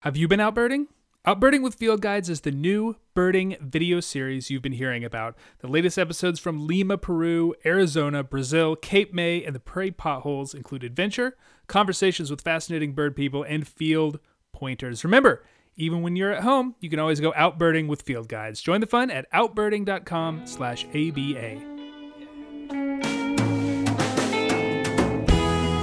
Have 0.00 0.16
you 0.16 0.28
been 0.28 0.40
out 0.40 0.54
birding? 0.54 0.86
Outbirding 1.26 1.62
with 1.62 1.74
Field 1.74 2.00
Guides 2.00 2.30
is 2.30 2.40
the 2.40 2.50
new 2.50 2.96
birding 3.12 3.54
video 3.60 4.00
series 4.00 4.48
you've 4.48 4.62
been 4.62 4.72
hearing 4.72 5.04
about. 5.04 5.36
The 5.58 5.68
latest 5.68 5.98
episodes 5.98 6.40
from 6.40 6.66
Lima, 6.66 6.96
Peru, 6.96 7.54
Arizona, 7.66 8.24
Brazil, 8.24 8.76
Cape 8.76 9.12
May, 9.12 9.44
and 9.44 9.54
the 9.54 9.60
Prairie 9.60 9.90
Potholes 9.90 10.54
include 10.54 10.84
adventure, 10.84 11.36
conversations 11.66 12.30
with 12.30 12.40
fascinating 12.40 12.94
bird 12.94 13.14
people, 13.14 13.42
and 13.42 13.68
field 13.68 14.20
pointers. 14.54 15.04
Remember, 15.04 15.44
even 15.76 16.00
when 16.00 16.16
you're 16.16 16.32
at 16.32 16.44
home, 16.44 16.76
you 16.80 16.88
can 16.88 16.98
always 16.98 17.20
go 17.20 17.32
outbirding 17.32 17.86
with 17.86 18.00
Field 18.00 18.28
Guides. 18.28 18.62
Join 18.62 18.80
the 18.80 18.86
fun 18.86 19.10
at 19.10 19.30
outbirding.com 19.32 20.46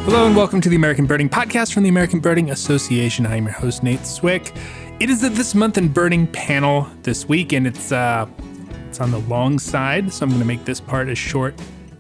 Hello 0.08 0.26
and 0.26 0.38
welcome 0.38 0.62
to 0.62 0.70
the 0.70 0.78
American 0.78 1.06
Birding 1.06 1.28
Podcast 1.28 1.74
from 1.74 1.84
the 1.84 1.90
American 1.90 2.22
Birding 2.22 2.50
Association. 2.52 3.26
I'm 3.26 3.44
your 3.44 3.52
host, 3.52 3.84
Nate 3.84 4.06
Swick. 4.06 4.54
It 5.02 5.10
is 5.10 5.20
the 5.20 5.28
This 5.28 5.54
Month 5.54 5.78
in 5.78 5.90
Birding 5.90 6.28
panel 6.28 6.88
this 7.04 7.28
week, 7.28 7.52
and 7.52 7.68
it's 7.68 7.92
uh, 7.92 8.26
it's 8.88 9.02
on 9.02 9.12
the 9.12 9.20
long 9.20 9.60
side, 9.60 10.14
so 10.14 10.24
I'm 10.24 10.30
going 10.30 10.40
to 10.40 10.48
make 10.48 10.64
this 10.64 10.80
part 10.80 11.10
as 11.10 11.18
short 11.18 11.56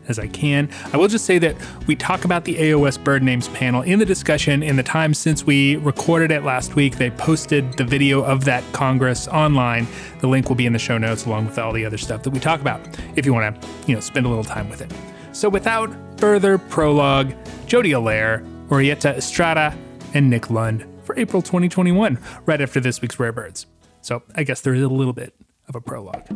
as 0.07 0.19
I 0.19 0.27
can. 0.27 0.69
I 0.93 0.95
will 0.95 1.09
just 1.09 1.25
say 1.25 1.37
that 1.39 1.57
we 1.85 1.97
talk 1.97 2.23
about 2.23 2.45
the 2.45 2.55
AOS 2.55 2.97
Bird 3.03 3.23
Names 3.23 3.49
panel 3.49 3.81
in 3.81 3.99
the 3.99 4.05
discussion 4.05 4.63
in 4.63 4.77
the 4.77 4.83
time 4.83 5.13
since 5.13 5.43
we 5.43 5.75
recorded 5.75 6.31
it 6.31 6.45
last 6.45 6.77
week. 6.77 6.95
They 6.95 7.09
posted 7.09 7.73
the 7.73 7.83
video 7.83 8.23
of 8.23 8.45
that 8.45 8.63
Congress 8.71 9.27
online. 9.27 9.85
The 10.21 10.27
link 10.27 10.47
will 10.47 10.55
be 10.55 10.65
in 10.65 10.71
the 10.71 10.79
show 10.79 10.97
notes 10.97 11.25
along 11.25 11.47
with 11.47 11.59
all 11.59 11.73
the 11.73 11.83
other 11.83 11.97
stuff 11.97 12.23
that 12.23 12.29
we 12.29 12.39
talk 12.39 12.61
about 12.61 12.79
if 13.17 13.25
you 13.25 13.33
want 13.33 13.61
to, 13.61 13.67
you 13.85 13.95
know, 13.95 13.99
spend 13.99 14.25
a 14.25 14.29
little 14.29 14.45
time 14.45 14.69
with 14.69 14.81
it. 14.81 14.93
So 15.31 15.49
without 15.49 15.93
further 16.19 16.57
prologue, 16.57 17.33
Jody 17.67 17.91
Allair, 17.91 18.43
Orietta 18.69 19.15
Estrada, 19.15 19.77
and 20.13 20.29
Nick 20.29 20.49
Lund 20.49 20.85
for 21.03 21.17
April 21.17 21.41
2021, 21.41 22.17
right 22.45 22.61
after 22.61 22.79
this 22.79 23.01
week's 23.01 23.19
Rare 23.19 23.31
Birds. 23.31 23.65
So 24.01 24.23
I 24.35 24.43
guess 24.43 24.61
there 24.61 24.73
is 24.73 24.83
a 24.83 24.87
little 24.87 25.13
bit 25.13 25.33
of 25.67 25.75
a 25.75 25.81
prologue. 25.81 26.27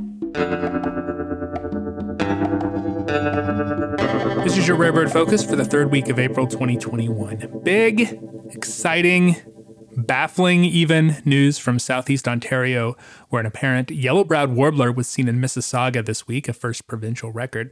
This 4.43 4.57
is 4.57 4.67
your 4.67 4.77
Rare 4.77 4.91
Bird 4.91 5.11
Focus 5.11 5.43
for 5.43 5.55
the 5.55 5.65
third 5.65 5.91
week 5.91 6.09
of 6.09 6.19
April 6.19 6.47
2021. 6.47 7.61
Big, 7.63 8.19
exciting, 8.51 9.35
baffling 9.95 10.65
even 10.65 11.17
news 11.25 11.57
from 11.57 11.79
southeast 11.79 12.27
Ontario, 12.27 12.95
where 13.29 13.39
an 13.39 13.45
apparent 13.45 13.91
yellow 13.91 14.23
browed 14.23 14.51
warbler 14.51 14.91
was 14.91 15.07
seen 15.07 15.27
in 15.27 15.39
Mississauga 15.39 16.05
this 16.05 16.27
week, 16.27 16.47
a 16.47 16.53
first 16.53 16.87
provincial 16.87 17.31
record. 17.31 17.71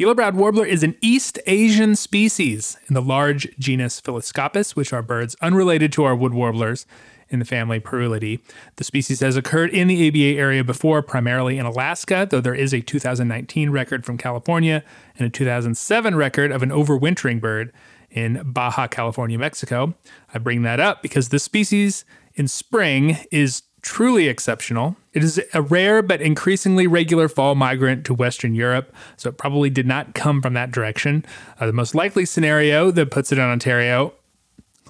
Yellow-browed 0.00 0.34
warbler 0.34 0.64
is 0.64 0.82
an 0.82 0.96
East 1.02 1.38
Asian 1.46 1.94
species 1.94 2.78
in 2.88 2.94
the 2.94 3.02
large 3.02 3.46
genus 3.58 4.00
Phylloscopus, 4.00 4.74
which 4.74 4.94
are 4.94 5.02
birds 5.02 5.36
unrelated 5.42 5.92
to 5.92 6.04
our 6.04 6.16
wood 6.16 6.32
warblers 6.32 6.86
in 7.28 7.38
the 7.38 7.44
family 7.44 7.80
Parulidae. 7.80 8.40
The 8.76 8.84
species 8.84 9.20
has 9.20 9.36
occurred 9.36 9.68
in 9.68 9.88
the 9.88 10.08
ABA 10.08 10.40
area 10.40 10.64
before, 10.64 11.02
primarily 11.02 11.58
in 11.58 11.66
Alaska, 11.66 12.26
though 12.30 12.40
there 12.40 12.54
is 12.54 12.72
a 12.72 12.80
2019 12.80 13.68
record 13.68 14.06
from 14.06 14.16
California 14.16 14.82
and 15.18 15.26
a 15.26 15.30
2007 15.30 16.14
record 16.14 16.50
of 16.50 16.62
an 16.62 16.70
overwintering 16.70 17.38
bird 17.38 17.70
in 18.10 18.40
Baja 18.42 18.86
California, 18.86 19.38
Mexico. 19.38 19.94
I 20.32 20.38
bring 20.38 20.62
that 20.62 20.80
up 20.80 21.02
because 21.02 21.28
this 21.28 21.44
species 21.44 22.06
in 22.36 22.48
spring 22.48 23.18
is 23.30 23.64
truly 23.82 24.28
exceptional. 24.28 24.96
It 25.12 25.24
is 25.24 25.40
a 25.54 25.62
rare 25.62 26.02
but 26.02 26.20
increasingly 26.20 26.86
regular 26.86 27.28
fall 27.28 27.54
migrant 27.54 28.04
to 28.06 28.14
Western 28.14 28.54
Europe, 28.54 28.94
so 29.16 29.28
it 29.28 29.38
probably 29.38 29.70
did 29.70 29.86
not 29.86 30.14
come 30.14 30.42
from 30.42 30.54
that 30.54 30.70
direction. 30.70 31.24
Uh, 31.58 31.66
the 31.66 31.72
most 31.72 31.94
likely 31.94 32.24
scenario 32.24 32.90
that 32.90 33.10
puts 33.10 33.32
it 33.32 33.38
in 33.38 33.44
Ontario, 33.44 34.12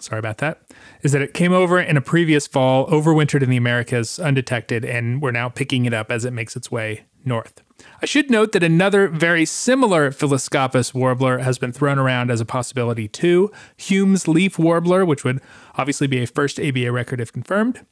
sorry 0.00 0.19
about 0.19 0.38
that, 0.38 0.60
is 1.02 1.12
that 1.12 1.22
it 1.22 1.34
came 1.34 1.52
over 1.52 1.80
in 1.80 1.97
a 1.97 2.02
previous 2.02 2.47
fall, 2.47 2.86
overwintered 2.88 3.42
in 3.42 3.50
the 3.50 3.56
Americas 3.56 4.19
undetected, 4.19 4.84
and 4.84 5.22
we're 5.22 5.30
now 5.30 5.48
picking 5.48 5.84
it 5.84 5.94
up 5.94 6.10
as 6.10 6.25
it 6.25 6.32
makes 6.32 6.56
its 6.56 6.70
way 6.70 7.04
north. 7.25 7.62
I 8.02 8.06
should 8.06 8.30
note 8.30 8.52
that 8.52 8.62
another 8.62 9.08
very 9.08 9.44
similar 9.44 10.10
Phylloscopus 10.10 10.92
warbler 10.94 11.38
has 11.38 11.59
been 11.59 11.72
thrown 11.72 11.98
around 11.98 12.31
as 12.31 12.41
a 12.41 12.44
possibility 12.44 13.09
too 13.09 13.50
Hume's 13.76 14.28
leaf 14.28 14.59
warbler, 14.59 15.04
which 15.04 15.25
would 15.25 15.41
obviously 15.76 16.06
be 16.06 16.22
a 16.22 16.26
first 16.26 16.60
ABA 16.60 16.91
record 16.92 17.20
if 17.20 17.32
confirmed. 17.32 17.84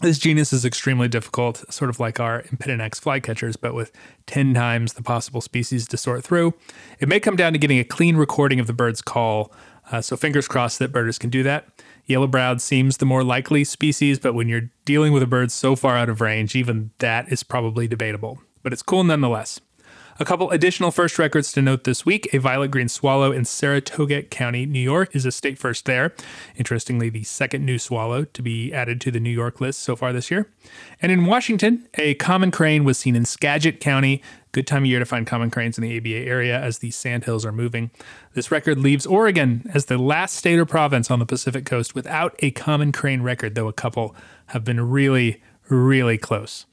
This 0.00 0.18
genus 0.18 0.50
is 0.54 0.64
extremely 0.64 1.08
difficult, 1.08 1.62
sort 1.70 1.90
of 1.90 2.00
like 2.00 2.18
our 2.18 2.42
Empidonax 2.44 2.98
flycatchers, 2.98 3.56
but 3.60 3.74
with 3.74 3.92
10 4.24 4.54
times 4.54 4.94
the 4.94 5.02
possible 5.02 5.42
species 5.42 5.86
to 5.88 5.98
sort 5.98 6.24
through. 6.24 6.54
It 7.00 7.08
may 7.08 7.20
come 7.20 7.36
down 7.36 7.52
to 7.52 7.58
getting 7.58 7.78
a 7.78 7.84
clean 7.84 8.16
recording 8.16 8.58
of 8.60 8.66
the 8.66 8.72
bird's 8.72 9.02
call, 9.02 9.52
uh, 9.92 10.00
so 10.00 10.16
fingers 10.16 10.48
crossed 10.48 10.78
that 10.78 10.90
birders 10.90 11.18
can 11.18 11.28
do 11.28 11.42
that. 11.42 11.66
Yellow 12.06 12.26
browed 12.26 12.62
seems 12.62 12.96
the 12.96 13.04
more 13.04 13.22
likely 13.22 13.62
species, 13.62 14.18
but 14.18 14.32
when 14.32 14.48
you're 14.48 14.70
dealing 14.86 15.12
with 15.12 15.22
a 15.22 15.26
bird 15.26 15.52
so 15.52 15.76
far 15.76 15.98
out 15.98 16.08
of 16.08 16.22
range, 16.22 16.56
even 16.56 16.92
that 16.98 17.30
is 17.30 17.42
probably 17.42 17.86
debatable. 17.86 18.40
But 18.62 18.72
it's 18.72 18.82
cool 18.82 19.04
nonetheless. 19.04 19.60
A 20.20 20.24
couple 20.26 20.50
additional 20.50 20.90
first 20.90 21.18
records 21.18 21.50
to 21.52 21.62
note 21.62 21.84
this 21.84 22.04
week. 22.04 22.28
A 22.34 22.38
violet 22.38 22.70
green 22.70 22.90
swallow 22.90 23.32
in 23.32 23.46
Saratoga 23.46 24.22
County, 24.24 24.66
New 24.66 24.78
York 24.78 25.16
is 25.16 25.24
a 25.24 25.32
state 25.32 25.58
first 25.58 25.86
there. 25.86 26.12
Interestingly, 26.56 27.08
the 27.08 27.22
second 27.22 27.64
new 27.64 27.78
swallow 27.78 28.24
to 28.24 28.42
be 28.42 28.70
added 28.70 29.00
to 29.00 29.10
the 29.10 29.18
New 29.18 29.30
York 29.30 29.62
list 29.62 29.80
so 29.80 29.96
far 29.96 30.12
this 30.12 30.30
year. 30.30 30.46
And 31.00 31.10
in 31.10 31.24
Washington, 31.24 31.88
a 31.94 32.12
common 32.16 32.50
crane 32.50 32.84
was 32.84 32.98
seen 32.98 33.16
in 33.16 33.24
Skagit 33.24 33.80
County. 33.80 34.22
Good 34.52 34.66
time 34.66 34.82
of 34.82 34.88
year 34.88 34.98
to 34.98 35.06
find 35.06 35.26
common 35.26 35.50
cranes 35.50 35.78
in 35.78 35.84
the 35.84 35.96
ABA 35.96 36.28
area 36.28 36.60
as 36.60 36.80
the 36.80 36.90
sandhills 36.90 37.46
are 37.46 37.52
moving. 37.52 37.90
This 38.34 38.50
record 38.50 38.76
leaves 38.76 39.06
Oregon 39.06 39.70
as 39.72 39.86
the 39.86 39.96
last 39.96 40.36
state 40.36 40.58
or 40.58 40.66
province 40.66 41.10
on 41.10 41.18
the 41.18 41.24
Pacific 41.24 41.64
coast 41.64 41.94
without 41.94 42.34
a 42.40 42.50
common 42.50 42.92
crane 42.92 43.22
record, 43.22 43.54
though 43.54 43.68
a 43.68 43.72
couple 43.72 44.14
have 44.48 44.64
been 44.64 44.90
really, 44.90 45.40
really 45.70 46.18
close. 46.18 46.66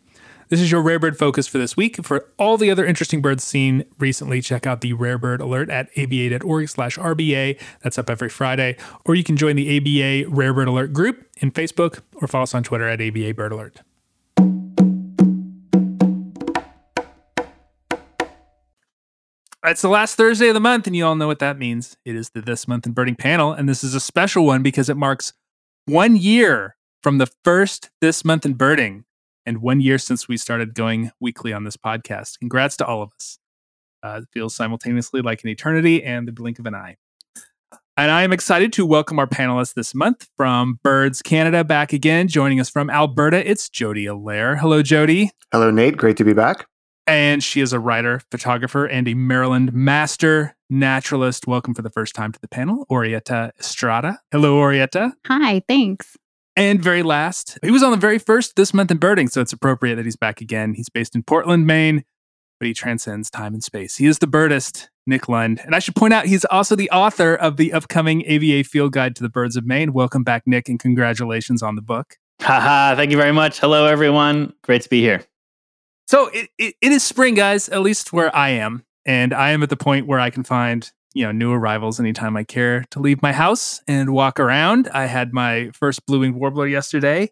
This 0.49 0.61
is 0.61 0.71
your 0.71 0.81
rare 0.81 0.99
bird 0.99 1.17
focus 1.17 1.45
for 1.45 1.57
this 1.57 1.75
week. 1.75 2.03
For 2.05 2.29
all 2.37 2.57
the 2.57 2.71
other 2.71 2.85
interesting 2.85 3.21
birds 3.21 3.43
seen 3.43 3.83
recently, 3.99 4.41
check 4.41 4.65
out 4.65 4.79
the 4.79 4.93
rare 4.93 5.17
bird 5.17 5.41
alert 5.41 5.69
at 5.69 5.89
aba.org 5.97 6.69
slash 6.69 6.97
RBA. 6.97 7.59
That's 7.81 7.97
up 7.97 8.09
every 8.09 8.29
Friday. 8.29 8.77
Or 9.05 9.13
you 9.13 9.25
can 9.25 9.35
join 9.35 9.57
the 9.57 9.77
ABA 9.77 10.29
Rare 10.33 10.53
Bird 10.53 10.69
Alert 10.69 10.93
group 10.93 11.27
in 11.37 11.51
Facebook 11.51 11.99
or 12.15 12.27
follow 12.27 12.43
us 12.43 12.55
on 12.55 12.63
Twitter 12.63 12.87
at 12.87 13.01
ABA 13.01 13.33
Bird 13.33 13.51
Alert. 13.51 13.81
It's 19.65 19.81
the 19.81 19.89
last 19.89 20.15
Thursday 20.15 20.47
of 20.47 20.53
the 20.53 20.61
month, 20.61 20.87
and 20.87 20.95
you 20.95 21.05
all 21.05 21.15
know 21.15 21.27
what 21.27 21.39
that 21.39 21.57
means. 21.57 21.97
It 22.05 22.15
is 22.15 22.29
the 22.29 22.41
This 22.41 22.69
Month 22.69 22.85
in 22.85 22.93
Birding 22.93 23.15
panel, 23.15 23.51
and 23.51 23.67
this 23.67 23.83
is 23.83 23.93
a 23.93 23.99
special 23.99 24.45
one 24.45 24.63
because 24.63 24.87
it 24.87 24.95
marks 24.95 25.33
one 25.85 26.15
year 26.15 26.77
from 27.03 27.17
the 27.17 27.27
first 27.43 27.89
This 27.99 28.23
Month 28.23 28.45
in 28.45 28.53
Birding 28.53 29.03
and 29.47 29.61
one 29.61 29.79
year 29.79 29.97
since 29.97 30.27
we 30.27 30.35
started 30.35 30.75
going 30.75 31.09
weekly 31.21 31.53
on 31.53 31.63
this 31.63 31.77
podcast. 31.77 32.37
Congrats 32.37 32.75
to 32.77 32.85
all 32.85 33.01
of 33.01 33.13
us. 33.13 33.39
Uh, 34.03 34.19
it 34.21 34.27
feels 34.33 34.53
simultaneously 34.53 35.21
like 35.21 35.41
an 35.41 35.49
eternity 35.49 36.03
and 36.03 36.27
the 36.27 36.33
blink 36.33 36.59
of 36.59 36.65
an 36.65 36.75
eye. 36.75 36.97
And 37.95 38.11
I 38.11 38.23
am 38.23 38.33
excited 38.33 38.73
to 38.73 38.85
welcome 38.85 39.17
our 39.17 39.25
panelists 39.25 39.73
this 39.73 39.95
month 39.95 40.27
from 40.35 40.79
Birds 40.83 41.21
Canada 41.21 41.63
back 41.63 41.93
again. 41.93 42.27
Joining 42.27 42.59
us 42.59 42.69
from 42.69 42.89
Alberta, 42.89 43.49
it's 43.49 43.69
Jody 43.69 44.05
Allair. 44.05 44.57
Hello, 44.57 44.83
Jody. 44.83 45.31
Hello, 45.51 45.71
Nate. 45.71 45.97
Great 45.97 46.17
to 46.17 46.25
be 46.25 46.33
back. 46.33 46.67
And 47.07 47.41
she 47.41 47.61
is 47.61 47.71
a 47.71 47.79
writer, 47.79 48.21
photographer, 48.29 48.85
and 48.85 49.07
a 49.07 49.13
Maryland 49.13 49.73
master 49.73 50.55
naturalist. 50.69 51.47
Welcome 51.47 51.73
for 51.73 51.81
the 51.81 51.89
first 51.89 52.13
time 52.13 52.33
to 52.33 52.39
the 52.39 52.49
panel, 52.49 52.85
Orietta 52.91 53.51
Estrada. 53.57 54.19
Hello, 54.31 54.57
Orietta. 54.57 55.13
Hi, 55.25 55.61
thanks. 55.69 56.17
And 56.57 56.81
very 56.81 57.03
last, 57.03 57.59
he 57.62 57.69
was 57.69 57.84
on 57.84 57.91
the 57.91 57.97
very 57.97 58.18
first 58.18 58.56
This 58.56 58.73
Month 58.73 58.90
in 58.90 58.97
Birding, 58.97 59.28
so 59.28 59.41
it's 59.41 59.53
appropriate 59.53 59.94
that 59.97 60.06
he's 60.06 60.16
back 60.16 60.41
again. 60.41 60.73
He's 60.73 60.90
based 60.90 61.13
in 61.13 61.22
Portland, 61.22 61.68
Maine, 61.68 62.03
but 62.59 62.66
he 62.66 62.73
transcends 62.73 63.29
time 63.29 63.53
and 63.53 63.63
space. 63.63 63.97
He 63.97 64.07
is 64.07 64.18
the 64.18 64.25
birdist, 64.25 64.88
Nick 65.06 65.29
Lund. 65.29 65.62
And 65.63 65.75
I 65.75 65.79
should 65.79 65.95
point 65.95 66.16
out, 66.16 66.25
he's 66.25 66.45
also 66.45 66.75
the 66.75 66.90
author 66.90 67.35
of 67.35 67.57
the 67.57 67.73
upcoming 67.73 68.23
ABA 68.28 68.63
Field 68.63 68.91
Guide 68.91 69.16
to 69.18 69.22
the 69.22 69.29
Birds 69.29 69.56
of 69.56 69.68
Maine. 69.68 69.94
Welcome 69.94 70.23
back, 70.23 70.47
Nick, 70.47 70.68
and 70.68 70.79
congratulations 70.79 71.62
on 71.62 71.75
the 71.75 71.81
book. 71.84 72.18
Haha, 72.41 72.95
thank 72.95 73.12
you 73.12 73.18
very 73.18 73.33
much. 73.33 73.60
Hello, 73.60 73.86
everyone. 73.86 74.51
Great 74.63 74.81
to 74.81 74.89
be 74.89 75.00
here. 75.00 75.24
So 76.07 76.30
it, 76.30 76.50
it, 76.57 76.74
it 76.81 76.92
is 76.92 77.03
spring, 77.03 77.36
guys, 77.36 77.69
at 77.69 77.81
least 77.81 78.13
where 78.13 78.36
I 78.36 78.50
am. 78.50 78.83
And 79.06 79.31
I 79.31 79.51
am 79.51 79.62
at 79.62 79.69
the 79.69 79.77
point 79.77 80.07
where 80.07 80.19
I 80.19 80.31
can 80.31 80.44
find 80.44 80.92
you 81.17 81.25
know 81.25 81.31
new 81.31 81.51
arrivals 81.51 81.99
anytime 81.99 82.37
I 82.37 82.43
care 82.43 82.85
to 82.91 82.99
leave 82.99 83.21
my 83.21 83.33
house 83.33 83.81
and 83.87 84.13
walk 84.13 84.39
around. 84.39 84.87
I 84.93 85.07
had 85.07 85.33
my 85.33 85.71
first 85.73 86.05
blue-winged 86.05 86.35
warbler 86.35 86.67
yesterday, 86.67 87.31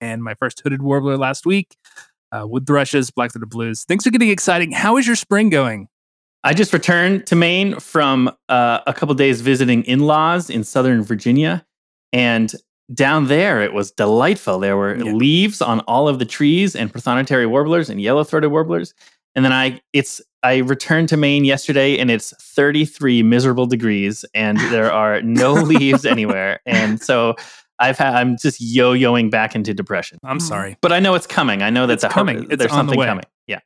and 0.00 0.22
my 0.22 0.34
first 0.34 0.60
hooded 0.60 0.82
warbler 0.82 1.16
last 1.16 1.44
week. 1.44 1.76
Uh, 2.30 2.46
wood 2.46 2.66
thrushes, 2.66 3.10
black-throated 3.10 3.48
blues. 3.48 3.84
Things 3.84 4.06
are 4.06 4.10
getting 4.10 4.30
exciting. 4.30 4.72
How 4.72 4.96
is 4.96 5.06
your 5.06 5.16
spring 5.16 5.50
going? 5.50 5.88
I 6.42 6.54
just 6.54 6.72
returned 6.72 7.26
to 7.26 7.36
Maine 7.36 7.78
from 7.80 8.30
uh, 8.48 8.80
a 8.86 8.92
couple 8.92 9.14
days 9.14 9.40
visiting 9.40 9.82
in-laws 9.84 10.50
in 10.50 10.62
Southern 10.62 11.02
Virginia, 11.02 11.64
and 12.12 12.52
down 12.92 13.26
there 13.26 13.62
it 13.62 13.72
was 13.72 13.90
delightful. 13.90 14.58
There 14.60 14.76
were 14.76 14.96
yeah. 14.96 15.12
leaves 15.12 15.62
on 15.62 15.80
all 15.80 16.06
of 16.06 16.18
the 16.18 16.24
trees, 16.24 16.76
and 16.76 16.92
prothonotary 16.92 17.48
warblers 17.48 17.90
and 17.90 18.00
yellow-throated 18.00 18.50
warblers. 18.50 18.94
And 19.34 19.44
then 19.44 19.52
I, 19.52 19.80
it's 19.92 20.22
I 20.44 20.58
returned 20.58 21.08
to 21.08 21.16
Maine 21.16 21.46
yesterday 21.46 21.98
and 21.98 22.10
it's 22.10 22.34
33 22.38 23.22
miserable 23.22 23.64
degrees 23.64 24.26
and 24.34 24.58
there 24.58 24.92
are 25.00 25.22
no 25.22 25.54
leaves 25.54 26.04
anywhere. 26.04 26.60
And 26.66 27.00
so 27.00 27.34
I've 27.78 27.96
had, 27.96 28.14
I'm 28.14 28.36
just 28.36 28.60
yo-yoing 28.60 29.30
back 29.30 29.54
into 29.54 29.72
depression. 29.72 30.18
I'm 30.22 30.38
sorry, 30.38 30.76
but 30.82 30.92
I 30.92 31.00
know 31.00 31.14
it's 31.14 31.26
coming. 31.26 31.62
I 31.62 31.70
know 31.70 31.86
that's 31.86 32.04
it's 32.04 32.12
coming. 32.12 32.46
There's 32.46 32.70
something 32.70 33.00
the 33.00 33.06
coming. 33.06 33.24
Yeah. 33.46 33.60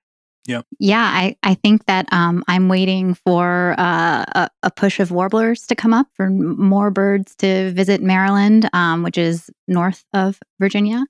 Yep. 0.48 0.64
Yeah, 0.80 1.02
I, 1.02 1.36
I 1.42 1.54
think 1.54 1.84
that 1.84 2.10
um, 2.10 2.42
I'm 2.48 2.70
waiting 2.70 3.12
for 3.12 3.74
uh, 3.76 4.24
a, 4.34 4.48
a, 4.62 4.70
push 4.70 4.98
of 4.98 5.10
warblers 5.10 5.66
to 5.66 5.74
come 5.74 5.92
up 5.92 6.06
for 6.14 6.30
more 6.30 6.90
birds 6.90 7.34
to 7.36 7.70
visit 7.72 8.00
Maryland, 8.00 8.66
um, 8.72 9.02
which 9.02 9.18
is 9.18 9.50
north 9.66 10.04
of 10.14 10.38
Virginia. 10.58 11.04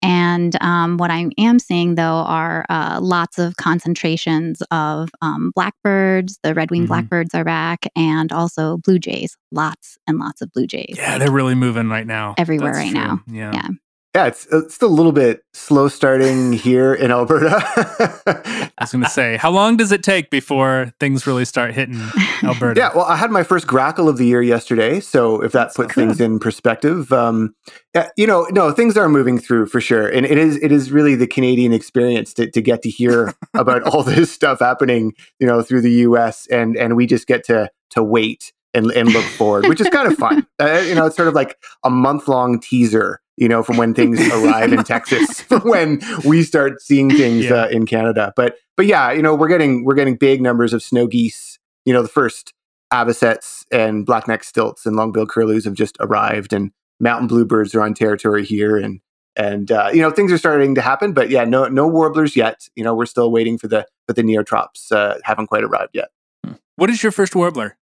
And 0.00 0.56
um, 0.62 0.96
what 0.96 1.10
I 1.10 1.28
am 1.38 1.58
seeing, 1.58 1.96
though, 1.96 2.02
are 2.02 2.64
uh, 2.68 3.00
lots 3.02 3.40
of 3.40 3.56
concentrations 3.56 4.62
of 4.70 5.10
um, 5.20 5.50
blackbirds. 5.56 6.38
The 6.44 6.54
red 6.54 6.70
winged 6.70 6.84
mm-hmm. 6.84 6.92
blackbirds 6.92 7.34
are 7.34 7.44
back, 7.44 7.86
and 7.96 8.30
also 8.30 8.76
blue 8.78 9.00
jays. 9.00 9.36
Lots 9.50 9.98
and 10.06 10.20
lots 10.20 10.40
of 10.40 10.52
blue 10.52 10.68
jays. 10.68 10.94
Yeah, 10.96 11.10
like, 11.10 11.18
they're 11.18 11.32
really 11.32 11.56
moving 11.56 11.88
right 11.88 12.06
now. 12.06 12.36
Everywhere 12.38 12.74
That's 12.74 12.84
right 12.84 12.92
true. 12.92 13.00
now. 13.00 13.22
Yeah. 13.26 13.50
yeah 13.54 13.68
yeah, 14.14 14.26
it's 14.26 14.46
it's 14.52 14.80
a 14.80 14.86
little 14.86 15.10
bit 15.10 15.42
slow 15.54 15.88
starting 15.88 16.52
here 16.66 16.94
in 16.94 17.10
Alberta. 17.10 17.56
I 17.56 18.70
was 18.80 18.92
going 18.92 19.02
to 19.02 19.10
say, 19.10 19.36
how 19.36 19.50
long 19.50 19.76
does 19.76 19.90
it 19.90 20.04
take 20.04 20.30
before 20.30 20.92
things 21.00 21.26
really 21.26 21.44
start 21.44 21.74
hitting 21.74 22.00
Alberta? 22.44 22.78
yeah, 22.78 22.90
well, 22.94 23.06
I 23.06 23.16
had 23.16 23.32
my 23.32 23.42
first 23.42 23.66
grackle 23.66 24.08
of 24.08 24.16
the 24.16 24.26
year 24.26 24.40
yesterday, 24.40 25.00
so 25.00 25.42
if 25.42 25.50
that 25.52 25.74
puts 25.74 25.94
things 25.94 26.20
in 26.20 26.38
perspective, 26.38 27.12
um, 27.12 27.54
yeah, 27.94 28.08
you 28.16 28.26
know, 28.26 28.46
no, 28.52 28.70
things 28.70 28.96
are 28.96 29.08
moving 29.08 29.38
through 29.38 29.66
for 29.66 29.80
sure, 29.80 30.06
and 30.08 30.24
it 30.24 30.38
is 30.38 30.56
it 30.62 30.70
is 30.70 30.92
really 30.92 31.16
the 31.16 31.26
Canadian 31.26 31.72
experience 31.72 32.32
to 32.34 32.48
to 32.48 32.62
get 32.62 32.82
to 32.82 32.90
hear 32.90 33.34
about 33.54 33.82
all 33.92 34.04
this 34.04 34.30
stuff 34.30 34.60
happening, 34.60 35.12
you 35.40 35.46
know, 35.46 35.60
through 35.60 35.80
the 35.80 35.92
U.S. 35.92 36.46
and 36.46 36.76
and 36.76 36.94
we 36.94 37.06
just 37.06 37.26
get 37.26 37.44
to 37.46 37.68
to 37.90 38.02
wait 38.02 38.52
and 38.74 38.90
and 38.92 39.12
look 39.12 39.24
forward, 39.24 39.66
which 39.68 39.80
is 39.80 39.88
kind 39.88 40.08
of 40.08 40.16
fun. 40.16 40.46
Uh, 40.60 40.82
you 40.86 40.94
know, 40.94 41.06
it's 41.06 41.16
sort 41.16 41.26
of 41.26 41.34
like 41.34 41.58
a 41.82 41.90
month 41.90 42.28
long 42.28 42.60
teaser 42.60 43.20
you 43.36 43.48
know, 43.48 43.62
from 43.62 43.76
when 43.76 43.94
things 43.94 44.20
arrive 44.30 44.72
in 44.72 44.84
Texas, 44.84 45.40
from 45.48 45.62
when 45.62 46.00
we 46.24 46.42
start 46.42 46.80
seeing 46.80 47.10
things 47.10 47.46
yeah. 47.46 47.62
uh, 47.62 47.68
in 47.68 47.86
Canada. 47.86 48.32
But 48.36 48.58
but 48.76 48.86
yeah, 48.86 49.10
you 49.10 49.22
know, 49.22 49.34
we're 49.34 49.48
getting 49.48 49.84
we're 49.84 49.94
getting 49.94 50.16
big 50.16 50.40
numbers 50.40 50.72
of 50.72 50.82
snow 50.82 51.06
geese. 51.06 51.58
You 51.84 51.92
know, 51.92 52.02
the 52.02 52.08
first 52.08 52.52
avocets 52.92 53.66
and 53.72 54.06
blackneck 54.06 54.44
stilts 54.44 54.86
and 54.86 54.94
long-billed 54.94 55.28
curlews 55.28 55.64
have 55.64 55.74
just 55.74 55.96
arrived, 56.00 56.52
and 56.52 56.70
mountain 57.00 57.26
bluebirds 57.26 57.74
are 57.74 57.82
on 57.82 57.94
territory 57.94 58.44
here, 58.44 58.76
and 58.76 59.00
and 59.36 59.72
uh, 59.72 59.90
you 59.92 60.00
know 60.00 60.10
things 60.10 60.30
are 60.30 60.38
starting 60.38 60.74
to 60.76 60.80
happen. 60.80 61.12
But 61.12 61.30
yeah, 61.30 61.44
no 61.44 61.66
no 61.66 61.88
warblers 61.88 62.36
yet. 62.36 62.68
You 62.76 62.84
know, 62.84 62.94
we're 62.94 63.06
still 63.06 63.32
waiting 63.32 63.58
for 63.58 63.66
the 63.66 63.86
but 64.06 64.16
the 64.16 64.22
neotrops 64.22 64.92
uh, 64.92 65.18
haven't 65.24 65.48
quite 65.48 65.64
arrived 65.64 65.90
yet. 65.94 66.10
What 66.76 66.90
is 66.90 67.02
your 67.02 67.12
first 67.12 67.34
warbler? 67.34 67.76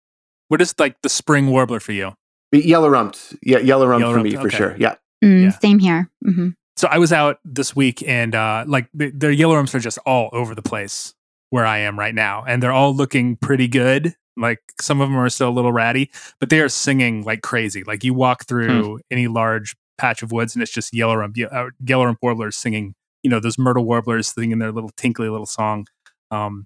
What 0.49 0.61
is 0.61 0.75
like 0.77 1.01
the 1.01 1.09
spring 1.09 1.47
warbler 1.47 1.79
for 1.79 1.93
you? 1.93 2.13
Yellow 2.51 2.89
rumped, 2.89 3.35
yeah, 3.43 3.59
yellow 3.59 3.85
rump 3.85 4.01
yellow 4.01 4.15
for 4.15 4.23
me 4.23 4.35
for 4.35 4.49
sure. 4.49 4.75
Yeah. 4.77 4.95
Mm, 5.23 5.43
yeah. 5.43 5.49
Same 5.59 5.79
here. 5.79 6.09
Mm-hmm. 6.25 6.49
So 6.75 6.87
I 6.89 6.97
was 6.97 7.13
out 7.13 7.39
this 7.45 7.75
week, 7.75 8.03
and 8.07 8.33
uh, 8.33 8.65
like 8.67 8.89
the, 8.93 9.11
the 9.11 9.35
yellow 9.35 9.55
rumps 9.55 9.75
are 9.75 9.79
just 9.79 9.99
all 10.05 10.29
over 10.33 10.55
the 10.55 10.61
place 10.61 11.13
where 11.51 11.65
I 11.65 11.79
am 11.79 11.99
right 11.99 12.15
now, 12.15 12.43
and 12.47 12.63
they're 12.63 12.71
all 12.71 12.95
looking 12.95 13.35
pretty 13.35 13.67
good. 13.67 14.15
Like 14.35 14.59
some 14.79 15.01
of 15.01 15.09
them 15.09 15.17
are 15.17 15.29
still 15.29 15.49
a 15.49 15.51
little 15.51 15.71
ratty, 15.71 16.09
but 16.39 16.49
they 16.49 16.61
are 16.61 16.69
singing 16.69 17.23
like 17.23 17.41
crazy. 17.41 17.83
Like 17.83 18.03
you 18.03 18.13
walk 18.13 18.45
through 18.47 18.95
hmm. 18.95 19.01
any 19.11 19.27
large 19.27 19.75
patch 19.97 20.23
of 20.23 20.31
woods, 20.31 20.55
and 20.55 20.63
it's 20.63 20.71
just 20.71 20.93
yellow 20.93 21.15
rump, 21.15 21.35
uh, 21.51 21.65
yellow 21.85 22.05
rump 22.05 22.19
warblers 22.21 22.57
singing. 22.57 22.95
You 23.21 23.29
know 23.29 23.39
those 23.39 23.59
myrtle 23.59 23.83
warblers 23.83 24.27
singing 24.27 24.57
their 24.57 24.71
little 24.71 24.91
tinkly 24.97 25.29
little 25.29 25.45
song. 25.45 25.85
Um, 26.31 26.65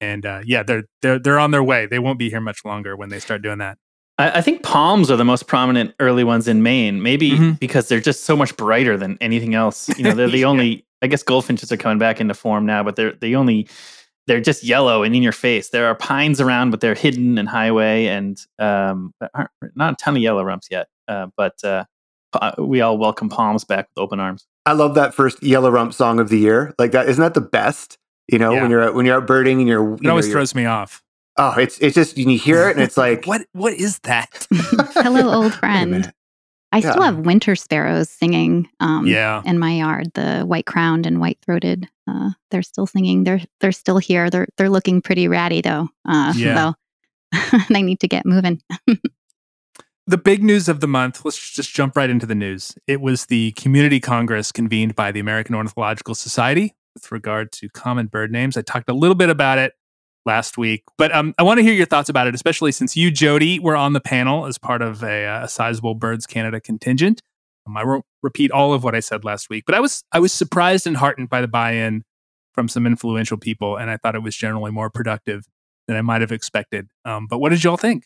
and 0.00 0.24
uh, 0.24 0.40
yeah, 0.44 0.62
they're 0.62 0.84
they're 1.02 1.18
they're 1.18 1.38
on 1.38 1.50
their 1.50 1.62
way. 1.62 1.86
They 1.86 1.98
won't 1.98 2.18
be 2.18 2.30
here 2.30 2.40
much 2.40 2.64
longer 2.64 2.96
when 2.96 3.08
they 3.08 3.20
start 3.20 3.42
doing 3.42 3.58
that. 3.58 3.78
I, 4.18 4.38
I 4.38 4.40
think 4.40 4.62
palms 4.62 5.10
are 5.10 5.16
the 5.16 5.24
most 5.24 5.46
prominent 5.46 5.94
early 6.00 6.24
ones 6.24 6.48
in 6.48 6.62
Maine. 6.62 7.02
Maybe 7.02 7.32
mm-hmm. 7.32 7.52
because 7.52 7.88
they're 7.88 8.00
just 8.00 8.24
so 8.24 8.36
much 8.36 8.56
brighter 8.56 8.96
than 8.96 9.18
anything 9.20 9.54
else. 9.54 9.88
You 9.96 10.04
know, 10.04 10.12
they're 10.12 10.28
the 10.30 10.44
only. 10.44 10.84
I 11.00 11.06
guess 11.06 11.22
goldfinches 11.22 11.70
are 11.70 11.76
coming 11.76 11.98
back 11.98 12.20
into 12.20 12.34
form 12.34 12.66
now, 12.66 12.82
but 12.82 12.96
they're 12.96 13.12
the 13.12 13.36
only. 13.36 13.68
They're 14.26 14.40
just 14.40 14.62
yellow 14.62 15.04
and 15.04 15.16
in 15.16 15.22
your 15.22 15.32
face. 15.32 15.70
There 15.70 15.86
are 15.86 15.94
pines 15.94 16.38
around, 16.38 16.70
but 16.70 16.80
they're 16.82 16.94
hidden 16.94 17.38
and 17.38 17.48
highway, 17.48 18.06
and 18.06 18.38
um, 18.58 19.14
not 19.74 19.92
a 19.92 19.96
ton 19.96 20.16
of 20.16 20.22
yellow 20.22 20.42
rumps 20.42 20.68
yet. 20.70 20.88
Uh, 21.06 21.28
but 21.34 21.64
uh, 21.64 21.84
we 22.58 22.80
all 22.80 22.98
welcome 22.98 23.28
palms 23.28 23.64
back 23.64 23.88
with 23.88 24.02
open 24.02 24.20
arms. 24.20 24.46
I 24.66 24.72
love 24.72 24.94
that 24.96 25.14
first 25.14 25.42
yellow 25.42 25.70
rump 25.70 25.94
song 25.94 26.20
of 26.20 26.28
the 26.28 26.38
year. 26.38 26.74
Like 26.78 26.92
that, 26.92 27.08
isn't 27.08 27.22
that 27.22 27.34
the 27.34 27.40
best? 27.40 27.96
You 28.28 28.38
know, 28.38 28.52
yeah. 28.52 28.62
when 28.62 28.70
you're 28.70 28.82
out, 28.82 28.94
when 28.94 29.06
you're 29.06 29.16
out 29.16 29.26
birding 29.26 29.58
and 29.60 29.68
you're, 29.68 29.82
you 29.82 29.98
it 30.02 30.06
always 30.06 30.26
know, 30.26 30.32
throws 30.32 30.54
me 30.54 30.66
off. 30.66 31.02
Oh, 31.36 31.54
it's 31.58 31.78
it's 31.78 31.94
just 31.94 32.18
you 32.18 32.38
hear 32.38 32.68
it 32.68 32.76
and 32.76 32.80
it's 32.80 32.96
like 32.96 33.24
what 33.26 33.46
what 33.52 33.72
is 33.72 34.00
that? 34.00 34.46
Hello, 34.52 35.32
old 35.32 35.54
friend. 35.54 36.12
I 36.70 36.78
yeah. 36.78 36.90
still 36.90 37.02
have 37.02 37.18
winter 37.20 37.56
sparrows 37.56 38.10
singing 38.10 38.68
um, 38.80 39.06
yeah. 39.06 39.42
in 39.46 39.58
my 39.58 39.72
yard. 39.72 40.12
The 40.14 40.42
white 40.42 40.66
crowned 40.66 41.06
and 41.06 41.20
white 41.20 41.38
throated. 41.40 41.88
Uh, 42.06 42.30
they're 42.50 42.62
still 42.62 42.86
singing. 42.86 43.24
They're 43.24 43.40
they're 43.60 43.72
still 43.72 43.98
here. 43.98 44.28
They're 44.28 44.48
they're 44.56 44.68
looking 44.68 45.00
pretty 45.00 45.28
ratty 45.28 45.60
though. 45.60 45.88
Uh, 46.06 46.34
yeah. 46.36 46.72
So 47.32 47.58
they 47.70 47.82
need 47.82 48.00
to 48.00 48.08
get 48.08 48.26
moving. 48.26 48.60
the 50.06 50.18
big 50.18 50.42
news 50.42 50.68
of 50.68 50.80
the 50.80 50.88
month. 50.88 51.24
Let's 51.24 51.52
just 51.52 51.72
jump 51.72 51.96
right 51.96 52.10
into 52.10 52.26
the 52.26 52.34
news. 52.34 52.74
It 52.86 53.00
was 53.00 53.26
the 53.26 53.52
Community 53.52 54.00
Congress 54.00 54.52
convened 54.52 54.94
by 54.94 55.12
the 55.12 55.20
American 55.20 55.54
Ornithological 55.54 56.14
Society 56.14 56.74
with 56.94 57.10
regard 57.12 57.52
to 57.52 57.68
common 57.68 58.06
bird 58.06 58.30
names. 58.30 58.56
I 58.56 58.62
talked 58.62 58.88
a 58.88 58.94
little 58.94 59.14
bit 59.14 59.30
about 59.30 59.58
it 59.58 59.72
last 60.26 60.58
week. 60.58 60.84
But 60.96 61.14
um, 61.14 61.34
I 61.38 61.42
want 61.42 61.58
to 61.58 61.64
hear 61.64 61.72
your 61.72 61.86
thoughts 61.86 62.08
about 62.08 62.26
it, 62.26 62.34
especially 62.34 62.70
since 62.70 62.96
you, 62.96 63.10
Jody, 63.10 63.58
were 63.58 63.76
on 63.76 63.94
the 63.94 64.00
panel 64.00 64.46
as 64.46 64.58
part 64.58 64.82
of 64.82 65.02
a, 65.02 65.26
uh, 65.26 65.44
a 65.44 65.48
sizable 65.48 65.94
Birds 65.94 66.26
Canada 66.26 66.60
contingent. 66.60 67.22
Um, 67.66 67.76
I 67.76 67.84
won't 67.84 68.04
repeat 68.22 68.50
all 68.50 68.72
of 68.72 68.84
what 68.84 68.94
I 68.94 69.00
said 69.00 69.24
last 69.24 69.50
week, 69.50 69.64
but 69.66 69.74
I 69.74 69.80
was 69.80 70.04
I 70.12 70.20
was 70.20 70.32
surprised 70.32 70.86
and 70.86 70.96
heartened 70.96 71.28
by 71.28 71.40
the 71.40 71.48
buy-in 71.48 72.04
from 72.54 72.68
some 72.68 72.86
influential 72.86 73.36
people, 73.36 73.76
and 73.76 73.90
I 73.90 73.96
thought 73.96 74.14
it 74.14 74.22
was 74.22 74.36
generally 74.36 74.70
more 74.70 74.90
productive 74.90 75.44
than 75.86 75.96
I 75.96 76.02
might 76.02 76.20
have 76.20 76.32
expected. 76.32 76.88
Um, 77.04 77.26
but 77.28 77.38
what 77.38 77.50
did 77.50 77.64
y'all 77.64 77.76
think? 77.76 78.04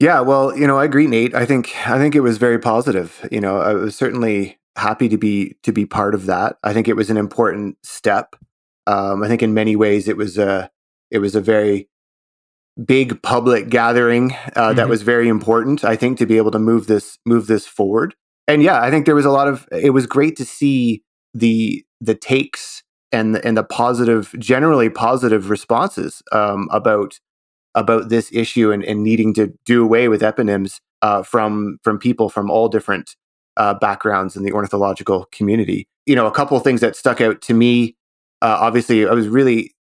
Yeah, 0.00 0.20
well, 0.20 0.56
you 0.56 0.66
know, 0.66 0.78
I 0.78 0.84
agree, 0.84 1.06
Nate. 1.06 1.34
I 1.34 1.46
think 1.46 1.74
I 1.86 1.98
think 1.98 2.14
it 2.14 2.20
was 2.20 2.38
very 2.38 2.58
positive. 2.58 3.26
You 3.30 3.40
know, 3.40 3.58
I 3.58 3.74
was 3.74 3.96
certainly 3.96 4.58
happy 4.76 5.08
to 5.08 5.18
be 5.18 5.56
to 5.62 5.72
be 5.72 5.86
part 5.86 6.14
of 6.14 6.26
that. 6.26 6.56
I 6.62 6.72
think 6.72 6.88
it 6.88 6.96
was 6.96 7.10
an 7.10 7.16
important 7.16 7.78
step. 7.82 8.36
Um, 8.86 9.22
I 9.22 9.28
think 9.28 9.42
in 9.42 9.54
many 9.54 9.76
ways 9.76 10.08
it 10.08 10.16
was 10.16 10.38
a 10.38 10.70
it 11.10 11.18
was 11.18 11.34
a 11.34 11.40
very 11.40 11.88
big 12.84 13.22
public 13.22 13.68
gathering 13.68 14.32
uh, 14.32 14.36
mm-hmm. 14.36 14.76
that 14.76 14.88
was 14.88 15.02
very 15.02 15.28
important. 15.28 15.84
I 15.84 15.96
think 15.96 16.18
to 16.18 16.26
be 16.26 16.36
able 16.36 16.50
to 16.50 16.58
move 16.58 16.86
this 16.86 17.18
move 17.24 17.46
this 17.46 17.66
forward. 17.66 18.14
And 18.46 18.62
yeah, 18.62 18.80
I 18.80 18.90
think 18.90 19.06
there 19.06 19.14
was 19.14 19.24
a 19.24 19.30
lot 19.30 19.48
of. 19.48 19.66
It 19.72 19.90
was 19.90 20.06
great 20.06 20.36
to 20.36 20.44
see 20.44 21.02
the 21.32 21.84
the 22.00 22.14
takes 22.14 22.82
and 23.12 23.36
and 23.36 23.56
the 23.56 23.64
positive, 23.64 24.34
generally 24.38 24.90
positive 24.90 25.50
responses 25.50 26.22
um, 26.32 26.68
about 26.70 27.20
about 27.74 28.08
this 28.08 28.30
issue 28.32 28.70
and, 28.70 28.84
and 28.84 29.02
needing 29.02 29.34
to 29.34 29.52
do 29.64 29.82
away 29.82 30.08
with 30.08 30.20
eponyms 30.20 30.80
uh, 31.02 31.22
from 31.22 31.78
from 31.82 31.98
people 31.98 32.28
from 32.28 32.50
all 32.50 32.68
different 32.68 33.16
uh, 33.56 33.74
backgrounds 33.74 34.36
in 34.36 34.42
the 34.42 34.52
ornithological 34.52 35.26
community. 35.32 35.86
You 36.06 36.14
know, 36.16 36.26
a 36.26 36.32
couple 36.32 36.56
of 36.56 36.64
things 36.64 36.80
that 36.80 36.96
stuck 36.96 37.20
out 37.20 37.40
to 37.42 37.54
me. 37.54 37.96
Uh, 38.42 38.58
obviously, 38.60 39.06
I 39.06 39.12
was 39.12 39.28
really 39.28 39.74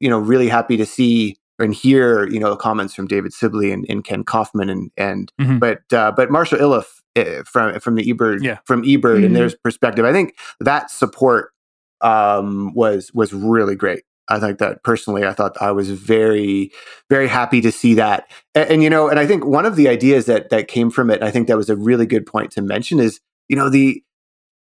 you 0.00 0.08
know, 0.08 0.18
really 0.18 0.48
happy 0.48 0.76
to 0.76 0.86
see 0.86 1.36
and 1.58 1.74
hear, 1.74 2.28
you 2.28 2.38
know, 2.38 2.50
the 2.50 2.56
comments 2.56 2.94
from 2.94 3.06
David 3.06 3.32
Sibley 3.32 3.72
and, 3.72 3.86
and 3.88 4.04
Ken 4.04 4.24
Kaufman 4.24 4.68
and 4.68 4.90
and 4.96 5.32
mm-hmm. 5.40 5.58
but 5.58 5.80
uh, 5.92 6.12
but 6.12 6.30
Marshall 6.30 6.60
Iliff 6.60 7.02
uh, 7.16 7.42
from 7.44 7.78
from 7.80 7.94
the 7.94 8.04
eBird 8.04 8.42
yeah. 8.42 8.58
from 8.64 8.82
eBird 8.82 9.00
mm-hmm. 9.00 9.24
and 9.24 9.36
their 9.36 9.50
perspective, 9.62 10.04
I 10.04 10.12
think 10.12 10.36
that 10.60 10.90
support 10.90 11.52
um, 12.02 12.74
was 12.74 13.10
was 13.14 13.32
really 13.32 13.74
great. 13.74 14.04
I 14.28 14.40
think 14.40 14.58
that 14.58 14.82
personally, 14.82 15.24
I 15.24 15.32
thought 15.32 15.60
I 15.60 15.70
was 15.70 15.90
very, 15.90 16.72
very 17.08 17.28
happy 17.28 17.60
to 17.60 17.70
see 17.70 17.94
that. 17.94 18.30
And, 18.54 18.70
and, 18.70 18.82
you 18.82 18.90
know, 18.90 19.08
and 19.08 19.20
I 19.20 19.26
think 19.26 19.44
one 19.44 19.66
of 19.66 19.76
the 19.76 19.88
ideas 19.88 20.26
that 20.26 20.50
that 20.50 20.68
came 20.68 20.90
from 20.90 21.10
it, 21.10 21.22
I 21.22 21.30
think 21.30 21.48
that 21.48 21.56
was 21.56 21.70
a 21.70 21.76
really 21.76 22.06
good 22.06 22.26
point 22.26 22.50
to 22.52 22.62
mention 22.62 22.98
is, 22.98 23.20
you 23.48 23.56
know, 23.56 23.68
the 23.68 24.02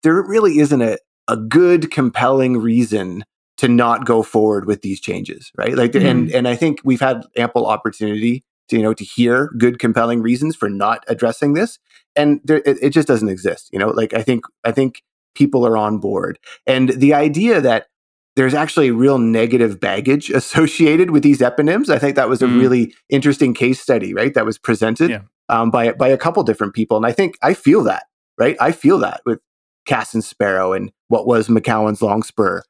there 0.03 0.21
really 0.21 0.59
isn't 0.59 0.81
a 0.81 0.97
a 1.27 1.37
good, 1.37 1.91
compelling 1.91 2.57
reason 2.57 3.23
to 3.57 3.67
not 3.67 4.05
go 4.05 4.23
forward 4.23 4.65
with 4.65 4.81
these 4.81 4.99
changes, 4.99 5.51
right? 5.57 5.75
Like, 5.75 5.91
mm-hmm. 5.91 6.05
and 6.05 6.31
and 6.31 6.47
I 6.47 6.55
think 6.55 6.81
we've 6.83 6.99
had 6.99 7.23
ample 7.37 7.65
opportunity 7.65 8.43
to 8.69 8.75
you 8.75 8.83
know 8.83 8.93
to 8.93 9.03
hear 9.03 9.51
good, 9.57 9.79
compelling 9.79 10.21
reasons 10.21 10.55
for 10.55 10.69
not 10.69 11.03
addressing 11.07 11.53
this, 11.53 11.79
and 12.15 12.41
there, 12.43 12.61
it, 12.65 12.77
it 12.81 12.89
just 12.89 13.07
doesn't 13.07 13.29
exist. 13.29 13.69
You 13.71 13.79
know, 13.79 13.89
like 13.89 14.13
I 14.13 14.23
think 14.23 14.45
I 14.63 14.71
think 14.71 15.03
people 15.35 15.65
are 15.65 15.77
on 15.77 15.99
board, 15.99 16.39
and 16.65 16.89
the 16.89 17.13
idea 17.13 17.61
that 17.61 17.87
there's 18.35 18.53
actually 18.53 18.91
real 18.91 19.17
negative 19.17 19.79
baggage 19.79 20.29
associated 20.41 21.11
with 21.11 21.23
these 21.23 21.39
eponyms. 21.39 21.89
I 21.89 21.99
think 21.99 22.15
that 22.15 22.29
was 22.29 22.41
a 22.41 22.47
mm. 22.47 22.59
really 22.59 22.93
interesting 23.09 23.53
case 23.53 23.79
study, 23.79 24.13
right? 24.13 24.33
That 24.33 24.45
was 24.45 24.57
presented 24.57 25.09
yeah. 25.09 25.21
um, 25.49 25.71
by 25.71 25.91
by 25.93 26.07
a 26.07 26.17
couple 26.17 26.43
different 26.43 26.73
people, 26.73 26.97
and 26.97 27.05
I 27.05 27.11
think 27.11 27.37
I 27.41 27.53
feel 27.53 27.83
that, 27.83 28.03
right? 28.37 28.55
I 28.59 28.71
feel 28.71 28.97
that 28.99 29.21
with 29.25 29.39
Cassin 29.85 30.21
Sparrow 30.21 30.73
and 30.73 30.91
what 31.07 31.27
was 31.27 31.47
McCowan's 31.47 32.01
Longspur 32.01 32.61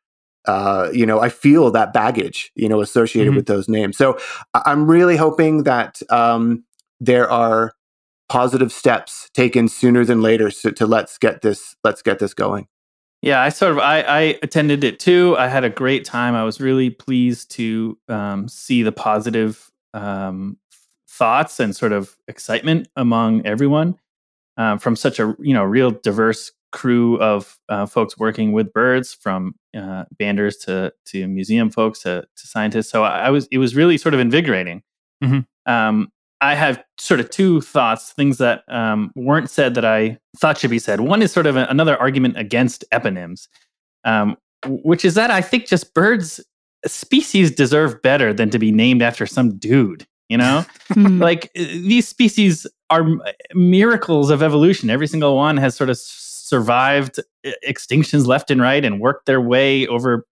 uh, 0.45 0.89
you 0.91 1.05
know, 1.05 1.19
I 1.19 1.29
feel 1.29 1.71
that 1.71 1.93
baggage, 1.93 2.51
you 2.55 2.67
know, 2.67 2.81
associated 2.81 3.29
mm-hmm. 3.29 3.37
with 3.37 3.45
those 3.45 3.69
names. 3.69 3.97
So 3.97 4.17
I'm 4.53 4.89
really 4.89 5.15
hoping 5.15 5.63
that 5.63 6.01
um, 6.09 6.63
there 6.99 7.29
are 7.29 7.73
positive 8.27 8.71
steps 8.71 9.29
taken 9.33 9.67
sooner 9.67 10.05
than 10.05 10.21
later 10.21 10.49
to, 10.49 10.71
to 10.71 10.87
let's 10.87 11.17
get 11.17 11.41
this 11.41 11.75
let's 11.83 12.01
get 12.01 12.19
this 12.19 12.33
going. 12.33 12.67
Yeah, 13.21 13.41
I 13.41 13.49
sort 13.49 13.73
of 13.73 13.79
I, 13.79 14.01
I 14.01 14.19
attended 14.41 14.83
it 14.83 14.99
too. 14.99 15.35
I 15.37 15.47
had 15.47 15.63
a 15.63 15.69
great 15.69 16.05
time. 16.05 16.33
I 16.33 16.43
was 16.43 16.59
really 16.59 16.89
pleased 16.89 17.51
to 17.51 17.97
um, 18.07 18.47
see 18.47 18.81
the 18.81 18.91
positive 18.91 19.71
um, 19.93 20.57
thoughts 21.07 21.59
and 21.59 21.75
sort 21.75 21.91
of 21.91 22.15
excitement 22.27 22.87
among 22.95 23.45
everyone 23.45 23.99
um, 24.57 24.79
from 24.79 24.95
such 24.95 25.19
a 25.19 25.35
you 25.39 25.53
know 25.53 25.63
real 25.63 25.91
diverse 25.91 26.51
crew 26.71 27.19
of 27.19 27.59
uh, 27.69 27.85
folks 27.85 28.17
working 28.17 28.53
with 28.53 28.73
birds, 28.73 29.13
from 29.13 29.55
uh, 29.75 30.05
banders 30.19 30.59
to 30.65 30.93
to 31.05 31.27
museum 31.27 31.69
folks 31.69 32.01
to, 32.03 32.23
to 32.35 32.47
scientists. 32.47 32.89
So 32.89 33.03
I, 33.03 33.27
I 33.27 33.29
was 33.29 33.47
it 33.51 33.57
was 33.59 33.75
really 33.75 33.97
sort 33.97 34.13
of 34.13 34.19
invigorating. 34.19 34.81
Mm-hmm. 35.23 35.71
I 36.41 36.55
have 36.55 36.83
sort 36.97 37.19
of 37.19 37.29
two 37.29 37.61
thoughts, 37.61 38.11
things 38.13 38.39
that 38.39 38.63
um, 38.67 39.11
weren't 39.15 39.49
said 39.49 39.75
that 39.75 39.85
I 39.85 40.17
thought 40.37 40.57
should 40.57 40.71
be 40.71 40.79
said. 40.79 41.01
One 41.01 41.21
is 41.21 41.31
sort 41.31 41.45
of 41.45 41.55
a, 41.55 41.65
another 41.69 41.95
argument 41.97 42.37
against 42.37 42.83
eponyms, 42.91 43.47
um, 44.03 44.35
which 44.65 45.05
is 45.05 45.13
that 45.13 45.29
I 45.29 45.41
think 45.41 45.67
just 45.67 45.93
birds 45.93 46.41
species 46.87 47.51
deserve 47.51 48.01
better 48.01 48.33
than 48.33 48.49
to 48.49 48.59
be 48.59 48.71
named 48.71 49.03
after 49.03 49.27
some 49.27 49.57
dude. 49.57 50.07
You 50.29 50.37
know, 50.37 50.65
hmm. 50.93 51.21
like 51.21 51.45
uh, 51.57 51.63
these 51.63 52.07
species 52.07 52.65
are 52.89 53.05
miracles 53.53 54.29
of 54.29 54.41
evolution. 54.41 54.89
Every 54.89 55.07
single 55.07 55.35
one 55.35 55.57
has 55.57 55.75
sort 55.75 55.89
of 55.89 55.97
survived 55.97 57.19
extinctions 57.67 58.25
left 58.25 58.49
and 58.49 58.61
right 58.61 58.83
and 58.83 58.99
worked 58.99 59.25
their 59.25 59.41
way 59.41 59.87
over 59.87 60.25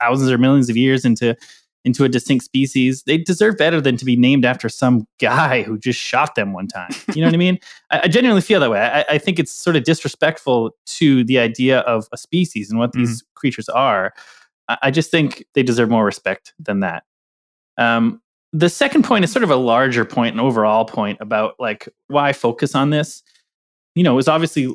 thousands 0.00 0.30
or 0.30 0.38
millions 0.38 0.70
of 0.70 0.76
years 0.76 1.04
into 1.04 1.36
into 1.84 2.04
a 2.04 2.08
distinct 2.08 2.44
species, 2.44 3.02
they 3.02 3.18
deserve 3.18 3.58
better 3.58 3.80
than 3.80 3.96
to 3.98 4.04
be 4.04 4.16
named 4.16 4.44
after 4.44 4.68
some 4.68 5.06
guy 5.20 5.62
who 5.62 5.78
just 5.78 5.98
shot 5.98 6.34
them 6.34 6.52
one 6.52 6.66
time. 6.66 6.90
You 7.14 7.20
know 7.20 7.28
what 7.28 7.34
I 7.34 7.38
mean? 7.38 7.58
I, 7.90 8.00
I, 8.04 8.08
genuinely 8.08 8.40
feel 8.40 8.58
that 8.60 8.70
way. 8.70 8.80
I, 8.80 9.04
I, 9.10 9.18
think 9.18 9.38
it's 9.38 9.52
sort 9.52 9.76
of 9.76 9.84
disrespectful 9.84 10.74
to 10.86 11.24
the 11.24 11.38
idea 11.38 11.80
of 11.80 12.08
a 12.12 12.16
species 12.16 12.70
and 12.70 12.78
what 12.78 12.92
mm-hmm. 12.92 13.04
these 13.04 13.22
creatures 13.34 13.68
are. 13.68 14.14
I, 14.68 14.78
I, 14.82 14.90
just 14.90 15.10
think 15.10 15.44
they 15.52 15.62
deserve 15.62 15.90
more 15.90 16.04
respect 16.04 16.54
than 16.58 16.80
that. 16.80 17.04
Um, 17.76 18.22
the 18.52 18.70
second 18.70 19.04
point 19.04 19.24
is 19.24 19.32
sort 19.32 19.42
of 19.42 19.50
a 19.50 19.56
larger 19.56 20.04
point, 20.04 20.34
an 20.34 20.40
overall 20.40 20.84
point 20.84 21.18
about 21.20 21.54
like 21.58 21.88
why 22.06 22.32
focus 22.32 22.74
on 22.74 22.90
this. 22.90 23.22
You 23.94 24.04
know, 24.04 24.12
it 24.12 24.16
was 24.16 24.28
obviously 24.28 24.74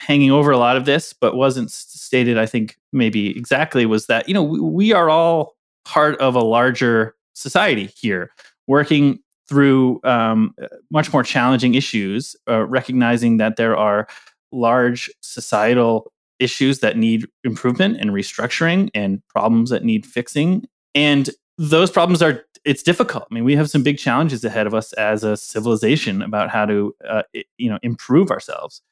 hanging 0.00 0.30
over 0.30 0.50
a 0.50 0.58
lot 0.58 0.76
of 0.76 0.86
this, 0.86 1.12
but 1.12 1.36
wasn't 1.36 1.70
stated, 1.70 2.38
I 2.38 2.46
think, 2.46 2.78
maybe 2.92 3.36
exactly 3.36 3.84
was 3.86 4.06
that, 4.06 4.28
you 4.28 4.34
know, 4.34 4.42
we, 4.42 4.60
we 4.60 4.92
are 4.92 5.10
all 5.10 5.57
part 5.88 6.20
of 6.20 6.34
a 6.34 6.40
larger 6.40 7.16
society 7.32 7.86
here, 7.96 8.30
working 8.66 9.18
through 9.48 10.00
um, 10.04 10.54
much 10.90 11.12
more 11.12 11.22
challenging 11.22 11.74
issues, 11.74 12.36
uh, 12.46 12.66
recognizing 12.66 13.38
that 13.38 13.56
there 13.56 13.74
are 13.74 14.06
large 14.52 15.10
societal 15.22 16.12
issues 16.38 16.80
that 16.80 16.96
need 16.96 17.26
improvement 17.42 17.96
and 17.98 18.10
restructuring 18.10 18.90
and 18.94 19.22
problems 19.28 19.70
that 19.70 19.82
need 19.82 20.04
fixing. 20.04 20.66
And 20.94 21.30
those 21.56 21.90
problems 21.90 22.22
are 22.22 22.44
it's 22.64 22.82
difficult. 22.82 23.26
I 23.30 23.34
mean, 23.34 23.44
we 23.44 23.56
have 23.56 23.70
some 23.70 23.82
big 23.82 23.96
challenges 23.96 24.44
ahead 24.44 24.66
of 24.66 24.74
us 24.74 24.92
as 24.94 25.24
a 25.24 25.36
civilization 25.38 26.20
about 26.20 26.50
how 26.50 26.66
to 26.66 26.94
uh, 27.08 27.22
you 27.56 27.70
know 27.70 27.78
improve 27.82 28.30
ourselves. 28.30 28.82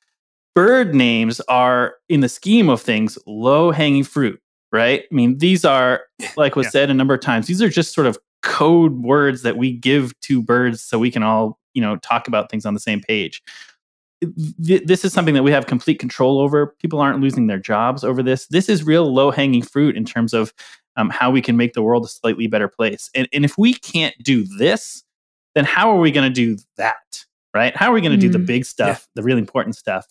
Bird 0.55 0.95
names 0.95 1.41
are, 1.49 1.97
in 2.09 2.21
the 2.21 2.31
scheme 2.31 2.71
of 2.71 2.81
things, 2.81 3.19
low 3.27 3.71
hanging 3.71 4.05
fruit 4.05 4.41
right? 4.73 5.05
I 5.11 5.15
mean, 5.15 5.39
these 5.39 5.65
are, 5.65 6.03
like 6.37 6.57
was 6.57 6.67
yeah. 6.67 6.71
said 6.71 6.91
a 6.91 6.95
number 6.95 7.15
of 7.15 7.21
times, 7.21 7.47
these 7.47 7.63
are 7.63 7.69
just 7.69 7.95
sort 7.95 8.07
of 8.07 8.19
code 8.43 9.03
words 9.03 9.43
that 9.43 9.57
we 9.57 9.73
give 9.73 10.19
to 10.21 10.43
birds 10.43 10.83
so 10.83 10.99
we 10.99 11.11
can 11.11 11.23
all, 11.23 11.59
you 11.75 11.83
know, 11.83 11.97
talk 11.97 12.29
about 12.29 12.51
things 12.51 12.65
on 12.65 12.75
the 12.75 12.81
same 12.81 13.01
page. 13.01 13.43
This 14.59 15.05
is 15.05 15.13
something 15.13 15.35
that 15.35 15.43
we 15.43 15.51
have 15.51 15.67
complete 15.67 15.99
control 15.99 16.41
over. 16.41 16.75
People 16.81 17.01
aren't 17.01 17.21
losing 17.21 17.49
their 17.49 17.59
jobs 17.59 18.03
over 18.03 18.23
this. 18.23 18.47
This 18.47 18.69
is 18.69 18.85
real 18.85 19.13
low 19.13 19.31
hanging 19.31 19.63
fruit 19.63 19.97
in 19.97 20.05
terms 20.05 20.33
of 20.33 20.55
um, 20.97 21.11
how 21.11 21.31
we 21.31 21.43
can 21.43 21.57
make 21.57 21.75
the 21.75 21.83
world 21.83 22.05
a 22.05 22.09
slightly 22.09 22.47
better 22.47 22.69
place. 22.69 23.11
And, 23.15 23.29
and 23.33 23.45
if 23.45 23.59
we 23.59 23.75
can't 23.75 24.15
do 24.23 24.45
this, 24.59 25.03
then 25.55 25.65
how 25.65 25.91
are 25.91 26.01
we 26.01 26.11
going 26.11 26.33
to 26.33 26.35
do 26.35 26.57
that? 26.77 27.25
Right? 27.53 27.77
How 27.77 27.91
are 27.91 27.95
we 27.95 28.01
going 28.01 28.13
to 28.13 28.19
mm. 28.19 28.33
do 28.33 28.39
the 28.39 28.39
mm. 28.39 28.47
big 28.47 28.65
stuff, 28.65 29.07
yeah. 29.09 29.21
the 29.21 29.23
really 29.23 29.41
important 29.41 29.77
stuff? 29.77 30.07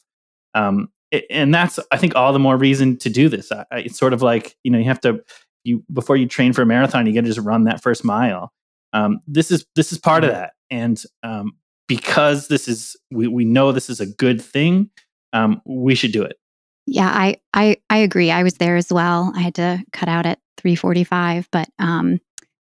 Um, 0.53 0.89
and 1.29 1.53
that's 1.53 1.79
I 1.91 1.97
think 1.97 2.15
all 2.15 2.33
the 2.33 2.39
more 2.39 2.57
reason 2.57 2.97
to 2.97 3.09
do 3.09 3.29
this. 3.29 3.51
I, 3.51 3.65
it's 3.71 3.97
sort 3.97 4.13
of 4.13 4.21
like 4.21 4.55
you 4.63 4.71
know 4.71 4.77
you 4.77 4.85
have 4.85 5.01
to 5.01 5.21
you 5.63 5.83
before 5.91 6.15
you 6.15 6.27
train 6.27 6.53
for 6.53 6.61
a 6.61 6.65
marathon, 6.65 7.05
you 7.05 7.13
got 7.13 7.21
to 7.21 7.27
just 7.27 7.39
run 7.39 7.63
that 7.65 7.81
first 7.81 8.03
mile. 8.03 8.53
Um, 8.93 9.19
this 9.27 9.51
is 9.51 9.65
this 9.75 9.91
is 9.91 9.97
part 9.97 10.23
of 10.23 10.31
that, 10.31 10.53
and 10.69 11.01
um, 11.23 11.53
because 11.87 12.47
this 12.47 12.67
is 12.67 12.95
we 13.11 13.27
we 13.27 13.45
know 13.45 13.71
this 13.71 13.89
is 13.89 13.99
a 13.99 14.05
good 14.05 14.41
thing, 14.41 14.89
um, 15.33 15.61
we 15.65 15.95
should 15.95 16.11
do 16.11 16.23
it. 16.23 16.37
Yeah, 16.85 17.09
I 17.09 17.37
I 17.53 17.77
I 17.89 17.97
agree. 17.97 18.31
I 18.31 18.43
was 18.43 18.55
there 18.55 18.75
as 18.75 18.91
well. 18.91 19.33
I 19.35 19.41
had 19.41 19.55
to 19.55 19.83
cut 19.91 20.07
out 20.07 20.25
at 20.25 20.39
three 20.57 20.75
forty 20.75 21.03
five, 21.03 21.47
but 21.51 21.67
um, 21.79 22.19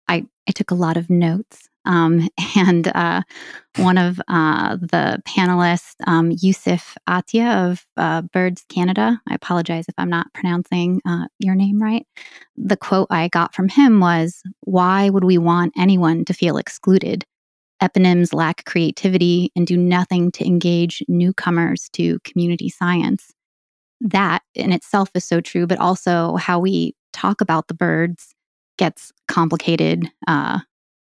I 0.08 0.26
I 0.48 0.52
took 0.52 0.72
a 0.72 0.76
lot 0.76 0.96
of 0.96 1.10
notes 1.10 1.70
um, 1.86 2.28
and 2.56 2.88
uh, 2.90 3.22
one 3.78 3.98
of 3.98 4.22
uh, 4.28 4.76
the 4.78 5.22
panelists, 5.28 5.96
um, 6.06 6.32
Yousif 6.32 6.96
Attia 7.08 7.72
of 7.72 7.86
uh, 7.98 8.22
Birds 8.22 8.66
Canada, 8.70 9.20
I 9.30 9.36
apologize 9.36 9.86
if 9.88 9.96
I'm 9.98 10.10
not 10.10 10.34
pronouncing 10.34 11.02
uh, 11.08 11.28
your 11.40 11.56
name 11.56 11.82
right. 11.82 12.06
The 12.58 12.78
quote 12.78 13.08
I 13.10 13.28
got 13.30 13.56
from 13.56 13.70
him 13.70 14.00
was 14.00 14.42
Why 14.62 15.10
would 15.10 15.24
we 15.24 15.38
want 15.38 15.74
anyone 15.78 16.26
to 16.26 16.34
feel 16.34 16.58
excluded? 16.58 17.26
Eponyms 17.82 18.34
lack 18.34 18.64
creativity 18.66 19.52
and 19.56 19.66
do 19.66 19.76
nothing 19.76 20.32
to 20.34 20.46
engage 20.46 21.04
newcomers 21.08 21.90
to 21.94 22.20
community 22.20 22.70
science. 22.70 23.34
That 24.00 24.44
in 24.54 24.72
itself 24.72 25.10
is 25.16 25.26
so 25.26 25.42
true, 25.42 25.66
but 25.66 25.80
also 25.80 26.36
how 26.36 26.60
we 26.60 26.96
talk 27.12 27.42
about 27.42 27.68
the 27.68 27.74
birds 27.74 28.36
gets 28.78 29.12
complicated 29.28 30.10
uh, 30.28 30.60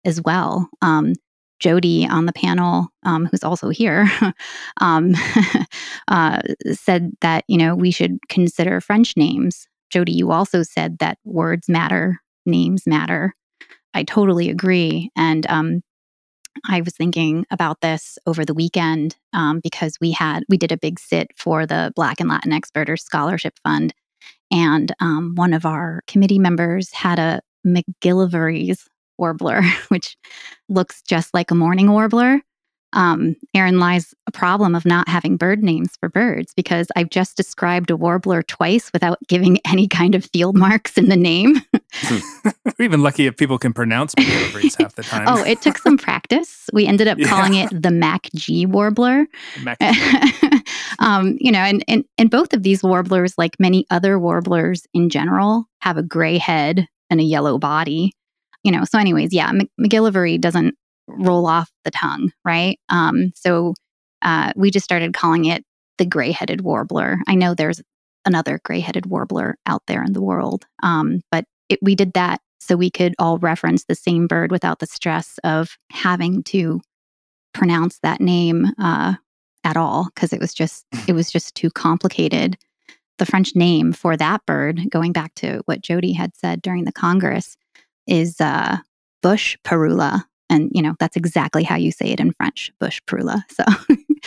as 0.06 0.22
well. 0.22 0.68
Um, 0.80 1.14
Jody 1.58 2.06
on 2.06 2.26
the 2.26 2.32
panel, 2.32 2.88
um, 3.04 3.26
who's 3.26 3.42
also 3.42 3.70
here, 3.70 4.10
um, 4.80 5.14
uh, 6.08 6.40
said 6.72 7.12
that 7.20 7.44
you 7.48 7.58
know 7.58 7.74
we 7.74 7.90
should 7.90 8.18
consider 8.28 8.80
French 8.80 9.16
names. 9.16 9.66
Jody, 9.90 10.12
you 10.12 10.32
also 10.32 10.62
said 10.62 10.98
that 10.98 11.18
words 11.24 11.68
matter, 11.68 12.20
names 12.44 12.82
matter. 12.86 13.34
I 13.94 14.02
totally 14.02 14.50
agree, 14.50 15.10
and 15.16 15.46
um, 15.48 15.82
I 16.68 16.82
was 16.82 16.94
thinking 16.94 17.46
about 17.50 17.80
this 17.80 18.18
over 18.26 18.44
the 18.44 18.54
weekend 18.54 19.16
um, 19.32 19.60
because 19.62 19.96
we 20.00 20.12
had 20.12 20.44
we 20.50 20.58
did 20.58 20.72
a 20.72 20.78
big 20.78 20.98
sit 21.00 21.30
for 21.36 21.64
the 21.64 21.92
Black 21.96 22.20
and 22.20 22.30
Latinx 22.30 22.72
Birders 22.72 23.02
Scholarship 23.02 23.54
Fund, 23.64 23.94
and 24.50 24.92
um, 25.00 25.32
one 25.36 25.54
of 25.54 25.64
our 25.64 26.02
committee 26.06 26.38
members 26.38 26.92
had 26.92 27.18
a 27.18 27.40
McGillivray's 27.66 28.86
warbler, 29.18 29.62
which 29.88 30.16
looks 30.68 31.02
just 31.02 31.34
like 31.34 31.50
a 31.50 31.54
mourning 31.54 31.90
warbler. 31.90 32.42
Um, 32.92 33.36
Aaron 33.54 33.78
lies 33.78 34.14
a 34.26 34.32
problem 34.32 34.74
of 34.74 34.86
not 34.86 35.08
having 35.08 35.36
bird 35.36 35.62
names 35.62 35.96
for 36.00 36.08
birds 36.08 36.54
because 36.54 36.86
I've 36.96 37.10
just 37.10 37.36
described 37.36 37.90
a 37.90 37.96
warbler 37.96 38.42
twice 38.42 38.90
without 38.92 39.18
giving 39.28 39.58
any 39.66 39.86
kind 39.86 40.14
of 40.14 40.24
field 40.24 40.56
marks 40.56 40.96
in 40.96 41.08
the 41.08 41.16
name. 41.16 41.60
We're 42.10 42.84
even 42.84 43.02
lucky 43.02 43.26
if 43.26 43.36
people 43.36 43.58
can 43.58 43.74
pronounce 43.74 44.14
McGillivray's 44.14 44.76
half 44.76 44.94
the 44.94 45.02
time. 45.02 45.26
oh, 45.28 45.44
it 45.44 45.60
took 45.60 45.78
some 45.78 45.98
practice. 45.98 46.70
We 46.72 46.86
ended 46.86 47.08
up 47.08 47.18
calling 47.20 47.54
it 47.54 47.70
the 47.70 47.90
Mac 47.90 48.30
G 48.34 48.64
warbler. 48.64 49.26
Mac 49.62 49.78
um, 50.98 51.36
you 51.38 51.52
know, 51.52 51.60
and, 51.60 51.84
and 51.88 52.04
and 52.16 52.30
both 52.30 52.54
of 52.54 52.62
these 52.62 52.82
warblers, 52.82 53.36
like 53.36 53.58
many 53.58 53.86
other 53.90 54.18
warblers 54.18 54.86
in 54.94 55.10
general, 55.10 55.68
have 55.80 55.98
a 55.98 56.02
gray 56.02 56.38
head 56.38 56.88
and 57.10 57.20
a 57.20 57.24
yellow 57.24 57.58
body 57.58 58.12
you 58.66 58.72
know, 58.72 58.84
so 58.84 58.98
anyways, 58.98 59.32
yeah, 59.32 59.48
M- 59.50 59.70
McGillivray 59.80 60.40
doesn't 60.40 60.74
roll 61.06 61.46
off 61.46 61.70
the 61.84 61.92
tongue, 61.92 62.32
right? 62.44 62.80
Um, 62.88 63.30
so 63.36 63.74
uh, 64.22 64.52
we 64.56 64.72
just 64.72 64.84
started 64.84 65.14
calling 65.14 65.44
it 65.44 65.64
the 65.98 66.04
gray-headed 66.04 66.62
warbler. 66.62 67.18
I 67.28 67.36
know 67.36 67.54
there's 67.54 67.80
another 68.24 68.58
gray-headed 68.64 69.06
warbler 69.06 69.56
out 69.66 69.82
there 69.86 70.02
in 70.02 70.14
the 70.14 70.20
world, 70.20 70.66
um, 70.82 71.20
but 71.30 71.44
it, 71.68 71.78
we 71.80 71.94
did 71.94 72.14
that 72.14 72.40
so 72.58 72.74
we 72.74 72.90
could 72.90 73.14
all 73.20 73.38
reference 73.38 73.84
the 73.84 73.94
same 73.94 74.26
bird 74.26 74.50
without 74.50 74.80
the 74.80 74.86
stress 74.86 75.38
of 75.44 75.78
having 75.92 76.42
to 76.42 76.80
pronounce 77.54 78.00
that 78.00 78.20
name 78.20 78.66
uh, 78.80 79.14
at 79.62 79.76
all 79.76 80.08
because 80.12 80.32
it 80.32 80.40
was 80.40 80.52
just 80.52 80.84
it 81.06 81.12
was 81.12 81.30
just 81.30 81.54
too 81.54 81.70
complicated. 81.70 82.58
The 83.18 83.26
French 83.26 83.54
name 83.54 83.92
for 83.92 84.16
that 84.16 84.44
bird, 84.44 84.90
going 84.90 85.12
back 85.12 85.34
to 85.36 85.62
what 85.66 85.80
Jody 85.80 86.12
had 86.12 86.34
said 86.34 86.60
during 86.60 86.84
the 86.84 86.92
Congress, 86.92 87.56
is 88.06 88.40
uh, 88.40 88.78
bush 89.22 89.56
parula. 89.64 90.24
And, 90.48 90.70
you 90.72 90.80
know, 90.80 90.94
that's 91.00 91.16
exactly 91.16 91.64
how 91.64 91.74
you 91.76 91.90
say 91.90 92.06
it 92.06 92.20
in 92.20 92.32
French, 92.32 92.72
bush 92.78 93.00
parula. 93.08 93.42
So, 93.50 93.64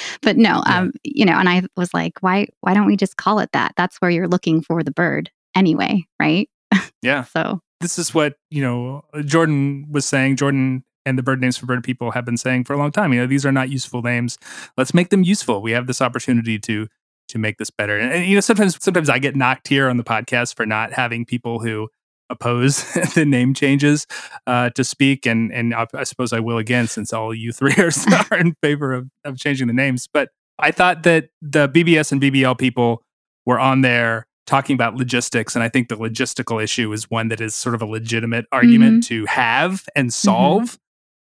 but 0.22 0.36
no, 0.36 0.62
yeah. 0.66 0.80
um, 0.80 0.92
you 1.04 1.26
know, 1.26 1.34
and 1.34 1.48
I 1.48 1.64
was 1.78 1.94
like, 1.94 2.14
why, 2.22 2.48
why 2.62 2.74
don't 2.74 2.86
we 2.86 2.98
just 2.98 3.18
call 3.18 3.40
it 3.40 3.52
that? 3.54 3.74
That's 3.78 3.98
where 3.98 4.12
you're 4.12 4.28
looking 4.28 4.62
for 4.62 4.84
the 4.84 4.92
bird 4.92 5.32
anyway, 5.56 6.06
right? 6.20 6.50
Yeah. 7.02 7.24
so 7.24 7.62
this 7.80 7.98
is 7.98 8.14
what, 8.14 8.36
you 8.52 8.62
know, 8.62 9.06
Jordan 9.24 9.88
was 9.90 10.06
saying. 10.06 10.36
Jordan 10.36 10.84
and 11.06 11.18
the 11.18 11.24
bird 11.24 11.42
names 11.42 11.58
for 11.58 11.66
bird 11.66 11.84
people 11.84 12.12
have 12.12 12.26
been 12.26 12.38
saying 12.38 12.66
for 12.66 12.74
a 12.74 12.78
long 12.78 12.92
time. 12.92 13.14
You 13.14 13.22
know, 13.22 13.28
these 13.28 13.46
are 13.46 13.52
not 13.52 13.70
useful 13.70 14.02
names. 14.02 14.38
Let's 14.78 14.94
make 14.94 15.10
them 15.10 15.24
useful. 15.24 15.62
We 15.62 15.72
have 15.72 15.88
this 15.88 16.02
opportunity 16.02 16.60
to 16.60 16.88
to 17.30 17.38
make 17.38 17.58
this 17.58 17.70
better. 17.70 17.98
And, 17.98 18.12
and 18.12 18.26
you 18.26 18.36
know, 18.36 18.42
sometimes 18.42 18.78
sometimes 18.84 19.10
I 19.10 19.20
get 19.20 19.36
knocked 19.36 19.68
here 19.68 19.90
on 19.90 19.98
the 19.98 20.04
podcast 20.04 20.56
for 20.56 20.66
not 20.66 20.94
having 20.94 21.26
people 21.26 21.60
who 21.60 21.90
oppose 22.30 22.84
the 23.16 23.26
name 23.26 23.54
changes 23.54 24.08
uh, 24.48 24.70
to 24.72 24.84
speak, 24.84 25.26
and 25.26 25.52
and 25.54 25.74
I, 25.74 25.88
I, 25.94 26.04
suppose 26.04 26.34
I 26.34 26.40
will 26.40 26.58
again 26.58 26.88
since 26.88 27.14
all 27.14 27.34
you 27.34 27.52
three 27.52 27.74
are, 27.78 27.92
are 28.32 28.38
in 28.38 28.56
favor 28.62 28.94
of, 28.94 29.10
of 29.24 29.38
changing 29.38 29.68
the 29.68 29.74
names. 29.74 30.08
But 30.12 30.30
I 30.58 30.72
thought 30.72 31.04
that 31.04 31.30
the 31.42 31.70
BBS 31.70 32.12
and 32.12 32.22
BBL 32.22 32.58
people 32.58 33.04
were 33.46 33.60
on 33.60 33.82
there 33.82 34.28
talking 34.46 34.74
about 34.74 34.96
logistics, 34.96 35.56
and 35.56 35.64
I 35.64 35.70
think 35.70 35.90
the 35.90 35.98
logistical 35.98 36.62
issue 36.62 36.92
is 36.92 37.10
one 37.10 37.30
that 37.30 37.42
is 37.42 37.54
sort 37.56 37.76
of 37.76 37.82
a 37.82 37.86
legitimate 37.86 38.46
argument 38.52 39.04
mm-hmm. 39.04 39.24
to 39.24 39.26
have 39.28 39.86
and 39.96 40.08
mm-hmm. 40.08 40.12
solve. 40.12 40.64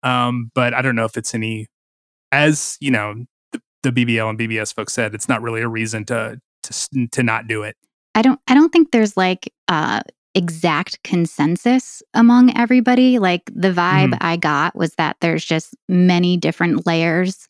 Mm-hmm. 0.03 0.09
Um, 0.09 0.51
but 0.53 0.73
I 0.73 0.81
don't 0.81 0.95
know 0.95 1.05
if 1.05 1.17
it's 1.17 1.33
any, 1.33 1.67
as 2.31 2.77
you 2.79 2.91
know, 2.91 3.25
the, 3.51 3.61
the 3.81 3.91
BBL 3.91 4.29
and 4.29 4.37
BBS 4.37 4.73
folks 4.73 4.93
said, 4.93 5.15
it's 5.15 5.27
not 5.27 5.41
really 5.41 5.61
a 5.61 5.67
reason 5.67 6.05
to 6.05 6.39
to 6.63 7.07
to 7.11 7.23
not 7.23 7.47
do 7.47 7.63
it. 7.63 7.75
I 8.13 8.21
don't. 8.21 8.39
I 8.47 8.53
don't 8.53 8.71
think 8.71 8.91
there's 8.91 9.17
like 9.17 9.51
uh, 9.67 10.01
exact 10.35 11.01
consensus 11.03 12.03
among 12.13 12.55
everybody. 12.55 13.17
Like 13.17 13.49
the 13.55 13.71
vibe 13.71 14.11
mm. 14.11 14.17
I 14.21 14.37
got 14.37 14.75
was 14.75 14.93
that 14.95 15.15
there's 15.21 15.43
just 15.43 15.75
many 15.87 16.37
different 16.37 16.85
layers 16.85 17.47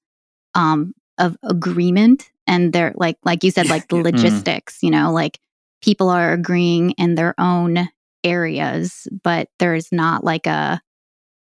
um, 0.53 0.93
of 1.17 1.35
agreement, 1.43 2.31
and 2.47 2.71
they're 2.71 2.93
like, 2.95 3.17
like 3.25 3.43
you 3.43 3.51
said, 3.51 3.69
like 3.69 3.87
the 3.89 3.95
mm-hmm. 3.97 4.15
logistics. 4.15 4.81
You 4.81 4.91
know, 4.91 5.11
like 5.11 5.39
people 5.81 6.09
are 6.09 6.31
agreeing 6.31 6.91
in 6.91 7.15
their 7.15 7.33
own 7.39 7.89
areas, 8.23 9.07
but 9.23 9.49
there's 9.59 9.91
not 9.91 10.23
like 10.23 10.47
a 10.47 10.81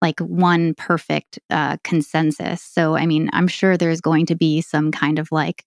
like 0.02 0.20
one 0.20 0.74
perfect 0.76 1.40
uh, 1.50 1.78
consensus. 1.84 2.62
So, 2.62 2.96
I 2.96 3.06
mean, 3.06 3.30
I'm 3.34 3.48
sure 3.48 3.78
there's 3.78 4.02
going 4.02 4.26
to 4.28 4.36
be 4.36 4.62
some 4.62 4.92
kind 4.92 5.18
of 5.18 5.32
like 5.32 5.64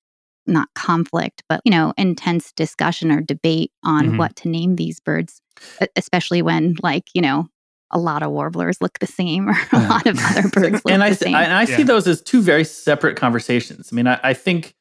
not 0.47 0.69
conflict, 0.75 1.43
but 1.49 1.61
you 1.65 1.71
know, 1.71 1.93
intense 1.97 2.53
discussion 2.53 3.11
or 3.11 3.21
debate 3.21 3.73
on 3.83 4.07
mm-hmm. 4.07 4.17
what 4.19 4.37
to 4.37 4.49
name 4.49 4.77
these 4.77 5.01
birds, 5.01 5.41
especially 5.97 6.43
when 6.43 6.77
like 6.83 7.05
you 7.15 7.23
know 7.23 7.49
a 7.93 7.99
lot 7.99 8.23
of 8.23 8.31
warblers 8.31 8.81
look 8.81 8.99
the 8.99 9.07
same 9.07 9.49
or 9.49 9.57
a 9.73 9.89
lot 9.89 10.07
of 10.07 10.19
other 10.19 10.49
birds 10.53 10.85
look 10.85 10.91
and 10.91 11.03
I, 11.03 11.11
the 11.11 11.17
same. 11.17 11.35
and 11.35 11.53
I 11.53 11.65
see 11.65 11.83
those 11.83 12.07
as 12.07 12.21
two 12.21 12.43
very 12.43 12.65
separate 12.65 13.17
conversations. 13.17 13.91
I 13.93 13.95
mean, 13.95 14.07
I, 14.07 14.19
I 14.23 14.35
think 14.35 14.75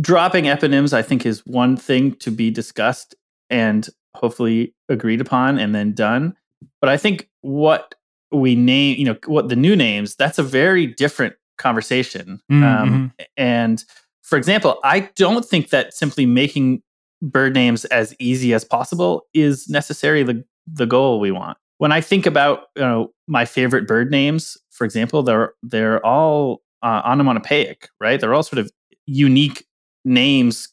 dropping 0.00 0.44
eponyms, 0.44 0.92
I 0.92 1.02
think, 1.02 1.24
is 1.24 1.44
one 1.46 1.76
thing 1.76 2.14
to 2.16 2.30
be 2.30 2.50
discussed 2.50 3.14
and 3.50 3.88
hopefully 4.16 4.74
agreed 4.88 5.20
upon 5.20 5.58
and 5.58 5.74
then 5.74 5.92
done. 5.92 6.34
But 6.80 6.90
I 6.90 6.96
think 6.96 7.28
what 7.42 7.94
we 8.32 8.54
name, 8.54 8.98
you 8.98 9.04
know, 9.04 9.16
what 9.26 9.48
the 9.48 9.56
new 9.56 9.76
names, 9.76 10.16
that's 10.16 10.38
a 10.38 10.42
very 10.42 10.86
different 10.86 11.34
conversation. 11.58 12.40
Um, 12.50 12.62
mm-hmm. 12.62 12.94
Um, 12.94 13.12
and 13.36 13.84
for 14.24 14.38
example, 14.38 14.80
I 14.82 15.10
don't 15.16 15.44
think 15.44 15.68
that 15.68 15.94
simply 15.94 16.24
making 16.26 16.82
bird 17.22 17.54
names 17.54 17.84
as 17.86 18.16
easy 18.18 18.54
as 18.54 18.64
possible 18.64 19.26
is 19.34 19.68
necessarily 19.68 20.22
the, 20.22 20.44
the 20.66 20.86
goal 20.86 21.20
we 21.20 21.30
want. 21.30 21.58
When 21.78 21.92
I 21.92 22.00
think 22.00 22.24
about 22.24 22.64
you 22.74 22.82
know 22.82 23.12
my 23.26 23.44
favorite 23.44 23.86
bird 23.86 24.10
names, 24.10 24.56
for 24.70 24.84
example, 24.84 25.22
they're 25.22 25.52
they're 25.62 26.04
all 26.04 26.62
uh, 26.82 27.02
onomatopoeic, 27.04 27.88
right? 28.00 28.18
They're 28.18 28.34
all 28.34 28.42
sort 28.42 28.60
of 28.60 28.70
unique 29.06 29.66
names 30.04 30.68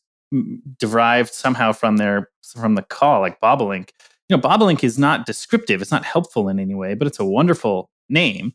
derived 0.79 1.33
somehow 1.33 1.73
from 1.73 1.97
their 1.97 2.29
from 2.55 2.75
the 2.75 2.83
call, 2.83 3.19
like 3.19 3.41
bobolink. 3.41 3.89
You 4.29 4.37
know, 4.37 4.41
bobolink 4.41 4.83
is 4.83 4.97
not 4.97 5.25
descriptive; 5.25 5.81
it's 5.81 5.91
not 5.91 6.05
helpful 6.05 6.47
in 6.47 6.59
any 6.59 6.75
way, 6.75 6.93
but 6.93 7.07
it's 7.07 7.19
a 7.19 7.25
wonderful 7.25 7.89
name. 8.07 8.53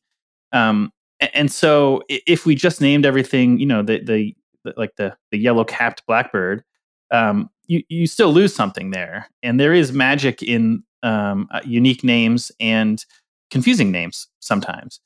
Um, 0.52 0.92
and 1.34 1.50
so, 1.50 2.02
if 2.08 2.46
we 2.46 2.54
just 2.54 2.80
named 2.80 3.04
everything, 3.04 3.58
you 3.58 3.66
know, 3.66 3.82
the 3.82 4.00
the 4.02 4.34
like 4.76 4.96
the 4.96 5.16
the 5.30 5.38
yellow 5.38 5.64
capped 5.64 6.06
blackbird, 6.06 6.64
um, 7.10 7.50
you 7.66 7.82
you 7.88 8.06
still 8.06 8.32
lose 8.32 8.54
something 8.54 8.90
there, 8.90 9.28
and 9.42 9.60
there 9.60 9.72
is 9.72 9.92
magic 9.92 10.42
in 10.42 10.82
um, 11.02 11.48
uh, 11.50 11.60
unique 11.64 12.04
names 12.04 12.52
and 12.60 13.04
confusing 13.50 13.90
names 13.90 14.28
sometimes. 14.40 15.00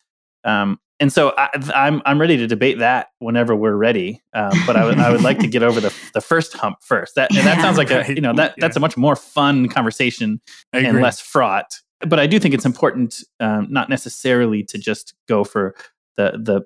Um, 0.45 0.79
and 0.99 1.11
so 1.13 1.33
I, 1.37 1.49
am 1.55 1.73
I'm, 1.75 2.03
I'm 2.05 2.21
ready 2.21 2.37
to 2.37 2.47
debate 2.47 2.79
that 2.79 3.09
whenever 3.19 3.57
we're 3.57 3.75
ready. 3.75 4.23
Um, 4.35 4.53
but 4.67 4.77
I 4.77 4.85
would 4.85 4.99
I 4.99 5.11
would 5.11 5.23
like 5.23 5.39
to 5.39 5.47
get 5.47 5.63
over 5.63 5.81
the 5.81 5.95
the 6.15 6.21
first 6.21 6.53
hump 6.53 6.79
first. 6.83 7.15
That 7.15 7.35
and 7.35 7.47
that 7.47 7.61
sounds 7.61 7.79
like 7.79 7.91
a 7.91 8.13
you 8.13 8.21
know 8.21 8.35
that 8.35 8.55
yeah. 8.57 8.61
that's 8.61 8.77
a 8.77 8.81
much 8.81 8.97
more 8.97 9.17
fun 9.17 9.69
conversation 9.69 10.41
and 10.73 11.01
less 11.01 11.21
fraught. 11.21 11.81
But 12.07 12.19
I 12.19 12.27
do 12.27 12.39
think 12.39 12.55
it's 12.55 12.65
important, 12.65 13.23
um, 13.41 13.67
not 13.71 13.91
necessarily 13.91 14.63
to 14.65 14.79
just 14.79 15.15
go 15.27 15.45
for 15.45 15.75
the 16.17 16.33
the 16.33 16.63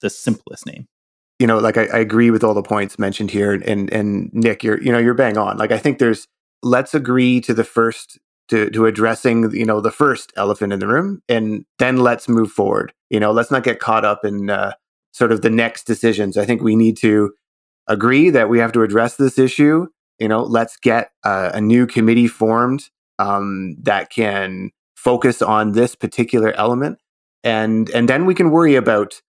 the 0.00 0.10
simplest 0.10 0.66
name 0.66 0.86
you 1.44 1.46
know, 1.46 1.58
like 1.58 1.76
I, 1.76 1.84
I, 1.92 1.98
agree 1.98 2.30
with 2.30 2.42
all 2.42 2.54
the 2.54 2.62
points 2.62 2.98
mentioned 2.98 3.30
here, 3.30 3.52
and 3.52 3.92
and 3.92 4.30
Nick, 4.32 4.64
you're 4.64 4.80
you 4.80 4.90
know 4.90 4.96
you're 4.96 5.12
bang 5.12 5.36
on. 5.36 5.58
Like 5.58 5.72
I 5.72 5.76
think 5.76 5.98
there's 5.98 6.26
let's 6.62 6.94
agree 6.94 7.38
to 7.42 7.52
the 7.52 7.64
first 7.64 8.18
to 8.48 8.70
to 8.70 8.86
addressing 8.86 9.50
you 9.50 9.66
know 9.66 9.82
the 9.82 9.90
first 9.90 10.32
elephant 10.38 10.72
in 10.72 10.78
the 10.78 10.86
room, 10.86 11.20
and 11.28 11.66
then 11.78 11.98
let's 11.98 12.30
move 12.30 12.50
forward. 12.50 12.94
You 13.10 13.20
know, 13.20 13.30
let's 13.30 13.50
not 13.50 13.62
get 13.62 13.78
caught 13.78 14.06
up 14.06 14.24
in 14.24 14.48
uh, 14.48 14.72
sort 15.12 15.32
of 15.32 15.42
the 15.42 15.50
next 15.50 15.84
decisions. 15.84 16.38
I 16.38 16.46
think 16.46 16.62
we 16.62 16.76
need 16.76 16.96
to 17.02 17.34
agree 17.88 18.30
that 18.30 18.48
we 18.48 18.58
have 18.58 18.72
to 18.72 18.82
address 18.82 19.16
this 19.16 19.38
issue. 19.38 19.88
You 20.18 20.28
know, 20.28 20.44
let's 20.44 20.78
get 20.78 21.10
a, 21.26 21.50
a 21.56 21.60
new 21.60 21.86
committee 21.86 22.26
formed 22.26 22.88
um, 23.18 23.76
that 23.82 24.08
can 24.08 24.70
focus 24.96 25.42
on 25.42 25.72
this 25.72 25.94
particular 25.94 26.54
element, 26.54 27.00
and 27.42 27.90
and 27.90 28.08
then 28.08 28.24
we 28.24 28.34
can 28.34 28.50
worry 28.50 28.76
about 28.76 29.20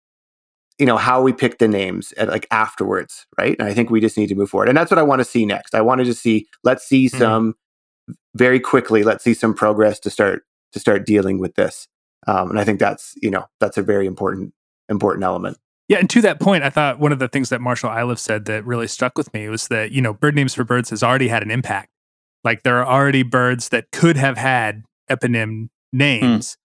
you 0.80 0.86
know 0.86 0.98
how 0.98 1.22
we 1.22 1.34
pick 1.34 1.60
the 1.60 1.68
names 1.68 2.14
at, 2.14 2.28
like 2.28 2.48
afterwards 2.52 3.26
right 3.38 3.56
and 3.60 3.68
i 3.68 3.74
think 3.74 3.90
we 3.90 4.02
just 4.02 4.18
need 4.18 4.28
to 4.28 4.36
move 4.36 4.50
forward 4.50 4.70
and 4.70 4.78
that's 4.78 4.92
what 4.92 4.98
i 4.98 5.04
want 5.04 5.20
to 5.20 5.26
see 5.26 5.46
next 5.46 5.76
i 5.76 5.82
wanted 5.82 6.06
to 6.06 6.14
see 6.14 6.48
let's 6.64 6.86
see 6.86 7.08
mm-hmm. 7.08 7.18
some 7.18 7.56
very 8.36 8.60
quickly 8.60 9.04
let's 9.04 9.24
see 9.24 9.34
some 9.34 9.54
progress 9.54 10.00
to 10.00 10.10
start 10.10 10.44
to 10.72 10.80
start 10.80 11.06
dealing 11.06 11.40
with 11.40 11.56
this 11.56 11.88
um, 12.28 12.50
and 12.50 12.60
i 12.60 12.64
think 12.64 12.80
that's 12.80 13.14
you 13.22 13.32
know 13.32 13.46
that's 13.60 13.78
a 13.78 13.82
very 13.82 14.06
important 14.06 14.54
important 14.90 15.24
element 15.24 15.58
yeah, 15.88 16.00
and 16.00 16.10
to 16.10 16.22
that 16.22 16.40
point, 16.40 16.64
I 16.64 16.72
thought 16.72 17.00
one 17.00 17.12
of 17.12 17.20
the 17.20 17.28
things 17.28 17.50
that 17.50 17.62
Marshall 17.62 17.96
Iliff 17.96 18.18
said 18.18 18.46
that 18.46 18.66
really 18.66 18.88
stuck 18.88 19.18
with 19.18 19.32
me 19.36 19.48
was 19.50 19.68
that, 19.68 19.92
you 19.92 20.02
know, 20.02 20.14
Bird 20.14 20.36
Names 20.36 20.56
for 20.56 20.64
Birds 20.64 20.90
has 20.90 21.04
already 21.04 21.28
had 21.28 21.44
an 21.44 21.52
impact. 21.52 21.90
Like 22.44 22.64
there 22.64 22.78
are 22.80 22.88
already 22.88 23.22
birds 23.22 23.70
that 23.70 23.92
could 23.92 24.18
have 24.18 24.36
had 24.36 24.84
eponym 25.12 25.70
names 25.94 26.58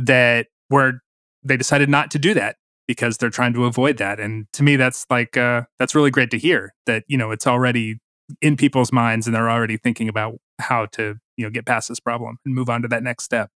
mm. 0.00 0.06
that 0.06 0.46
were 0.70 1.00
they 1.42 1.56
decided 1.56 1.88
not 1.88 2.10
to 2.12 2.18
do 2.18 2.34
that 2.34 2.56
because 2.86 3.18
they're 3.18 3.30
trying 3.30 3.52
to 3.54 3.64
avoid 3.64 3.98
that. 3.98 4.20
And 4.20 4.46
to 4.52 4.62
me, 4.62 4.76
that's 4.76 5.06
like 5.10 5.36
uh, 5.36 5.62
that's 5.78 5.94
really 5.94 6.10
great 6.10 6.30
to 6.32 6.38
hear 6.38 6.74
that 6.86 7.04
you 7.08 7.16
know 7.16 7.30
it's 7.30 7.46
already 7.46 7.98
in 8.40 8.56
people's 8.56 8.92
minds 8.92 9.26
and 9.26 9.34
they're 9.34 9.50
already 9.50 9.76
thinking 9.76 10.08
about 10.08 10.38
how 10.58 10.86
to 10.86 11.16
you 11.36 11.44
know 11.44 11.50
get 11.50 11.66
past 11.66 11.88
this 11.88 12.00
problem 12.00 12.38
and 12.44 12.54
move 12.54 12.68
on 12.68 12.82
to 12.82 12.88
that 12.88 13.02
next 13.02 13.24
step. 13.24 13.50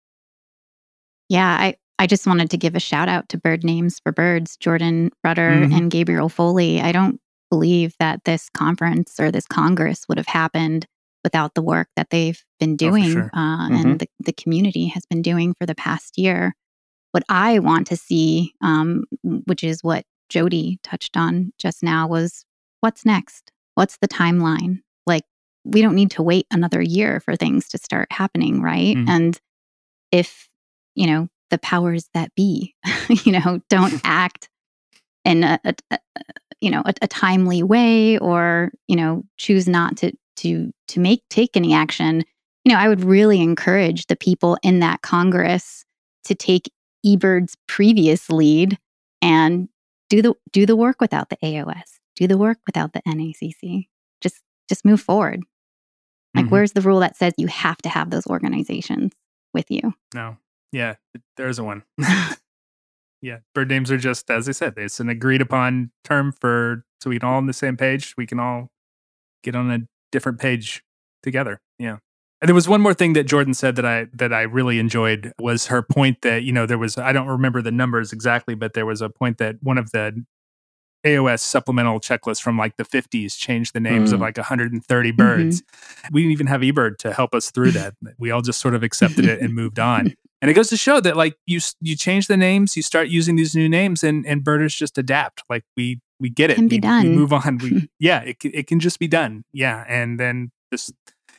Yeah, 1.29 1.47
I 1.47 1.75
I 1.97 2.07
just 2.07 2.27
wanted 2.27 2.49
to 2.51 2.57
give 2.57 2.75
a 2.75 2.79
shout 2.79 3.07
out 3.07 3.29
to 3.29 3.37
Bird 3.37 3.63
Names 3.63 3.99
for 3.99 4.11
Birds, 4.11 4.57
Jordan 4.57 5.11
Rutter 5.23 5.51
mm-hmm. 5.51 5.73
and 5.73 5.91
Gabriel 5.91 6.29
Foley. 6.29 6.81
I 6.81 6.91
don't 6.91 7.19
believe 7.49 7.95
that 7.99 8.23
this 8.25 8.49
conference 8.49 9.19
or 9.19 9.31
this 9.31 9.45
Congress 9.47 10.05
would 10.09 10.17
have 10.17 10.27
happened 10.27 10.87
without 11.23 11.55
the 11.55 11.61
work 11.61 11.87
that 11.95 12.09
they've 12.09 12.43
been 12.59 12.75
doing 12.75 13.05
oh, 13.05 13.11
sure. 13.11 13.29
uh, 13.33 13.67
mm-hmm. 13.67 13.75
and 13.75 13.99
the, 13.99 14.07
the 14.19 14.33
community 14.33 14.87
has 14.87 15.05
been 15.05 15.21
doing 15.21 15.55
for 15.59 15.65
the 15.65 15.75
past 15.75 16.17
year 16.17 16.53
what 17.15 17.23
I 17.29 17.59
want 17.59 17.87
to 17.87 17.95
see, 17.95 18.53
um, 18.61 19.05
which 19.23 19.63
is 19.63 19.81
what 19.81 20.03
Jody 20.27 20.79
touched 20.83 21.15
on 21.15 21.53
just 21.57 21.81
now, 21.81 22.09
was 22.09 22.43
what's 22.81 23.05
next? 23.05 23.53
What's 23.75 23.95
the 24.01 24.07
timeline? 24.09 24.81
Like, 25.07 25.23
we 25.63 25.81
don't 25.81 25.95
need 25.95 26.11
to 26.11 26.23
wait 26.23 26.45
another 26.51 26.81
year 26.81 27.21
for 27.21 27.37
things 27.37 27.69
to 27.69 27.77
start 27.77 28.11
happening, 28.11 28.61
right? 28.61 28.97
Mm. 28.97 29.07
And 29.07 29.39
if, 30.11 30.49
you 30.93 31.07
know, 31.07 31.29
the 31.51 31.57
powers 31.57 32.09
that 32.13 32.35
be, 32.35 32.75
you 33.23 33.31
know, 33.31 33.61
don't 33.69 34.01
act 34.03 34.49
in 35.23 35.45
a, 35.45 35.57
a, 35.63 35.73
a 35.91 35.99
you 36.59 36.69
know, 36.69 36.81
a, 36.85 36.93
a 37.01 37.07
timely 37.07 37.63
way 37.63 38.17
or, 38.17 38.73
you 38.89 38.97
know, 38.97 39.23
choose 39.37 39.69
not 39.69 39.95
to 39.97 40.11
to 40.35 40.69
to 40.89 40.99
make 40.99 41.23
take 41.29 41.55
any 41.55 41.73
action, 41.73 42.25
you 42.65 42.73
know, 42.73 42.77
I 42.77 42.89
would 42.89 43.05
really 43.05 43.39
encourage 43.39 44.07
the 44.07 44.17
people 44.17 44.57
in 44.63 44.81
that 44.81 45.01
Congress 45.01 45.85
to 46.25 46.35
take 46.35 46.69
eBird's 47.05 47.55
previous 47.67 48.29
lead 48.29 48.77
and 49.21 49.69
do 50.09 50.21
the 50.21 50.33
do 50.51 50.65
the 50.65 50.75
work 50.75 51.01
without 51.01 51.29
the 51.29 51.37
AOS, 51.37 51.99
do 52.15 52.27
the 52.27 52.37
work 52.37 52.57
without 52.65 52.93
the 52.93 53.01
NACC. 53.07 53.87
Just 54.21 54.41
just 54.69 54.85
move 54.85 55.01
forward. 55.01 55.43
Like, 56.33 56.45
mm-hmm. 56.45 56.53
where's 56.53 56.73
the 56.73 56.81
rule 56.81 56.99
that 56.99 57.15
says 57.15 57.33
you 57.37 57.47
have 57.47 57.77
to 57.77 57.89
have 57.89 58.09
those 58.09 58.27
organizations 58.27 59.13
with 59.53 59.71
you? 59.71 59.93
No. 60.13 60.37
Yeah, 60.71 60.95
there's 61.37 61.59
a 61.59 61.63
one. 61.63 61.83
yeah, 63.21 63.37
bird 63.53 63.69
names 63.69 63.89
are 63.89 63.97
just 63.97 64.29
as 64.29 64.49
I 64.49 64.51
said. 64.51 64.73
It's 64.75 64.99
an 64.99 65.07
agreed 65.07 65.41
upon 65.41 65.91
term 66.03 66.33
for 66.33 66.83
so 66.99 67.09
we 67.09 67.19
can 67.19 67.29
all 67.29 67.37
on 67.37 67.45
the 67.45 67.53
same 67.53 67.77
page. 67.77 68.13
We 68.17 68.25
can 68.25 68.39
all 68.39 68.69
get 69.43 69.55
on 69.55 69.71
a 69.71 69.79
different 70.11 70.39
page 70.39 70.83
together. 71.23 71.61
Yeah. 71.79 71.97
And 72.41 72.49
there 72.49 72.55
was 72.55 72.67
one 72.67 72.81
more 72.81 72.93
thing 72.93 73.13
that 73.13 73.23
Jordan 73.23 73.53
said 73.53 73.75
that 73.77 73.85
I 73.85 74.07
that 74.13 74.33
I 74.33 74.41
really 74.41 74.77
enjoyed 74.79 75.33
was 75.39 75.67
her 75.67 75.81
point 75.81 76.21
that 76.21 76.43
you 76.43 76.51
know 76.51 76.65
there 76.65 76.77
was 76.77 76.97
I 76.97 77.11
don't 77.11 77.27
remember 77.27 77.61
the 77.61 77.71
numbers 77.71 78.11
exactly, 78.11 78.55
but 78.55 78.73
there 78.73 78.85
was 78.85 79.01
a 79.01 79.09
point 79.09 79.37
that 79.37 79.55
one 79.61 79.77
of 79.77 79.91
the 79.91 80.25
AOS 81.05 81.39
supplemental 81.39 81.99
checklists 81.99 82.41
from 82.41 82.57
like 82.57 82.77
the 82.77 82.83
50s 82.83 83.37
changed 83.37 83.73
the 83.73 83.79
names 83.79 84.09
mm. 84.09 84.15
of 84.15 84.21
like 84.21 84.37
130 84.37 85.11
birds. 85.11 85.61
Mm-hmm. 85.61 86.13
We 86.13 86.21
didn't 86.21 86.31
even 86.31 86.47
have 86.47 86.61
eBird 86.61 86.97
to 86.99 87.13
help 87.13 87.35
us 87.35 87.51
through 87.51 87.71
that. 87.71 87.93
We 88.17 88.31
all 88.31 88.41
just 88.41 88.59
sort 88.59 88.73
of 88.73 88.81
accepted 88.81 89.25
it 89.25 89.39
and 89.39 89.53
moved 89.53 89.79
on. 89.79 90.15
And 90.41 90.51
it 90.51 90.55
goes 90.55 90.69
to 90.69 90.77
show 90.77 90.99
that 90.99 91.15
like 91.15 91.37
you 91.45 91.59
you 91.79 91.95
change 91.95 92.27
the 92.27 92.37
names, 92.37 92.75
you 92.75 92.83
start 92.83 93.07
using 93.07 93.35
these 93.35 93.55
new 93.55 93.69
names, 93.69 94.03
and 94.03 94.25
and 94.25 94.43
birders 94.43 94.75
just 94.75 94.97
adapt. 94.97 95.43
Like 95.49 95.63
we 95.77 96.01
we 96.19 96.29
get 96.29 96.49
it. 96.51 96.55
Can 96.55 96.67
be 96.67 96.77
we, 96.77 96.81
done. 96.81 97.03
We 97.03 97.15
move 97.15 97.33
on. 97.33 97.57
We 97.59 97.89
yeah, 97.99 98.21
it 98.21 98.37
it 98.43 98.67
can 98.67 98.79
just 98.79 98.99
be 98.99 99.07
done. 99.07 99.43
Yeah, 99.53 99.85
and 99.87 100.19
then 100.19 100.51
this 100.71 100.91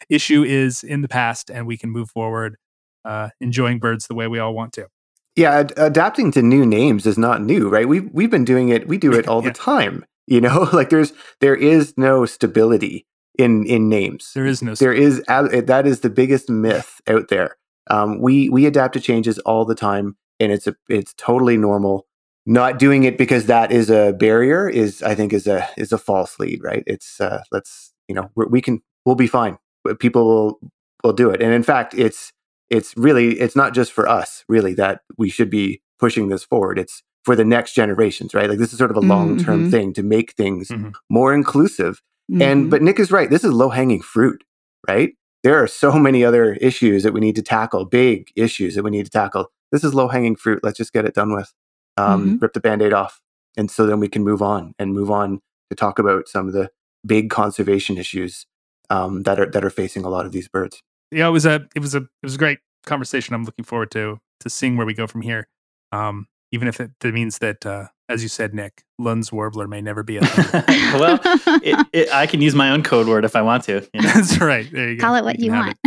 issue 0.09 0.43
is 0.43 0.83
in 0.83 1.03
the 1.03 1.09
past, 1.09 1.51
and 1.51 1.67
we 1.67 1.77
can 1.77 1.91
move 1.91 2.11
forward, 2.11 2.57
uh, 3.05 3.31
enjoying 3.41 3.79
birds 3.79 4.07
the 4.07 4.15
way 4.15 4.27
we 4.29 4.39
all 4.39 4.55
want 4.55 4.73
to. 4.75 4.89
Yeah, 5.37 5.53
ad- 5.53 5.75
adapting 5.77 6.33
to 6.33 6.43
new 6.43 6.65
names 6.65 7.07
is 7.07 7.19
not 7.19 7.43
new, 7.43 7.69
right? 7.69 7.87
We've 7.87 8.09
we've 8.13 8.31
been 8.31 8.45
doing 8.45 8.71
it. 8.71 8.89
We 8.89 8.97
do 8.99 9.13
it 9.13 9.29
all 9.29 9.43
yeah. 9.45 9.51
the 9.51 9.55
time. 9.55 10.05
You 10.27 10.41
know, 10.41 10.63
like 10.73 10.91
there's 10.91 11.13
there 11.41 11.55
is 11.55 11.95
no 11.97 12.27
stability 12.27 13.07
in 13.39 13.67
in 13.67 13.89
names. 13.89 14.33
There 14.35 14.47
is 14.47 14.63
no. 14.63 14.75
There 14.75 14.93
is 14.93 15.23
that 15.27 15.87
is 15.87 16.01
the 16.01 16.11
biggest 16.11 16.49
myth 16.51 17.01
out 17.07 17.29
there. 17.29 17.57
Um, 17.89 18.21
we 18.21 18.49
we 18.49 18.67
adapt 18.67 18.95
to 18.95 19.01
changes 19.01 19.39
all 19.41 19.65
the 19.65 19.75
time, 19.75 20.17
and 20.41 20.51
it's 20.53 20.67
a 20.67 20.75
it's 20.89 21.15
totally 21.15 21.57
normal. 21.57 22.07
Not 22.49 22.79
doing 22.79 23.03
it 23.03 23.19
because 23.19 23.47
that 23.47 23.73
is 23.73 23.91
a 23.91 24.13
barrier 24.13 24.69
is 24.69 25.03
I 25.03 25.15
think 25.15 25.33
is 25.33 25.47
a 25.47 25.69
is 25.77 25.93
a 25.93 25.99
false 25.99 26.39
lead, 26.39 26.63
right? 26.63 26.85
It's 26.87 27.21
uh, 27.21 27.43
let's 27.51 27.93
you 28.09 28.15
know 28.15 28.31
we 28.35 28.61
can 28.61 28.81
we'll 29.05 29.17
be 29.17 29.27
fine. 29.27 29.59
People 29.95 30.27
will 30.27 30.61
will 31.05 31.13
do 31.13 31.31
it, 31.31 31.43
and 31.43 31.53
in 31.53 31.63
fact, 31.63 31.95
it's 31.95 32.33
it's 32.71 32.95
really 32.97 33.39
it's 33.41 33.57
not 33.57 33.75
just 33.75 33.93
for 33.93 34.09
us 34.09 34.45
really 34.49 34.75
that 34.75 35.03
we 35.17 35.31
should 35.31 35.51
be 35.51 35.81
pushing 35.99 36.29
this 36.29 36.45
forward. 36.45 36.79
It's 36.79 37.03
for 37.25 37.37
the 37.37 37.45
next 37.45 37.75
generations, 37.75 38.35
right? 38.35 38.49
Like 38.49 38.59
this 38.59 38.73
is 38.73 38.79
sort 38.79 38.91
of 38.91 38.97
a 38.97 39.01
long 39.01 39.39
term 39.39 39.63
mm-hmm. 39.63 39.71
thing 39.71 39.93
to 39.95 40.03
make 40.03 40.33
things 40.33 40.69
mm-hmm. 40.69 40.91
more 41.11 41.35
inclusive. 41.35 42.03
Mm-hmm. 42.31 42.43
And 42.43 42.71
but 42.71 42.83
Nick 42.83 42.99
is 42.99 43.11
right. 43.11 43.31
This 43.31 43.45
is 43.45 43.53
low 43.53 43.69
hanging 43.69 44.03
fruit, 44.03 44.43
right? 44.89 45.13
there 45.47 45.63
are 45.63 45.69
so 45.69 45.93
many 45.93 46.25
other 46.25 46.55
issues 46.55 47.05
that 47.05 47.13
we 47.13 47.21
need 47.21 47.37
to 47.37 47.43
tackle, 47.43 47.85
big 47.85 48.33
issues 48.35 48.75
that 48.75 48.83
we 48.83 48.91
need 48.91 49.05
to 49.05 49.11
tackle. 49.13 49.47
This 49.71 49.85
is 49.85 49.95
low 49.95 50.09
hanging 50.09 50.35
fruit. 50.35 50.59
Let's 50.65 50.77
just 50.77 50.93
get 50.93 51.05
it 51.05 51.15
done 51.15 51.33
with. 51.33 51.55
Um, 51.97 52.25
mm-hmm. 52.27 52.37
Rip 52.41 52.53
the 52.53 52.59
band 52.59 52.83
aid 52.83 52.93
off. 52.93 53.21
And 53.57 53.71
so 53.71 53.87
then 53.87 54.01
we 54.01 54.09
can 54.09 54.25
move 54.25 54.43
on 54.43 54.75
and 54.77 54.93
move 54.93 55.09
on 55.09 55.41
to 55.71 55.77
talk 55.77 56.01
about 56.01 56.27
some 56.27 56.49
of 56.49 56.53
the 56.53 56.71
big 57.07 57.31
conservation 57.31 57.97
issues 57.97 58.45
um, 58.91 59.23
that 59.25 59.41
are 59.41 59.47
that 59.51 59.65
are 59.65 59.71
facing 59.71 60.05
a 60.05 60.09
lot 60.09 60.27
of 60.27 60.33
these 60.33 60.49
birds. 60.49 60.83
Yeah, 61.11 61.29
it 61.29 61.31
was 61.31 61.47
a 61.47 61.67
it 61.75 61.81
was 61.81 61.95
a 61.95 61.99
it 61.99 62.23
was 62.23 62.35
a 62.35 62.39
great 62.39 62.59
conversation. 62.85 63.35
I'm 63.35 63.45
looking 63.45 63.65
forward 63.65 63.91
to 63.93 64.21
to 64.41 64.51
seeing 64.51 64.77
where 64.77 64.87
we 64.87 64.95
go 64.95 65.07
from 65.07 65.23
here. 65.23 65.49
Um, 65.93 66.27
even 66.53 66.69
if 66.69 66.81
it, 66.81 66.91
it 67.03 67.15
means 67.15 67.39
that 67.39 67.65
uh, 67.67 67.87
as 68.09 68.23
you 68.23 68.29
said, 68.29 68.55
Nick, 68.55 68.85
Lund's 68.99 69.33
warbler 69.33 69.67
may 69.67 69.81
never 69.81 70.03
be 70.03 70.19
a 70.19 70.21
well, 70.95 71.19
it, 71.63 71.87
it, 71.93 72.15
I 72.15 72.27
can 72.27 72.41
use 72.41 72.55
my 72.55 72.71
own 72.71 72.83
code 72.83 73.09
word 73.09 73.25
if 73.25 73.35
I 73.35 73.43
want 73.43 73.65
to. 73.65 73.87
You 73.93 74.01
know? 74.03 74.13
that's 74.13 74.41
right. 74.41 74.71
There 74.71 74.91
you 74.91 74.97
go. 74.97 75.07
Call 75.07 75.17
it 75.17 75.25
what 75.25 75.39
you, 75.39 75.47
you 75.47 75.53
want. 75.53 75.77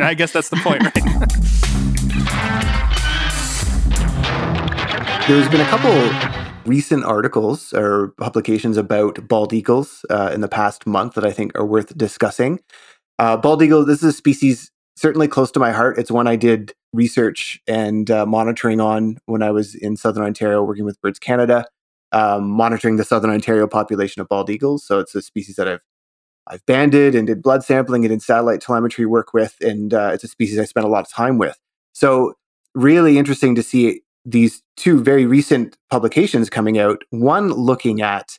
I 0.00 0.14
guess 0.14 0.32
that's 0.32 0.48
the 0.48 0.56
point, 0.56 0.82
right? 0.82 0.94
There's 5.28 5.48
been 5.48 5.60
a 5.60 5.68
couple 5.68 6.43
recent 6.66 7.04
articles 7.04 7.72
or 7.72 8.14
publications 8.18 8.76
about 8.76 9.26
bald 9.28 9.52
eagles 9.52 10.04
uh, 10.10 10.30
in 10.32 10.40
the 10.40 10.48
past 10.48 10.86
month 10.86 11.14
that 11.14 11.24
I 11.24 11.32
think 11.32 11.56
are 11.56 11.66
worth 11.66 11.96
discussing. 11.96 12.60
Uh, 13.18 13.36
bald 13.36 13.62
eagle, 13.62 13.84
this 13.84 14.02
is 14.02 14.04
a 14.04 14.12
species 14.12 14.70
certainly 14.96 15.28
close 15.28 15.50
to 15.52 15.60
my 15.60 15.72
heart. 15.72 15.98
It's 15.98 16.10
one 16.10 16.26
I 16.26 16.36
did 16.36 16.72
research 16.92 17.60
and 17.66 18.10
uh, 18.10 18.26
monitoring 18.26 18.80
on 18.80 19.18
when 19.26 19.42
I 19.42 19.50
was 19.50 19.74
in 19.74 19.96
Southern 19.96 20.24
Ontario 20.24 20.62
working 20.62 20.84
with 20.84 21.00
Birds 21.00 21.18
Canada, 21.18 21.66
um, 22.12 22.48
monitoring 22.48 22.96
the 22.96 23.04
Southern 23.04 23.30
Ontario 23.30 23.66
population 23.66 24.22
of 24.22 24.28
bald 24.28 24.50
eagles. 24.50 24.86
So 24.86 25.00
it's 25.00 25.14
a 25.14 25.22
species 25.22 25.56
that 25.56 25.68
I've 25.68 25.80
I've 26.46 26.64
banded 26.66 27.14
and 27.14 27.26
did 27.26 27.42
blood 27.42 27.64
sampling 27.64 28.04
and 28.04 28.10
did 28.10 28.20
satellite 28.20 28.60
telemetry 28.60 29.06
work 29.06 29.32
with, 29.32 29.56
and 29.62 29.94
uh, 29.94 30.10
it's 30.12 30.24
a 30.24 30.28
species 30.28 30.58
I 30.58 30.66
spent 30.66 30.84
a 30.84 30.90
lot 30.90 31.06
of 31.06 31.10
time 31.10 31.38
with. 31.38 31.58
So 31.92 32.34
really 32.74 33.16
interesting 33.16 33.54
to 33.54 33.62
see 33.62 34.02
these 34.24 34.62
two 34.76 35.02
very 35.02 35.26
recent 35.26 35.76
publications 35.90 36.50
coming 36.50 36.78
out. 36.78 37.02
One 37.10 37.48
looking 37.50 38.00
at 38.00 38.38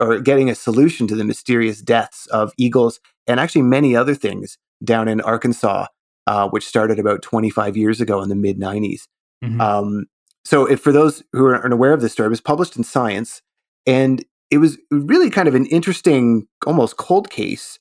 or 0.00 0.20
getting 0.20 0.50
a 0.50 0.54
solution 0.54 1.06
to 1.08 1.16
the 1.16 1.24
mysterious 1.24 1.80
deaths 1.80 2.26
of 2.26 2.52
eagles 2.58 3.00
and 3.26 3.40
actually 3.40 3.62
many 3.62 3.96
other 3.96 4.14
things 4.14 4.58
down 4.84 5.08
in 5.08 5.20
Arkansas 5.22 5.86
uh, 6.26 6.48
which 6.48 6.66
started 6.66 6.98
about 6.98 7.22
25 7.22 7.76
years 7.76 8.00
ago 8.00 8.22
in 8.22 8.28
the 8.28 8.34
mid 8.34 8.58
90s. 8.58 9.02
Mm-hmm. 9.44 9.60
Um, 9.60 10.06
so, 10.44 10.66
if 10.66 10.80
for 10.80 10.92
those 10.92 11.22
who 11.32 11.44
are 11.46 11.64
unaware 11.64 11.92
of 11.92 12.00
this 12.00 12.12
story, 12.12 12.26
it 12.26 12.30
was 12.30 12.40
published 12.40 12.76
in 12.76 12.84
Science, 12.84 13.42
and 13.86 14.24
it 14.50 14.58
was 14.58 14.78
really 14.90 15.30
kind 15.30 15.48
of 15.48 15.54
an 15.54 15.66
interesting, 15.66 16.46
almost 16.66 16.96
cold 16.96 17.30
case 17.30 17.78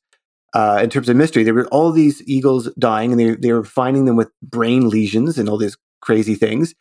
uh, 0.54 0.80
in 0.84 0.90
terms 0.90 1.10
of 1.10 1.16
mystery. 1.16 1.44
There 1.44 1.54
were 1.54 1.68
all 1.68 1.92
these 1.92 2.22
eagles 2.28 2.72
dying, 2.78 3.12
and 3.12 3.20
they 3.20 3.36
they 3.36 3.52
were 3.52 3.64
finding 3.64 4.06
them 4.06 4.16
with 4.16 4.30
brain 4.42 4.90
lesions 4.90 5.38
and 5.38 5.50
all 5.50 5.58
these 5.58 5.78
crazy 6.02 6.36
things. 6.36 6.76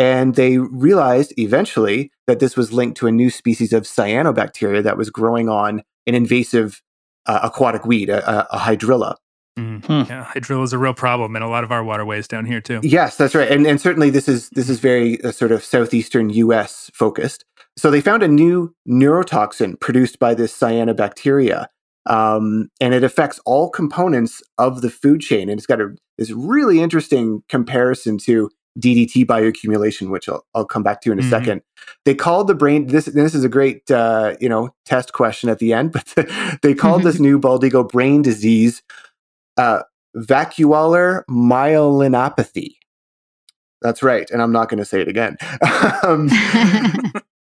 And 0.00 0.34
they 0.34 0.56
realized 0.56 1.34
eventually 1.36 2.10
that 2.26 2.40
this 2.40 2.56
was 2.56 2.72
linked 2.72 2.96
to 2.96 3.06
a 3.06 3.12
new 3.12 3.28
species 3.28 3.74
of 3.74 3.82
cyanobacteria 3.82 4.82
that 4.82 4.96
was 4.96 5.10
growing 5.10 5.50
on 5.50 5.82
an 6.06 6.14
invasive 6.14 6.80
uh, 7.26 7.40
aquatic 7.42 7.84
weed, 7.84 8.08
a, 8.08 8.46
a 8.50 8.58
hydrilla. 8.58 9.16
Mm. 9.58 9.84
Hmm. 9.84 10.10
Yeah, 10.10 10.24
hydrilla 10.24 10.64
is 10.64 10.72
a 10.72 10.78
real 10.78 10.94
problem 10.94 11.36
in 11.36 11.42
a 11.42 11.50
lot 11.50 11.64
of 11.64 11.70
our 11.70 11.84
waterways 11.84 12.26
down 12.26 12.46
here 12.46 12.62
too. 12.62 12.80
Yes, 12.82 13.18
that's 13.18 13.34
right, 13.34 13.50
and 13.50 13.66
and 13.66 13.78
certainly 13.78 14.08
this 14.08 14.26
is 14.26 14.48
this 14.50 14.70
is 14.70 14.80
very 14.80 15.22
uh, 15.22 15.32
sort 15.32 15.52
of 15.52 15.62
southeastern 15.62 16.30
U.S. 16.30 16.90
focused. 16.94 17.44
So 17.76 17.90
they 17.90 18.00
found 18.00 18.22
a 18.22 18.28
new 18.28 18.74
neurotoxin 18.88 19.78
produced 19.80 20.18
by 20.18 20.32
this 20.32 20.56
cyanobacteria, 20.56 21.66
um, 22.06 22.70
and 22.80 22.94
it 22.94 23.04
affects 23.04 23.38
all 23.44 23.68
components 23.68 24.40
of 24.56 24.80
the 24.80 24.88
food 24.88 25.20
chain. 25.20 25.50
And 25.50 25.58
it's 25.58 25.66
got 25.66 25.82
a 25.82 25.94
this 26.16 26.30
really 26.30 26.80
interesting 26.80 27.42
comparison 27.50 28.16
to 28.18 28.48
DDT 28.80 29.26
bioaccumulation, 29.26 30.10
which 30.10 30.28
I'll, 30.28 30.46
I'll 30.54 30.64
come 30.64 30.82
back 30.82 31.00
to 31.02 31.12
in 31.12 31.18
a 31.18 31.22
mm-hmm. 31.22 31.30
second. 31.30 31.62
They 32.04 32.14
called 32.14 32.48
the 32.48 32.54
brain 32.54 32.86
this. 32.86 33.06
This 33.06 33.34
is 33.34 33.44
a 33.44 33.48
great 33.48 33.90
uh, 33.90 34.36
you 34.40 34.48
know 34.48 34.74
test 34.84 35.12
question 35.12 35.50
at 35.50 35.58
the 35.58 35.72
end, 35.72 35.92
but 36.16 36.28
they 36.62 36.74
called 36.74 37.02
this 37.02 37.20
new 37.20 37.38
bald 37.38 37.64
eagle 37.64 37.84
brain 37.84 38.22
disease 38.22 38.82
uh, 39.56 39.82
vacuolar 40.16 41.22
myelinopathy. 41.30 42.74
That's 43.82 44.02
right. 44.02 44.28
And 44.30 44.42
I'm 44.42 44.52
not 44.52 44.68
going 44.68 44.78
to 44.78 44.84
say 44.84 45.00
it 45.00 45.08
again. 45.08 45.36
um, 46.02 46.28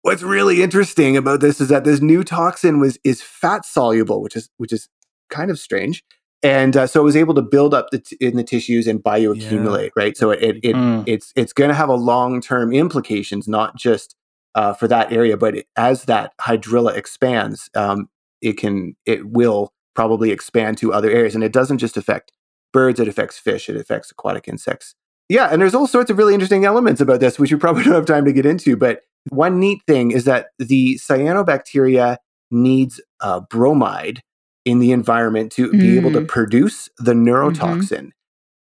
what's 0.01 0.23
really 0.23 0.61
interesting 0.61 1.15
about 1.15 1.39
this 1.39 1.61
is 1.61 1.69
that 1.69 1.83
this 1.83 2.01
new 2.01 2.23
toxin 2.23 2.79
was 2.79 2.97
is 3.03 3.21
fat 3.21 3.65
soluble, 3.65 4.21
which 4.21 4.35
is 4.35 4.49
which 4.57 4.73
is 4.73 4.89
kind 5.29 5.51
of 5.51 5.59
strange. 5.59 6.03
And 6.43 6.77
uh, 6.77 6.87
so 6.87 7.01
it 7.01 7.03
was 7.03 7.15
able 7.15 7.33
to 7.33 7.41
build 7.41 7.73
up 7.73 7.87
the 7.91 7.99
t- 7.99 8.17
in 8.21 8.37
the 8.37 8.43
tissues 8.43 8.85
and 8.87 9.03
bioaccumulate, 9.03 9.85
yeah. 9.85 9.89
right? 9.95 10.15
So 10.15 10.29
it, 10.29 10.41
it, 10.41 10.55
it 10.63 10.75
mm. 10.75 11.03
it's 11.07 11.33
it's 11.35 11.51
going 11.51 11.69
to 11.69 11.75
have 11.75 11.89
a 11.89 11.95
long 11.95 12.41
term 12.41 12.71
implications, 12.71 13.47
not 13.47 13.75
just 13.75 14.15
uh, 14.53 14.73
for 14.73 14.87
that 14.87 15.11
area, 15.11 15.35
but 15.35 15.57
it, 15.57 15.67
as 15.75 16.05
that 16.05 16.33
hydrilla 16.39 16.95
expands, 16.95 17.69
um, 17.75 18.09
it 18.41 18.57
can 18.57 18.95
it 19.05 19.27
will 19.27 19.73
probably 19.95 20.31
expand 20.31 20.77
to 20.77 20.93
other 20.93 21.09
areas. 21.09 21.33
And 21.33 21.43
it 21.43 21.51
doesn't 21.51 21.79
just 21.79 21.97
affect 21.97 22.31
birds, 22.71 22.99
it 22.99 23.07
affects 23.07 23.39
fish, 23.39 23.67
it 23.67 23.75
affects 23.75 24.11
aquatic 24.11 24.47
insects. 24.47 24.93
Yeah, 25.29 25.49
and 25.51 25.61
there's 25.61 25.75
all 25.75 25.87
sorts 25.87 26.11
of 26.11 26.17
really 26.17 26.35
interesting 26.35 26.65
elements 26.65 27.01
about 27.01 27.19
this, 27.19 27.39
which 27.39 27.51
we 27.51 27.57
probably 27.57 27.83
don't 27.85 27.93
have 27.93 28.05
time 28.05 28.25
to 28.25 28.33
get 28.33 28.45
into. 28.45 28.77
But 28.77 29.01
one 29.29 29.59
neat 29.59 29.81
thing 29.87 30.11
is 30.11 30.25
that 30.25 30.49
the 30.59 30.95
cyanobacteria 30.95 32.17
needs 32.51 33.01
uh, 33.19 33.41
bromide 33.49 34.21
in 34.67 34.79
the 34.79 34.91
environment 34.91 35.49
to 35.53 35.69
mm. 35.69 35.79
be 35.79 35.95
able 35.95 36.11
to 36.11 36.19
mm. 36.19 36.27
produce 36.27 36.89
the 36.97 37.13
neurotoxin. 37.13 37.89
Mm-hmm. 37.89 38.07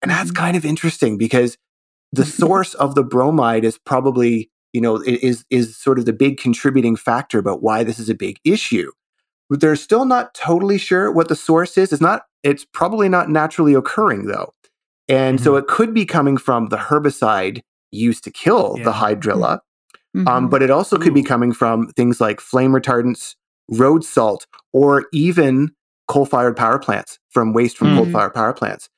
And 0.03 0.11
that's 0.11 0.31
mm-hmm. 0.31 0.43
kind 0.45 0.57
of 0.57 0.65
interesting 0.65 1.17
because 1.17 1.57
the 2.11 2.25
source 2.25 2.75
of 2.75 2.97
the 2.97 3.05
bromide 3.05 3.65
is 3.65 3.79
probably, 3.79 4.51
you 4.73 4.81
know, 4.81 5.01
is 5.07 5.45
is 5.49 5.77
sort 5.77 6.01
of 6.01 6.05
the 6.05 6.13
big 6.13 6.39
contributing 6.39 6.97
factor 6.97 7.39
about 7.39 7.63
why 7.63 7.85
this 7.85 8.01
is 8.01 8.11
a 8.11 8.17
big 8.17 8.39
issue. 8.45 8.91
They're 9.49 9.77
still 9.77 10.05
not 10.05 10.35
totally 10.35 10.77
sure 10.77 11.13
what 11.13 11.29
the 11.29 11.37
source 11.37 11.79
is. 11.79 11.93
It's 11.93 12.03
not. 12.03 12.23
It's 12.43 12.65
probably 12.65 13.09
not 13.09 13.31
naturally 13.31 13.75
occurring 13.75 14.27
though, 14.27 14.53
and 15.09 15.39
mm-hmm. 15.39 15.45
so 15.45 15.55
it 15.55 15.69
could 15.69 15.95
be 15.95 16.05
coming 16.05 16.37
from 16.37 16.69
the 16.69 16.79
herbicide 16.79 17.61
used 17.93 18.25
to 18.25 18.31
kill 18.33 18.75
yeah. 18.79 18.85
the 18.85 18.93
hydrilla. 18.93 19.53
Um, 19.53 19.61
mm-hmm. 20.17 20.29
Um, 20.29 20.49
but 20.49 20.63
it 20.63 20.71
also 20.71 20.97
Ooh. 20.97 20.99
could 20.99 21.15
be 21.15 21.23
coming 21.23 21.53
from 21.53 21.89
things 21.91 22.21
like 22.21 22.41
flame 22.41 22.73
retardants, 22.73 23.37
road 23.69 24.05
salt, 24.05 24.47
or 24.73 25.07
even 25.13 25.71
coal-fired 26.09 26.57
power 26.57 26.79
plants 26.79 27.19
from 27.31 27.53
waste 27.53 27.77
from 27.77 27.89
mm-hmm. 27.89 27.99
coal-fired 27.99 28.35
power 28.35 28.53
plants. 28.53 28.89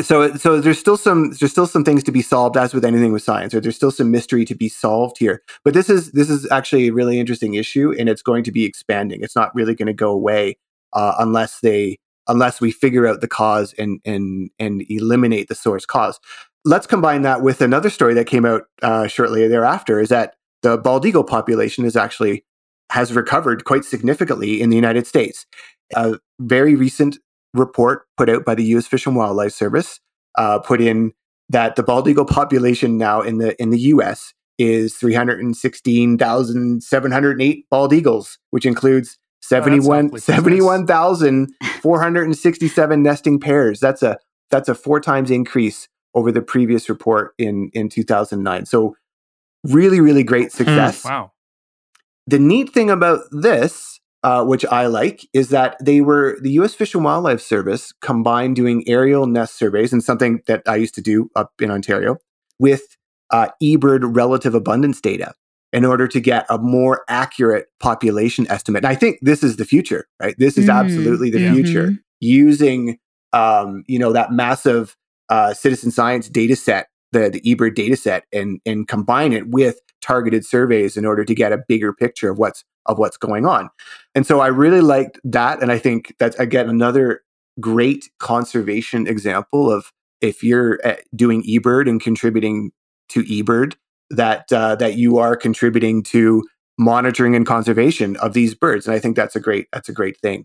So, 0.00 0.34
so 0.34 0.60
there's 0.60 0.78
still 0.78 0.96
some 0.96 1.32
there's 1.38 1.52
still 1.52 1.66
some 1.66 1.84
things 1.84 2.02
to 2.04 2.12
be 2.12 2.22
solved, 2.22 2.56
as 2.56 2.74
with 2.74 2.84
anything 2.84 3.12
with 3.12 3.22
science. 3.22 3.54
Or 3.54 3.60
there's 3.60 3.76
still 3.76 3.90
some 3.90 4.10
mystery 4.10 4.44
to 4.46 4.54
be 4.54 4.68
solved 4.68 5.18
here. 5.18 5.42
But 5.64 5.74
this 5.74 5.88
is 5.88 6.12
this 6.12 6.30
is 6.30 6.50
actually 6.50 6.88
a 6.88 6.92
really 6.92 7.20
interesting 7.20 7.54
issue, 7.54 7.94
and 7.98 8.08
it's 8.08 8.22
going 8.22 8.44
to 8.44 8.52
be 8.52 8.64
expanding. 8.64 9.22
It's 9.22 9.36
not 9.36 9.54
really 9.54 9.74
going 9.74 9.86
to 9.86 9.92
go 9.92 10.10
away 10.10 10.56
uh, 10.92 11.14
unless 11.18 11.60
they 11.60 11.98
unless 12.26 12.60
we 12.60 12.72
figure 12.72 13.06
out 13.06 13.20
the 13.20 13.28
cause 13.28 13.74
and 13.78 14.00
and 14.04 14.50
and 14.58 14.84
eliminate 14.88 15.48
the 15.48 15.54
source 15.54 15.86
cause. 15.86 16.18
Let's 16.64 16.86
combine 16.86 17.22
that 17.22 17.42
with 17.42 17.60
another 17.60 17.90
story 17.90 18.14
that 18.14 18.26
came 18.26 18.46
out 18.46 18.62
uh, 18.82 19.06
shortly 19.06 19.46
thereafter. 19.48 20.00
Is 20.00 20.08
that 20.08 20.34
the 20.62 20.78
bald 20.78 21.04
eagle 21.04 21.24
population 21.24 21.84
is 21.84 21.94
actually 21.94 22.44
has 22.90 23.12
recovered 23.12 23.64
quite 23.64 23.84
significantly 23.84 24.60
in 24.60 24.70
the 24.70 24.76
United 24.76 25.06
States. 25.06 25.46
A 25.94 26.18
very 26.40 26.74
recent 26.74 27.18
report 27.54 28.02
put 28.16 28.28
out 28.28 28.44
by 28.44 28.54
the 28.54 28.64
U.S. 28.64 28.86
Fish 28.86 29.06
and 29.06 29.16
Wildlife 29.16 29.52
Service 29.52 30.00
uh, 30.36 30.58
put 30.58 30.80
in 30.80 31.12
that 31.48 31.76
the 31.76 31.82
bald 31.82 32.08
eagle 32.08 32.24
population 32.24 32.96
now 32.98 33.20
in 33.20 33.38
the 33.38 33.60
in 33.60 33.70
the 33.70 33.78
U.S. 33.78 34.32
is 34.58 34.96
316,708 34.96 37.66
bald 37.70 37.92
eagles, 37.92 38.38
which 38.50 38.66
includes 38.66 39.18
71 39.42 40.10
oh, 40.12 40.16
71,467 40.16 43.02
nesting 43.02 43.40
pairs. 43.40 43.80
That's 43.80 44.02
a 44.02 44.18
that's 44.50 44.68
a 44.68 44.74
four 44.74 45.00
times 45.00 45.30
increase 45.30 45.88
over 46.14 46.30
the 46.32 46.42
previous 46.42 46.88
report 46.88 47.34
in 47.38 47.70
in 47.74 47.88
2009. 47.88 48.66
So 48.66 48.96
really 49.64 50.00
really 50.00 50.24
great 50.24 50.52
hmm, 50.52 50.56
success. 50.56 51.02
Mm, 51.02 51.10
wow. 51.10 51.32
The 52.26 52.38
neat 52.38 52.70
thing 52.70 52.88
about 52.88 53.20
this 53.32 54.00
uh, 54.24 54.42
which 54.42 54.64
I 54.64 54.86
like, 54.86 55.28
is 55.34 55.50
that 55.50 55.76
they 55.84 56.00
were 56.00 56.38
the 56.40 56.52
U.S. 56.52 56.74
Fish 56.74 56.94
and 56.94 57.04
Wildlife 57.04 57.42
Service 57.42 57.92
combined 58.00 58.56
doing 58.56 58.82
aerial 58.88 59.26
nest 59.26 59.58
surveys 59.58 59.92
and 59.92 60.02
something 60.02 60.40
that 60.46 60.62
I 60.66 60.76
used 60.76 60.94
to 60.94 61.02
do 61.02 61.30
up 61.36 61.52
in 61.60 61.70
Ontario 61.70 62.16
with 62.58 62.96
uh, 63.30 63.48
eBird 63.62 64.16
relative 64.16 64.54
abundance 64.54 65.00
data 65.00 65.34
in 65.74 65.84
order 65.84 66.08
to 66.08 66.20
get 66.20 66.46
a 66.48 66.56
more 66.56 67.04
accurate 67.06 67.66
population 67.80 68.46
estimate. 68.48 68.84
And 68.84 68.90
I 68.90 68.94
think 68.94 69.18
this 69.20 69.42
is 69.42 69.56
the 69.56 69.66
future, 69.66 70.06
right? 70.22 70.34
This 70.38 70.56
is 70.56 70.68
mm, 70.68 70.74
absolutely 70.74 71.30
the 71.30 71.50
future 71.52 71.88
mm-hmm. 71.88 71.96
using, 72.20 72.98
um, 73.34 73.84
you 73.86 73.98
know, 73.98 74.12
that 74.12 74.32
massive 74.32 74.96
uh, 75.28 75.52
citizen 75.52 75.90
science 75.90 76.30
data 76.30 76.56
set, 76.56 76.86
the, 77.14 77.30
the 77.30 77.40
eBird 77.40 77.74
data 77.74 77.96
set, 77.96 78.24
and, 78.32 78.60
and 78.66 78.86
combine 78.86 79.32
it 79.32 79.48
with 79.48 79.80
targeted 80.02 80.44
surveys 80.44 80.98
in 80.98 81.06
order 81.06 81.24
to 81.24 81.34
get 81.34 81.52
a 81.52 81.64
bigger 81.66 81.94
picture 81.94 82.30
of 82.30 82.36
what's 82.38 82.62
of 82.86 82.98
what's 82.98 83.16
going 83.16 83.46
on. 83.46 83.70
And 84.14 84.26
so 84.26 84.40
I 84.40 84.48
really 84.48 84.82
liked 84.82 85.18
that. 85.24 85.62
And 85.62 85.72
I 85.72 85.78
think 85.78 86.14
that's, 86.18 86.38
again, 86.38 86.68
another 86.68 87.22
great 87.58 88.10
conservation 88.18 89.06
example 89.06 89.70
of 89.70 89.90
if 90.20 90.42
you're 90.42 90.78
eh, 90.84 90.96
doing 91.16 91.42
eBird 91.44 91.88
and 91.88 91.98
contributing 91.98 92.72
to 93.08 93.24
eBird, 93.24 93.74
that, 94.10 94.52
uh, 94.52 94.76
that 94.76 94.96
you 94.96 95.16
are 95.16 95.34
contributing 95.34 96.02
to 96.02 96.44
monitoring 96.78 97.34
and 97.34 97.46
conservation 97.46 98.16
of 98.18 98.34
these 98.34 98.54
birds. 98.54 98.86
And 98.86 98.94
I 98.94 98.98
think 98.98 99.16
that's 99.16 99.36
a 99.36 99.40
great, 99.40 99.66
that's 99.72 99.88
a 99.88 99.94
great 99.94 100.18
thing. 100.18 100.44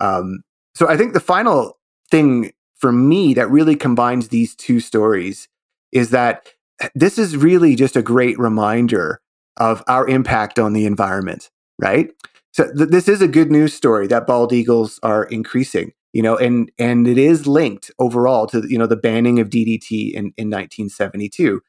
Um, 0.00 0.42
so 0.74 0.88
I 0.88 0.98
think 0.98 1.14
the 1.14 1.20
final 1.20 1.78
thing 2.10 2.52
for 2.76 2.92
me 2.92 3.32
that 3.34 3.48
really 3.48 3.76
combines 3.76 4.28
these 4.28 4.54
two 4.54 4.80
stories 4.80 5.48
is 5.94 6.10
that 6.10 6.48
eh, 6.80 6.88
this 6.94 7.18
is 7.18 7.36
really 7.36 7.74
just 7.74 7.96
a 7.96 8.02
great 8.02 8.38
reminder 8.38 9.20
of 9.56 9.82
our 9.86 10.06
impact 10.08 10.58
on 10.58 10.74
the 10.74 10.84
environment 10.84 11.50
right? 11.78 12.10
So 12.52 12.72
th- 12.72 12.90
this 12.90 13.08
is 13.08 13.20
a 13.20 13.28
good 13.28 13.50
news 13.50 13.74
story 13.74 14.06
that 14.08 14.26
bald 14.26 14.52
eagles 14.52 15.00
are 15.02 15.24
increasing, 15.24 15.92
you 16.12 16.22
know, 16.22 16.36
and 16.36 16.70
and 16.78 17.06
it 17.06 17.18
is 17.18 17.46
linked 17.46 17.90
overall 17.98 18.46
to 18.48 18.64
you 18.68 18.78
know 18.78 18.86
the 18.86 18.96
banning 18.96 19.40
of 19.40 19.50
DDT 19.50 20.12
in 20.12 20.32
in 20.36 20.50
1972. 20.50 21.60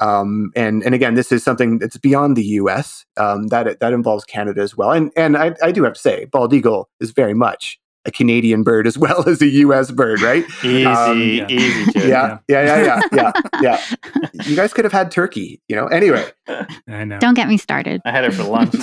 Um, 0.00 0.52
and 0.54 0.84
and 0.84 0.94
again, 0.94 1.14
this 1.14 1.32
is 1.32 1.42
something 1.42 1.78
that's 1.78 1.96
beyond 1.96 2.36
the 2.36 2.44
U.S. 2.44 3.04
Um, 3.16 3.48
that 3.48 3.80
that 3.80 3.92
involves 3.92 4.24
Canada 4.24 4.60
as 4.60 4.76
well. 4.76 4.92
And 4.92 5.10
and 5.16 5.36
I, 5.36 5.54
I 5.62 5.72
do 5.72 5.82
have 5.84 5.94
to 5.94 6.00
say, 6.00 6.26
bald 6.26 6.54
eagle 6.54 6.88
is 7.00 7.10
very 7.10 7.34
much 7.34 7.80
a 8.08 8.10
Canadian 8.10 8.62
bird 8.64 8.86
as 8.86 8.98
well 9.04 9.28
as 9.28 9.40
a 9.40 9.46
U.S. 9.46 9.92
bird, 9.92 10.20
right? 10.20 10.44
easy, 10.64 10.84
um, 10.84 11.20
yeah. 11.20 11.46
easy. 11.48 11.92
Yeah, 12.08 12.38
yeah, 12.48 12.62
yeah, 12.62 12.82
yeah, 12.82 13.00
yeah, 13.12 13.32
yeah. 13.60 13.84
You 14.44 14.56
guys 14.56 14.72
could 14.72 14.84
have 14.84 14.92
had 14.92 15.12
turkey, 15.12 15.62
you 15.68 15.76
know. 15.76 15.86
Anyway, 15.86 16.24
I 16.88 17.04
know. 17.04 17.18
Don't 17.20 17.34
get 17.34 17.48
me 17.48 17.56
started. 17.56 18.00
I 18.04 18.10
had 18.10 18.24
it 18.24 18.34
for 18.34 18.42
lunch. 18.42 18.74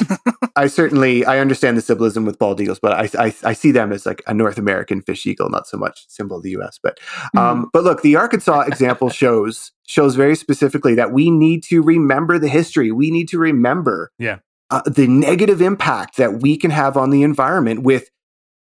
I 0.55 0.67
certainly 0.67 1.25
I 1.25 1.39
understand 1.39 1.75
the 1.75 1.81
symbolism 1.81 2.25
with 2.25 2.39
bald 2.39 2.61
eagles, 2.61 2.79
but 2.79 2.93
I, 2.93 3.25
I, 3.25 3.35
I 3.43 3.53
see 3.53 3.71
them 3.71 3.91
as 3.91 4.05
like 4.05 4.21
a 4.27 4.33
North 4.33 4.57
American 4.57 5.01
fish 5.01 5.25
eagle, 5.25 5.49
not 5.49 5.67
so 5.67 5.77
much 5.77 6.05
symbol 6.07 6.37
of 6.37 6.43
the 6.43 6.51
U.S. 6.51 6.79
But 6.81 6.99
um, 7.35 7.65
mm. 7.65 7.69
but 7.73 7.83
look, 7.83 8.01
the 8.03 8.15
Arkansas 8.15 8.61
example 8.61 9.09
shows 9.09 9.71
shows 9.87 10.15
very 10.15 10.35
specifically 10.35 10.95
that 10.95 11.11
we 11.11 11.29
need 11.29 11.63
to 11.63 11.81
remember 11.81 12.39
the 12.39 12.47
history. 12.47 12.91
We 12.91 13.11
need 13.11 13.27
to 13.29 13.39
remember 13.39 14.11
yeah. 14.17 14.37
Uh, 14.71 14.81
the 14.87 15.07
negative 15.07 15.61
impact 15.61 16.17
that 16.17 16.41
we 16.41 16.57
can 16.57 16.71
have 16.71 16.97
on 16.97 17.11
the 17.11 17.21
environment 17.21 17.83
with 17.83 18.09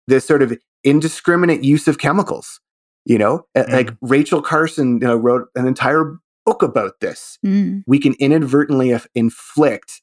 this 0.09 0.27
sort 0.27 0.43
of 0.43 0.57
indiscriminate 0.83 1.63
use 1.63 1.87
of 1.87 1.99
chemicals. 1.99 2.61
You 3.05 3.17
know, 3.17 3.47
mm. 3.57 3.73
like 3.73 3.91
Rachel 4.03 4.43
Carson 4.43 5.01
you 5.01 5.07
know, 5.07 5.17
wrote 5.17 5.49
an 5.55 5.67
entire 5.67 6.19
book 6.45 6.63
about 6.63 7.01
this. 7.01 7.39
Mm. 7.47 7.83
We 7.87 7.99
can 7.99 8.15
inadvertently 8.19 8.99
inflict 9.15 10.03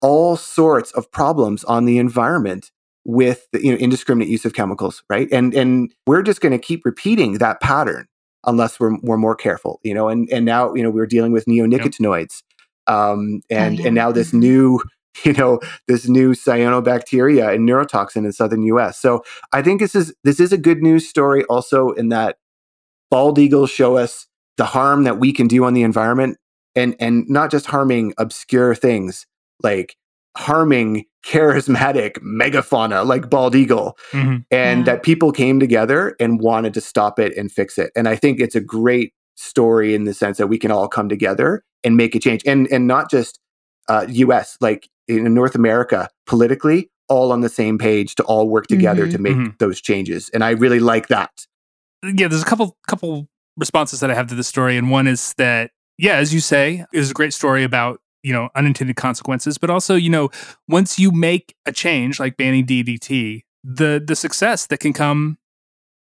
all 0.00 0.36
sorts 0.36 0.92
of 0.92 1.10
problems 1.10 1.64
on 1.64 1.84
the 1.84 1.98
environment 1.98 2.70
with 3.04 3.46
the 3.52 3.62
you 3.62 3.72
know, 3.72 3.78
indiscriminate 3.78 4.28
use 4.28 4.44
of 4.44 4.54
chemicals, 4.54 5.02
right? 5.10 5.28
And 5.32 5.54
and 5.54 5.94
we're 6.06 6.22
just 6.22 6.40
going 6.40 6.52
to 6.52 6.58
keep 6.58 6.84
repeating 6.84 7.34
that 7.34 7.60
pattern 7.60 8.06
unless 8.46 8.78
we're 8.78 8.96
we're 9.02 9.16
more 9.16 9.34
careful, 9.34 9.80
you 9.82 9.94
know. 9.94 10.08
And 10.08 10.28
and 10.30 10.44
now 10.44 10.74
you 10.74 10.82
know 10.82 10.90
we're 10.90 11.06
dealing 11.06 11.32
with 11.32 11.46
neonicotinoids, 11.46 12.42
yep. 12.88 12.96
um, 12.96 13.40
and 13.50 13.78
oh, 13.78 13.80
yeah. 13.80 13.86
and 13.86 13.94
now 13.94 14.12
this 14.12 14.28
mm-hmm. 14.28 14.40
new 14.40 14.80
you 15.24 15.32
know 15.32 15.60
this 15.86 16.08
new 16.08 16.32
cyanobacteria 16.32 17.54
and 17.54 17.68
neurotoxin 17.68 18.24
in 18.24 18.32
southern 18.32 18.62
US. 18.64 18.98
So 18.98 19.22
I 19.52 19.62
think 19.62 19.80
this 19.80 19.94
is 19.94 20.14
this 20.24 20.40
is 20.40 20.52
a 20.52 20.58
good 20.58 20.82
news 20.82 21.08
story 21.08 21.44
also 21.44 21.90
in 21.90 22.08
that 22.08 22.36
bald 23.10 23.38
eagles 23.38 23.70
show 23.70 23.96
us 23.96 24.26
the 24.56 24.64
harm 24.64 25.04
that 25.04 25.18
we 25.18 25.32
can 25.32 25.46
do 25.46 25.64
on 25.64 25.74
the 25.74 25.82
environment 25.82 26.38
and 26.74 26.94
and 27.00 27.28
not 27.28 27.50
just 27.50 27.66
harming 27.66 28.12
obscure 28.18 28.74
things 28.74 29.26
like 29.62 29.96
harming 30.36 31.04
charismatic 31.24 32.12
megafauna 32.18 33.04
like 33.04 33.28
bald 33.28 33.54
eagle 33.54 33.96
mm-hmm. 34.12 34.36
and 34.50 34.80
yeah. 34.80 34.84
that 34.84 35.02
people 35.02 35.32
came 35.32 35.58
together 35.58 36.14
and 36.20 36.40
wanted 36.40 36.72
to 36.74 36.80
stop 36.80 37.18
it 37.18 37.36
and 37.36 37.50
fix 37.50 37.78
it 37.78 37.90
and 37.96 38.08
i 38.08 38.14
think 38.14 38.38
it's 38.38 38.54
a 38.54 38.60
great 38.60 39.12
story 39.36 39.94
in 39.94 40.04
the 40.04 40.14
sense 40.14 40.38
that 40.38 40.46
we 40.46 40.58
can 40.58 40.70
all 40.70 40.88
come 40.88 41.08
together 41.08 41.64
and 41.82 41.96
make 41.96 42.14
a 42.14 42.20
change 42.20 42.42
and 42.46 42.68
and 42.68 42.86
not 42.86 43.10
just 43.10 43.40
uh, 43.88 44.06
us 44.08 44.56
like 44.60 44.88
in 45.08 45.32
North 45.34 45.54
America 45.54 46.08
politically 46.26 46.90
all 47.08 47.32
on 47.32 47.40
the 47.40 47.48
same 47.48 47.78
page 47.78 48.14
to 48.16 48.22
all 48.24 48.48
work 48.48 48.66
together 48.66 49.04
mm-hmm. 49.04 49.12
to 49.12 49.18
make 49.18 49.34
mm-hmm. 49.34 49.56
those 49.58 49.80
changes. 49.80 50.28
And 50.30 50.44
I 50.44 50.50
really 50.50 50.78
like 50.78 51.08
that. 51.08 51.46
Yeah, 52.02 52.28
there's 52.28 52.42
a 52.42 52.46
couple 52.46 52.76
couple 52.86 53.28
responses 53.56 54.00
that 54.00 54.10
I 54.10 54.14
have 54.14 54.28
to 54.28 54.34
this 54.34 54.46
story, 54.46 54.76
and 54.76 54.90
one 54.90 55.08
is 55.08 55.34
that 55.38 55.72
yeah, 55.96 56.14
as 56.14 56.32
you 56.32 56.40
say, 56.40 56.84
it 56.92 56.98
is 56.98 57.10
a 57.10 57.14
great 57.14 57.34
story 57.34 57.64
about 57.64 58.00
you 58.22 58.32
know 58.32 58.50
unintended 58.54 58.96
consequences, 58.96 59.58
but 59.58 59.68
also 59.68 59.96
you 59.96 60.10
know 60.10 60.30
once 60.68 60.98
you 60.98 61.10
make 61.10 61.56
a 61.66 61.72
change 61.72 62.20
like 62.20 62.36
banning 62.36 62.66
DDT, 62.66 63.42
the 63.64 64.02
the 64.04 64.14
success 64.14 64.66
that 64.66 64.78
can 64.78 64.92
come 64.92 65.38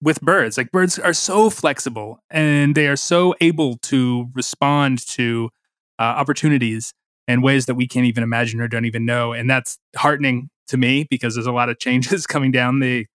with 0.03 0.21
birds. 0.21 0.57
Like 0.59 0.73
birds 0.73 0.99
are 0.99 1.15
so 1.15 1.49
flexible 1.49 2.19
and 2.29 2.75
they 2.75 2.89
are 2.89 2.97
so 2.97 3.35
able 3.41 3.77
to 3.79 4.29
respond 4.35 5.07
to 5.11 5.51
uh, 5.99 6.03
opportunities 6.03 6.93
in 7.29 7.43
ways 7.43 7.67
that 7.67 7.75
we 7.75 7.87
can't 7.87 8.07
even 8.07 8.23
imagine 8.23 8.61
or 8.61 8.69
don't 8.69 8.85
even 8.85 9.05
know. 9.05 9.33
And 9.33 9.49
that's 9.49 9.79
heartening 9.97 10.51
to 10.69 10.77
me 10.77 11.07
because 11.09 11.35
there's 11.35 11.47
a 11.47 11.53
lot 11.53 11.69
of 11.69 11.79
changes 11.79 12.27
coming 12.27 12.51
down 12.51 12.81
the 12.81 13.07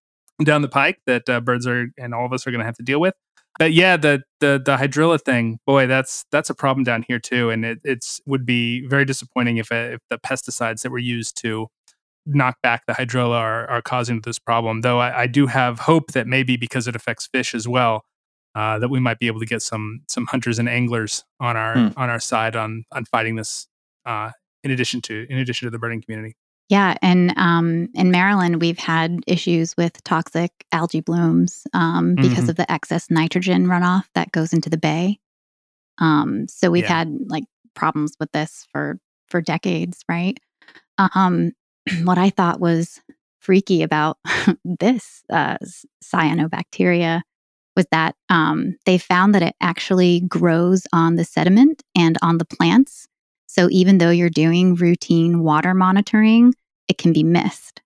down 0.44 0.62
the 0.62 0.68
pike 0.68 1.00
that 1.06 1.28
uh, 1.28 1.40
birds 1.40 1.66
are 1.66 1.88
and 1.98 2.14
all 2.14 2.24
of 2.24 2.32
us 2.32 2.46
are 2.46 2.50
going 2.50 2.60
to 2.60 2.66
have 2.66 2.76
to 2.76 2.82
deal 2.82 3.00
with. 3.00 3.14
But 3.58 3.72
yeah, 3.72 3.96
the 3.96 4.22
the 4.38 4.62
the 4.64 4.76
hydrilla 4.76 5.20
thing, 5.20 5.58
boy, 5.66 5.88
that's 5.88 6.24
that's 6.30 6.48
a 6.48 6.54
problem 6.54 6.84
down 6.84 7.04
here 7.08 7.18
too, 7.18 7.50
and 7.50 7.64
it 7.64 7.80
it's 7.82 8.20
would 8.24 8.46
be 8.46 8.86
very 8.86 9.04
disappointing 9.04 9.56
if 9.56 9.72
uh, 9.72 9.94
if 9.94 10.00
the 10.10 10.18
pesticides 10.18 10.82
that 10.82 10.90
were 10.90 10.98
used 10.98 11.36
to 11.42 11.66
knock 12.24 12.58
back 12.62 12.84
the 12.86 12.92
hydrilla 12.92 13.36
are, 13.36 13.66
are 13.68 13.82
causing 13.82 14.20
this 14.20 14.38
problem. 14.38 14.82
Though 14.82 15.00
I, 15.00 15.22
I 15.22 15.26
do 15.26 15.46
have 15.46 15.80
hope 15.80 16.12
that 16.12 16.26
maybe 16.26 16.56
because 16.56 16.86
it 16.86 16.94
affects 16.94 17.26
fish 17.26 17.54
as 17.54 17.66
well, 17.66 18.04
uh, 18.54 18.78
that 18.78 18.90
we 18.90 19.00
might 19.00 19.18
be 19.18 19.26
able 19.26 19.40
to 19.40 19.46
get 19.46 19.62
some 19.62 20.02
some 20.08 20.26
hunters 20.26 20.60
and 20.60 20.68
anglers 20.68 21.24
on 21.40 21.56
our 21.56 21.74
hmm. 21.74 21.88
on 21.96 22.10
our 22.10 22.20
side 22.20 22.54
on 22.54 22.84
on 22.92 23.06
fighting 23.06 23.34
this 23.34 23.66
uh, 24.08 24.30
in 24.64 24.72
addition 24.72 25.00
to 25.02 25.26
in 25.30 25.38
addition 25.38 25.66
to 25.66 25.70
the 25.70 25.78
birding 25.78 26.02
community. 26.02 26.34
Yeah, 26.68 26.96
and 27.00 27.32
um, 27.38 27.88
in 27.94 28.10
Maryland, 28.10 28.60
we've 28.60 28.78
had 28.78 29.20
issues 29.26 29.74
with 29.78 30.02
toxic 30.04 30.50
algae 30.70 31.00
blooms 31.00 31.66
um, 31.72 32.14
because 32.14 32.40
mm-hmm. 32.40 32.50
of 32.50 32.56
the 32.56 32.70
excess 32.70 33.10
nitrogen 33.10 33.66
runoff 33.66 34.04
that 34.14 34.32
goes 34.32 34.52
into 34.52 34.68
the 34.68 34.76
bay. 34.76 35.18
Um, 35.98 36.46
so 36.48 36.70
we've 36.70 36.82
yeah. 36.84 36.98
had 36.98 37.16
like 37.28 37.44
problems 37.74 38.16
with 38.20 38.32
this 38.32 38.66
for 38.72 38.98
for 39.28 39.40
decades, 39.40 40.02
right? 40.08 40.38
Um, 40.98 41.52
what 42.04 42.18
I 42.18 42.30
thought 42.30 42.60
was 42.60 43.00
freaky 43.38 43.82
about 43.82 44.18
this 44.64 45.22
uh, 45.30 45.56
cyanobacteria 46.04 47.22
was 47.76 47.86
that 47.92 48.14
um, 48.28 48.76
they 48.84 48.98
found 48.98 49.34
that 49.34 49.42
it 49.42 49.54
actually 49.60 50.20
grows 50.20 50.86
on 50.92 51.16
the 51.16 51.24
sediment 51.24 51.82
and 51.96 52.18
on 52.20 52.38
the 52.38 52.44
plants 52.44 53.07
so 53.48 53.66
even 53.70 53.96
though 53.98 54.10
you're 54.10 54.28
doing 54.28 54.74
routine 54.74 55.42
water 55.42 55.72
monitoring, 55.72 56.54
it 56.86 56.98
can 56.98 57.14
be 57.14 57.24
missed. 57.24 57.80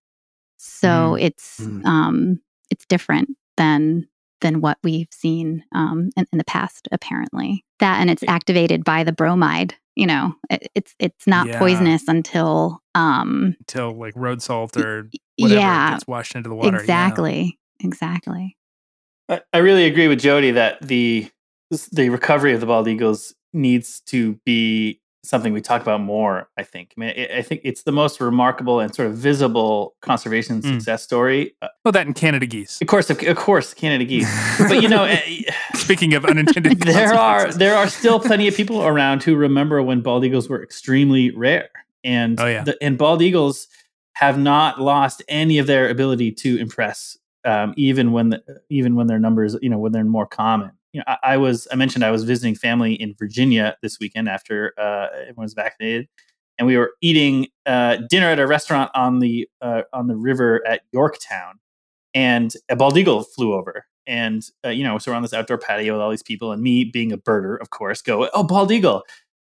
So 0.58 0.88
mm. 0.88 1.22
it's 1.22 1.60
mm. 1.60 1.84
um, 1.86 2.40
it's 2.68 2.84
different 2.84 3.30
than 3.56 4.08
than 4.40 4.60
what 4.60 4.76
we've 4.82 5.08
seen 5.12 5.62
um, 5.72 6.10
in, 6.16 6.26
in, 6.32 6.38
the 6.38 6.44
past. 6.44 6.88
Apparently, 6.90 7.64
that 7.78 8.00
and 8.00 8.10
it's 8.10 8.24
activated 8.24 8.84
by 8.84 9.04
the 9.04 9.12
bromide. 9.12 9.74
You 9.94 10.08
know, 10.08 10.34
it, 10.50 10.66
it's 10.74 10.94
it's 10.98 11.26
not 11.28 11.46
yeah. 11.46 11.58
poisonous 11.60 12.08
until 12.08 12.82
um, 12.96 13.54
until 13.60 13.92
like 13.92 14.14
road 14.16 14.42
salt 14.42 14.76
or 14.76 15.08
whatever 15.38 15.60
yeah, 15.60 15.92
gets 15.92 16.08
washed 16.08 16.34
into 16.34 16.48
the 16.48 16.56
water. 16.56 16.76
Exactly, 16.76 17.58
yeah. 17.80 17.86
exactly. 17.86 18.56
I, 19.28 19.42
I 19.52 19.58
really 19.58 19.84
agree 19.84 20.08
with 20.08 20.20
Jody 20.20 20.50
that 20.50 20.80
the 20.82 21.30
the 21.92 22.08
recovery 22.08 22.52
of 22.52 22.60
the 22.60 22.66
bald 22.66 22.88
eagles 22.88 23.32
needs 23.52 24.00
to 24.06 24.34
be 24.44 25.01
something 25.24 25.52
we 25.52 25.60
talk 25.60 25.82
about 25.82 26.00
more. 26.00 26.48
I 26.56 26.62
think. 26.62 26.94
I 26.96 27.00
mean, 27.00 27.10
it, 27.10 27.30
I 27.30 27.42
think 27.42 27.60
it's 27.64 27.82
the 27.82 27.92
most 27.92 28.20
remarkable 28.20 28.80
and 28.80 28.94
sort 28.94 29.08
of 29.08 29.14
visible 29.16 29.94
conservation 30.00 30.60
mm. 30.60 30.74
success 30.74 31.02
story. 31.02 31.54
Uh, 31.62 31.68
well, 31.84 31.92
that 31.92 32.06
and 32.06 32.14
Canada 32.14 32.46
geese, 32.46 32.80
of 32.80 32.86
course, 32.86 33.10
of, 33.10 33.22
of 33.22 33.36
course, 33.36 33.74
Canada 33.74 34.04
geese. 34.04 34.30
but 34.58 34.82
you 34.82 34.88
know, 34.88 35.04
eh, 35.08 35.42
speaking 35.74 36.14
of 36.14 36.24
unintended, 36.24 36.80
there 36.82 37.14
are 37.14 37.52
there 37.52 37.76
are 37.76 37.88
still 37.88 38.20
plenty 38.20 38.48
of 38.48 38.56
people 38.56 38.82
around 38.82 39.22
who 39.22 39.36
remember 39.36 39.82
when 39.82 40.00
bald 40.00 40.24
eagles 40.24 40.48
were 40.48 40.62
extremely 40.62 41.30
rare, 41.30 41.70
and 42.04 42.40
oh, 42.40 42.46
yeah. 42.46 42.64
the, 42.64 42.76
and 42.82 42.98
bald 42.98 43.22
eagles 43.22 43.68
have 44.14 44.38
not 44.38 44.80
lost 44.80 45.22
any 45.28 45.58
of 45.58 45.66
their 45.66 45.88
ability 45.88 46.30
to 46.30 46.58
impress, 46.58 47.16
um, 47.44 47.72
even 47.76 48.12
when 48.12 48.28
the, 48.28 48.42
even 48.68 48.94
when 48.94 49.06
their 49.06 49.18
numbers, 49.18 49.56
you 49.62 49.70
know, 49.70 49.78
when 49.78 49.92
they're 49.92 50.04
more 50.04 50.26
common 50.26 50.72
you 50.92 51.00
know, 51.00 51.04
I, 51.06 51.16
I, 51.22 51.36
was 51.36 51.66
I 51.72 51.76
mentioned 51.76 52.04
I 52.04 52.10
was 52.10 52.24
visiting 52.24 52.54
family 52.54 52.94
in 52.94 53.14
Virginia 53.18 53.76
this 53.82 53.98
weekend 53.98 54.28
after 54.28 54.74
uh, 54.78 55.08
everyone 55.22 55.44
was 55.44 55.54
vaccinated, 55.54 56.08
and 56.58 56.66
we 56.66 56.76
were 56.76 56.92
eating 57.00 57.48
uh, 57.66 57.96
dinner 58.08 58.28
at 58.28 58.38
a 58.38 58.46
restaurant 58.46 58.90
on 58.94 59.18
the 59.18 59.48
uh, 59.60 59.82
on 59.92 60.06
the 60.06 60.16
river 60.16 60.66
at 60.66 60.82
Yorktown, 60.92 61.58
and 62.14 62.54
a 62.68 62.76
bald 62.76 62.96
eagle 62.98 63.22
flew 63.22 63.54
over, 63.54 63.86
and 64.06 64.46
uh, 64.64 64.68
you 64.68 64.84
know, 64.84 64.98
so 64.98 65.10
we're 65.10 65.16
on 65.16 65.22
this 65.22 65.32
outdoor 65.32 65.58
patio 65.58 65.94
with 65.94 66.02
all 66.02 66.10
these 66.10 66.22
people, 66.22 66.52
and 66.52 66.62
me 66.62 66.84
being 66.84 67.12
a 67.12 67.18
birder, 67.18 67.60
of 67.60 67.70
course, 67.70 68.02
go, 68.02 68.28
oh, 68.34 68.42
bald 68.42 68.70
eagle. 68.70 69.02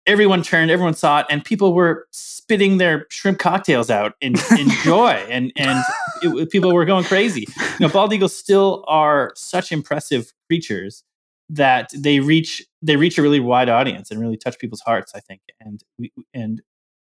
Everyone 0.08 0.42
turned, 0.42 0.72
everyone 0.72 0.94
saw 0.94 1.20
it, 1.20 1.26
and 1.30 1.44
people 1.44 1.74
were 1.74 2.08
spitting 2.12 2.78
their 2.78 3.06
shrimp 3.10 3.40
cocktails 3.40 3.90
out 3.90 4.14
in, 4.22 4.36
in 4.58 4.70
joy, 4.84 5.12
and 5.30 5.52
and 5.58 5.84
it, 6.24 6.50
people 6.50 6.74
were 6.74 6.86
going 6.86 7.04
crazy. 7.04 7.46
You 7.78 7.88
know, 7.88 7.90
bald 7.90 8.14
eagles 8.14 8.36
still 8.36 8.86
are 8.88 9.34
such 9.36 9.72
impressive 9.72 10.34
creatures 10.48 11.04
that 11.50 11.90
they 11.96 12.20
reach 12.20 12.66
they 12.82 12.96
reach 12.96 13.18
a 13.18 13.22
really 13.22 13.40
wide 13.40 13.70
audience 13.70 14.12
and 14.12 14.20
really 14.20 14.38
touch 14.38 14.60
people's 14.60 14.82
hearts 14.82 15.14
i 15.16 15.20
think 15.20 15.42
and 15.60 15.82
we, 15.98 16.12
and 16.34 16.62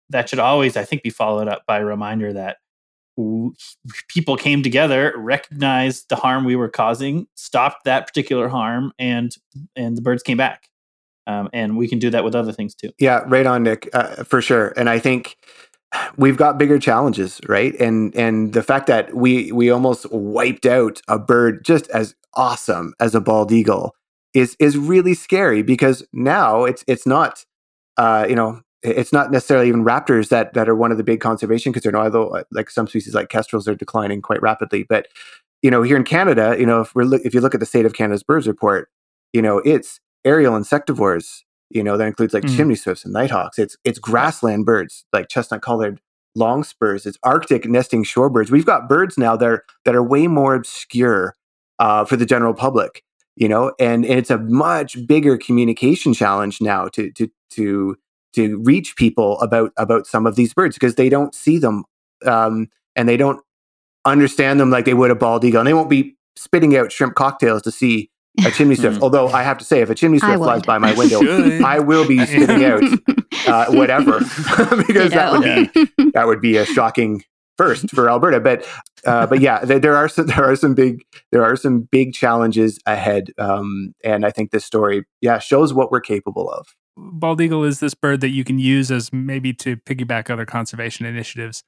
that 0.10 0.28
should 0.28 0.40
always 0.40 0.76
i 0.76 0.84
think 0.84 1.02
be 1.02 1.10
followed 1.10 1.48
up 1.48 1.64
by 1.66 1.80
a 1.80 1.86
reminder 1.86 2.34
that 2.34 2.58
people 4.08 4.36
came 4.36 4.64
together 4.64 5.14
recognized 5.18 6.10
the 6.10 6.16
harm 6.16 6.46
we 6.46 6.56
were 6.56 6.70
causing 6.70 7.28
stopped 7.36 7.86
that 7.86 8.08
particular 8.08 8.48
harm 8.48 8.92
and 8.98 9.36
and 9.76 9.96
the 9.98 10.02
birds 10.02 10.24
came 10.24 10.38
back. 10.38 10.68
Um, 11.26 11.50
and 11.54 11.78
we 11.78 11.88
can 11.88 12.00
do 12.00 12.10
that 12.10 12.26
with 12.26 12.36
other 12.36 12.52
things 12.52 12.76
too. 12.76 12.90
Yeah 12.98 13.24
right 13.28 13.46
on 13.46 13.64
nick 13.64 13.90
uh, 13.94 14.24
for 14.24 14.42
sure. 14.42 14.74
And 14.76 14.90
i 14.90 15.00
think 15.00 15.38
we've 16.18 16.38
got 16.38 16.58
bigger 16.58 16.80
challenges 16.80 17.40
right? 17.48 17.80
And 17.80 18.16
and 18.16 18.54
the 18.54 18.64
fact 18.64 18.88
that 18.88 19.16
we 19.16 19.52
we 19.52 19.70
almost 19.70 20.12
wiped 20.12 20.66
out 20.66 21.00
a 21.08 21.20
bird 21.20 21.64
just 21.64 21.88
as 21.92 22.16
awesome 22.34 22.94
as 23.00 23.14
a 23.14 23.22
bald 23.22 23.52
eagle 23.52 23.96
is 24.34 24.56
is 24.60 24.78
really 24.78 25.14
scary 25.14 25.62
because 25.62 26.06
now 26.14 26.64
it's 26.64 26.84
it's 26.88 27.06
not 27.06 27.46
uh, 27.98 28.26
you 28.28 28.36
know 28.36 28.62
it's 28.82 29.14
not 29.14 29.32
necessarily 29.32 29.68
even 29.68 29.84
raptors 29.84 30.30
that 30.30 30.54
that 30.54 30.68
are 30.68 30.76
one 30.76 30.92
of 30.92 30.98
the 30.98 31.04
big 31.04 31.20
conservation 31.20 31.72
concerns. 31.72 31.96
Although 31.96 32.30
uh, 32.30 32.44
like 32.52 32.70
some 32.70 32.88
species 32.88 33.14
like 33.14 33.30
kestrels 33.30 33.68
are 33.68 33.76
declining 33.76 34.22
quite 34.22 34.42
rapidly, 34.42 34.84
but 34.84 35.08
you 35.62 35.72
know 35.72 35.82
here 35.82 35.98
in 35.98 36.04
Canada, 36.04 36.56
you 36.60 36.66
know 36.66 36.82
if 36.82 36.94
we're 36.96 37.14
if 37.26 37.34
you 37.34 37.42
look 37.42 37.54
at 37.54 37.60
the 37.60 37.66
state 37.66 37.86
of 37.86 37.94
Canada's 37.94 38.24
birds 38.24 38.48
report, 38.48 38.90
you 39.32 39.42
know 39.42 39.60
it's 39.60 40.00
aerial 40.26 40.54
insectivores. 40.54 41.42
You 41.70 41.84
know 41.84 41.98
that 41.98 42.08
includes 42.08 42.34
like 42.34 42.44
mm. 42.44 42.56
chimney 42.56 42.76
swifts 42.76 43.06
and 43.06 43.14
nighthawks. 43.14 43.58
It's 43.58 43.78
it's 43.84 44.00
grassland 44.00 44.66
birds 44.66 45.06
like 45.14 45.30
chestnut 45.30 45.62
collared 45.62 46.02
longspurs. 46.36 47.06
It's 47.06 47.18
Arctic 47.24 47.66
nesting 47.66 48.04
shorebirds. 48.04 48.50
We've 48.50 48.66
got 48.66 48.90
birds 48.90 49.18
now 49.18 49.36
that 49.38 49.48
are 49.48 49.66
that 49.86 49.96
are 49.96 50.04
way 50.04 50.28
more 50.28 50.56
obscure 50.56 51.36
uh, 51.80 52.06
for 52.06 52.16
the 52.16 52.26
general 52.26 52.54
public 52.54 53.04
you 53.36 53.48
know 53.48 53.74
and, 53.80 54.06
and 54.06 54.20
it's 54.20 54.30
a 54.30 54.38
much 54.38 54.98
bigger 55.08 55.38
communication 55.38 56.14
challenge 56.14 56.62
now 56.62 56.88
to 56.88 57.12
to 57.12 57.30
to 57.50 57.96
to 58.34 58.62
reach 58.64 58.96
people 58.96 59.40
about 59.40 59.72
about 59.78 60.08
some 60.08 60.26
of 60.26 60.36
these 60.36 60.54
birds 60.54 60.76
because 60.76 60.96
they 60.96 61.10
don't 61.10 61.36
see 61.36 61.58
them 61.58 61.84
um, 62.26 62.68
and 62.96 63.08
they 63.08 63.18
don't 63.18 63.42
understand 64.06 64.60
them 64.60 64.70
like 64.70 64.86
they 64.86 64.94
would 64.94 65.12
a 65.12 65.16
bald 65.16 65.44
eagle 65.44 65.60
and 65.60 65.68
they 65.68 65.74
won't 65.74 65.90
be 65.90 66.16
spitting 66.36 66.76
out 66.76 66.92
shrimp 66.92 67.16
cocktails 67.16 67.62
to 67.62 67.72
see 67.72 68.10
a 68.46 68.52
chimney 68.52 68.76
swift. 68.76 69.00
Although 69.02 69.30
I 69.30 69.44
have 69.44 69.58
to 69.60 69.66
say, 69.66 69.82
if 69.82 69.90
a 69.90 69.96
chimney 69.96 70.20
swift 70.20 70.38
flies 70.38 70.64
by 70.64 70.78
my 70.78 70.94
window, 70.94 71.22
I 71.66 71.80
will 71.80 72.08
be 72.08 72.26
spitting 72.26 72.66
out 72.66 72.84
uh, 73.48 73.72
whatever 73.72 74.20
because 74.20 75.12
that 75.12 75.32
would 75.32 75.74
be 75.74 76.12
that 76.12 76.28
would 76.28 76.42
be 76.42 76.58
a 76.58 76.66
shocking 76.66 77.24
first 77.58 77.90
for 77.92 78.10
Alberta. 78.10 78.40
But 78.40 78.68
uh, 79.06 79.28
but 79.28 79.42
yeah, 79.42 79.64
there, 79.66 79.80
there, 79.80 79.96
are 79.96 80.08
some 80.08 80.28
there 80.28 80.44
are 80.44 80.56
some 80.56 80.74
big 80.74 81.04
there 81.32 81.44
are 81.44 81.56
some 81.56 81.82
big 81.82 82.14
challenges 82.14 82.80
ahead, 82.86 83.32
um, 83.38 83.94
and 84.04 84.26
I 84.26 84.32
think 84.32 84.52
this 84.52 84.66
story 84.66 85.06
yeah 85.22 85.40
shows 85.40 85.74
what 85.74 85.92
we're 85.92 86.02
capable 86.02 86.50
of. 86.50 86.68
Bald 86.96 87.42
eagle 87.42 87.64
is 87.64 87.80
this 87.80 87.96
bird 87.96 88.22
that 88.22 88.30
you 88.30 88.44
can 88.44 88.60
use 88.60 88.92
as 88.92 89.12
maybe 89.12 89.52
to 89.54 89.78
piggyback 89.78 90.30
other 90.30 90.46
conservation 90.46 91.06
initiatives 91.06 91.64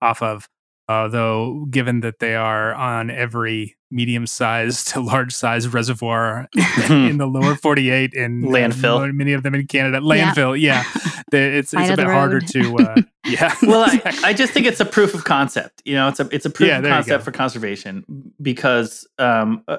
off 0.00 0.22
of. 0.22 0.48
Uh, 0.92 1.08
though, 1.08 1.66
given 1.70 2.00
that 2.00 2.18
they 2.18 2.34
are 2.34 2.74
on 2.74 3.10
every 3.10 3.76
medium-sized 3.90 4.88
to 4.92 5.00
large-sized 5.00 5.72
reservoir 5.72 6.48
in 6.90 7.16
the 7.18 7.26
lower 7.26 7.54
48 7.54 8.14
and 8.14 8.44
landfill, 8.44 9.08
uh, 9.08 9.12
many 9.12 9.32
of 9.32 9.42
them 9.42 9.54
in 9.54 9.66
Canada, 9.66 10.00
landfill, 10.00 10.58
yeah, 10.60 10.84
yeah 10.92 11.12
it's 11.32 11.72
it's 11.72 11.90
a 11.90 11.96
bit 11.96 12.06
harder 12.06 12.40
to, 12.40 12.76
uh, 12.76 12.96
yeah. 13.26 13.54
well, 13.62 13.88
I, 13.88 14.18
I, 14.22 14.32
just 14.34 14.52
think 14.52 14.66
it's 14.66 14.80
a 14.80 14.84
proof 14.84 15.14
of 15.14 15.24
concept. 15.24 15.80
You 15.84 15.94
know, 15.94 16.08
it's 16.08 16.20
a 16.20 16.28
it's 16.30 16.44
a 16.44 16.50
proof 16.50 16.68
yeah, 16.68 16.78
of 16.78 16.84
concept 16.84 17.24
for 17.24 17.30
conservation 17.30 18.04
because 18.40 19.06
um, 19.18 19.64
uh, 19.68 19.78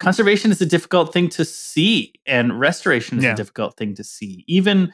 conservation 0.00 0.50
is 0.50 0.62
a 0.62 0.66
difficult 0.66 1.12
thing 1.12 1.28
to 1.30 1.44
see, 1.44 2.14
and 2.26 2.58
restoration 2.58 3.18
is 3.18 3.24
yeah. 3.24 3.32
a 3.32 3.36
difficult 3.36 3.76
thing 3.76 3.94
to 3.96 4.04
see. 4.04 4.44
Even 4.46 4.92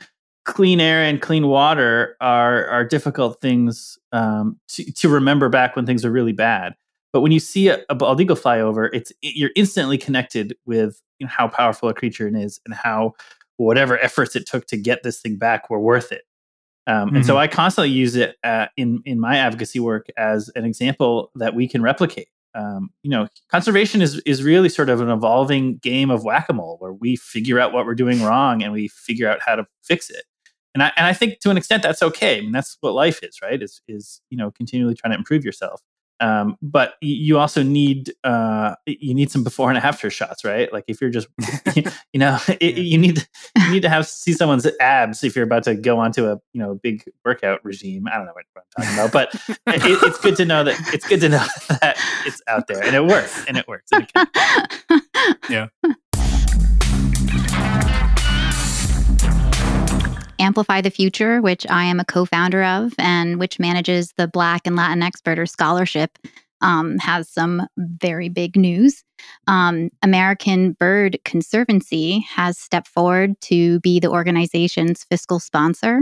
clean 0.50 0.80
air 0.80 1.02
and 1.02 1.22
clean 1.22 1.46
water 1.46 2.16
are 2.20 2.66
are 2.66 2.84
difficult 2.84 3.40
things 3.40 3.98
um, 4.12 4.58
to, 4.68 4.92
to 4.92 5.08
remember 5.08 5.48
back 5.48 5.76
when 5.76 5.86
things 5.86 6.04
are 6.04 6.10
really 6.10 6.32
bad. 6.32 6.74
But 7.12 7.20
when 7.20 7.32
you 7.32 7.40
see 7.40 7.68
a, 7.68 7.80
a 7.88 7.94
bald 7.94 8.20
eagle 8.20 8.36
fly 8.36 8.60
over, 8.60 8.86
it's 8.86 9.12
it, 9.22 9.36
you're 9.36 9.50
instantly 9.54 9.96
connected 9.96 10.56
with 10.66 11.00
you 11.18 11.26
know, 11.26 11.32
how 11.34 11.48
powerful 11.48 11.88
a 11.88 11.94
creature 11.94 12.26
it 12.26 12.34
is 12.34 12.60
and 12.64 12.74
how 12.74 13.14
whatever 13.58 13.98
efforts 13.98 14.34
it 14.34 14.46
took 14.46 14.66
to 14.66 14.76
get 14.76 15.02
this 15.02 15.20
thing 15.20 15.36
back 15.36 15.70
were 15.70 15.80
worth 15.80 16.10
it. 16.10 16.22
Um, 16.86 17.08
mm-hmm. 17.08 17.16
And 17.16 17.26
so 17.26 17.34
mm-hmm. 17.34 17.42
I 17.42 17.46
constantly 17.46 17.90
use 17.90 18.16
it 18.16 18.36
uh, 18.42 18.66
in 18.76 19.02
in 19.04 19.20
my 19.20 19.36
advocacy 19.36 19.78
work 19.78 20.06
as 20.16 20.50
an 20.56 20.64
example 20.64 21.30
that 21.36 21.54
we 21.54 21.68
can 21.68 21.80
replicate. 21.80 22.28
Um, 22.56 22.90
you 23.04 23.10
know, 23.10 23.28
conservation 23.52 24.02
is 24.02 24.18
is 24.26 24.42
really 24.42 24.68
sort 24.68 24.88
of 24.88 25.00
an 25.00 25.10
evolving 25.10 25.76
game 25.76 26.10
of 26.10 26.24
whack 26.24 26.48
a 26.48 26.52
mole 26.52 26.76
where 26.80 26.92
we 26.92 27.14
figure 27.14 27.60
out 27.60 27.72
what 27.72 27.86
we're 27.86 27.94
doing 27.94 28.20
wrong 28.20 28.64
and 28.64 28.72
we 28.72 28.88
figure 28.88 29.28
out 29.30 29.38
how 29.40 29.54
to 29.54 29.64
fix 29.84 30.10
it 30.10 30.24
and 30.74 30.82
I 30.82 30.92
and 30.96 31.06
I 31.06 31.12
think 31.12 31.40
to 31.40 31.50
an 31.50 31.56
extent 31.56 31.82
that's 31.82 32.02
okay. 32.02 32.38
I 32.38 32.40
mean, 32.42 32.52
that's 32.52 32.76
what 32.80 32.94
life 32.94 33.22
is, 33.22 33.40
right? 33.42 33.60
Is 33.60 33.80
is 33.88 34.20
you 34.30 34.36
know 34.36 34.50
continually 34.50 34.94
trying 34.94 35.12
to 35.12 35.18
improve 35.18 35.44
yourself. 35.44 35.82
Um, 36.20 36.58
but 36.60 36.94
you 37.00 37.38
also 37.38 37.62
need 37.62 38.12
uh, 38.24 38.74
you 38.86 39.14
need 39.14 39.30
some 39.30 39.42
before 39.42 39.70
and 39.70 39.78
after 39.78 40.10
shots, 40.10 40.44
right? 40.44 40.70
Like 40.70 40.84
if 40.86 41.00
you're 41.00 41.10
just 41.10 41.28
you 42.12 42.20
know 42.20 42.38
it, 42.60 42.76
you 42.76 42.98
need 42.98 43.26
you 43.56 43.70
need 43.70 43.82
to 43.82 43.88
have 43.88 44.06
see 44.06 44.34
someone's 44.34 44.66
abs 44.80 45.24
if 45.24 45.34
you're 45.34 45.46
about 45.46 45.64
to 45.64 45.74
go 45.74 45.98
onto 45.98 46.26
a 46.26 46.38
you 46.52 46.60
know 46.60 46.74
big 46.74 47.04
workout 47.24 47.64
regime. 47.64 48.06
I 48.06 48.16
don't 48.16 48.26
know 48.26 48.32
what 48.32 48.44
I'm 48.54 48.84
talking 48.84 48.94
about, 48.94 49.12
but 49.12 49.34
it, 49.74 50.02
it's 50.02 50.20
good 50.20 50.36
to 50.36 50.44
know 50.44 50.62
that 50.62 50.78
it's 50.92 51.08
good 51.08 51.20
to 51.22 51.30
know 51.30 51.46
that 51.68 51.96
it's 52.26 52.42
out 52.46 52.66
there 52.66 52.82
and 52.82 52.94
it 52.94 53.04
works 53.04 53.44
and 53.46 53.56
it 53.56 53.66
works. 53.66 53.90
And 53.90 54.06
it 54.14 55.40
yeah. 55.48 55.68
Amplify 60.40 60.80
the 60.80 60.90
Future, 60.90 61.40
which 61.40 61.66
I 61.68 61.84
am 61.84 62.00
a 62.00 62.04
co 62.04 62.24
founder 62.24 62.64
of 62.64 62.94
and 62.98 63.38
which 63.38 63.58
manages 63.58 64.12
the 64.16 64.26
Black 64.26 64.66
and 64.66 64.76
Latinx 64.76 65.20
Birder 65.22 65.48
Scholarship, 65.48 66.18
um, 66.60 66.98
has 66.98 67.28
some 67.28 67.66
very 67.76 68.28
big 68.28 68.56
news. 68.56 69.04
Um, 69.46 69.90
American 70.02 70.72
Bird 70.72 71.18
Conservancy 71.24 72.20
has 72.28 72.58
stepped 72.58 72.88
forward 72.88 73.40
to 73.42 73.80
be 73.80 74.00
the 74.00 74.10
organization's 74.10 75.04
fiscal 75.04 75.38
sponsor. 75.38 76.00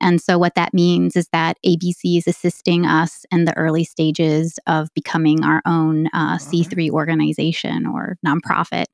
And 0.00 0.20
so, 0.20 0.38
what 0.38 0.54
that 0.54 0.74
means 0.74 1.16
is 1.16 1.28
that 1.32 1.56
ABC 1.66 2.18
is 2.18 2.28
assisting 2.28 2.86
us 2.86 3.26
in 3.32 3.46
the 3.46 3.56
early 3.56 3.84
stages 3.84 4.58
of 4.66 4.88
becoming 4.94 5.44
our 5.44 5.60
own 5.66 6.06
uh, 6.12 6.36
C3 6.36 6.90
organization 6.90 7.86
or 7.86 8.16
nonprofit. 8.24 8.84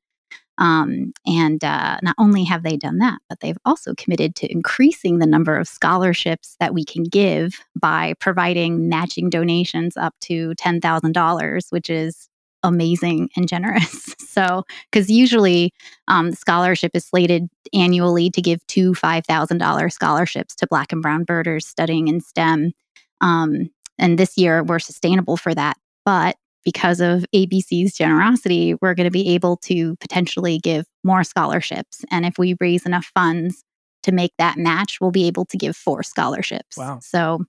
Um, 0.58 1.12
and 1.26 1.62
uh, 1.64 1.98
not 2.02 2.14
only 2.18 2.44
have 2.44 2.62
they 2.62 2.76
done 2.76 2.98
that, 2.98 3.18
but 3.28 3.40
they've 3.40 3.58
also 3.64 3.94
committed 3.94 4.36
to 4.36 4.52
increasing 4.52 5.18
the 5.18 5.26
number 5.26 5.58
of 5.58 5.66
scholarships 5.66 6.56
that 6.60 6.74
we 6.74 6.84
can 6.84 7.04
give 7.04 7.60
by 7.80 8.14
providing 8.20 8.88
matching 8.88 9.30
donations 9.30 9.96
up 9.96 10.14
to 10.22 10.54
$10,000, 10.54 11.72
which 11.72 11.90
is 11.90 12.28
amazing 12.62 13.30
and 13.36 13.48
generous. 13.48 14.14
So, 14.34 14.64
because 14.90 15.08
usually 15.08 15.72
um, 16.08 16.32
scholarship 16.32 16.90
is 16.94 17.04
slated 17.04 17.48
annually 17.72 18.30
to 18.30 18.42
give 18.42 18.66
two 18.66 18.94
$5,000 18.94 19.92
scholarships 19.92 20.56
to 20.56 20.66
Black 20.66 20.90
and 20.90 21.00
Brown 21.00 21.22
birders 21.22 21.68
studying 21.68 22.08
in 22.08 22.20
STEM. 22.20 22.72
Um, 23.20 23.70
and 23.96 24.18
this 24.18 24.36
year 24.36 24.64
we're 24.64 24.80
sustainable 24.80 25.36
for 25.36 25.54
that. 25.54 25.76
But 26.04 26.34
because 26.64 27.00
of 27.00 27.24
ABC's 27.34 27.94
generosity, 27.94 28.74
we're 28.80 28.94
going 28.94 29.04
to 29.04 29.10
be 29.10 29.34
able 29.34 29.56
to 29.58 29.96
potentially 29.96 30.58
give 30.58 30.86
more 31.02 31.24
scholarships. 31.24 32.04
And 32.10 32.24
if 32.24 32.38
we 32.38 32.56
raise 32.60 32.86
enough 32.86 33.10
funds 33.14 33.62
to 34.02 34.12
make 34.12 34.32
that 34.38 34.56
match, 34.56 35.00
we'll 35.00 35.10
be 35.10 35.26
able 35.26 35.44
to 35.46 35.56
give 35.56 35.76
four 35.76 36.02
scholarships. 36.02 36.76
Wow. 36.76 37.00
So 37.02 37.44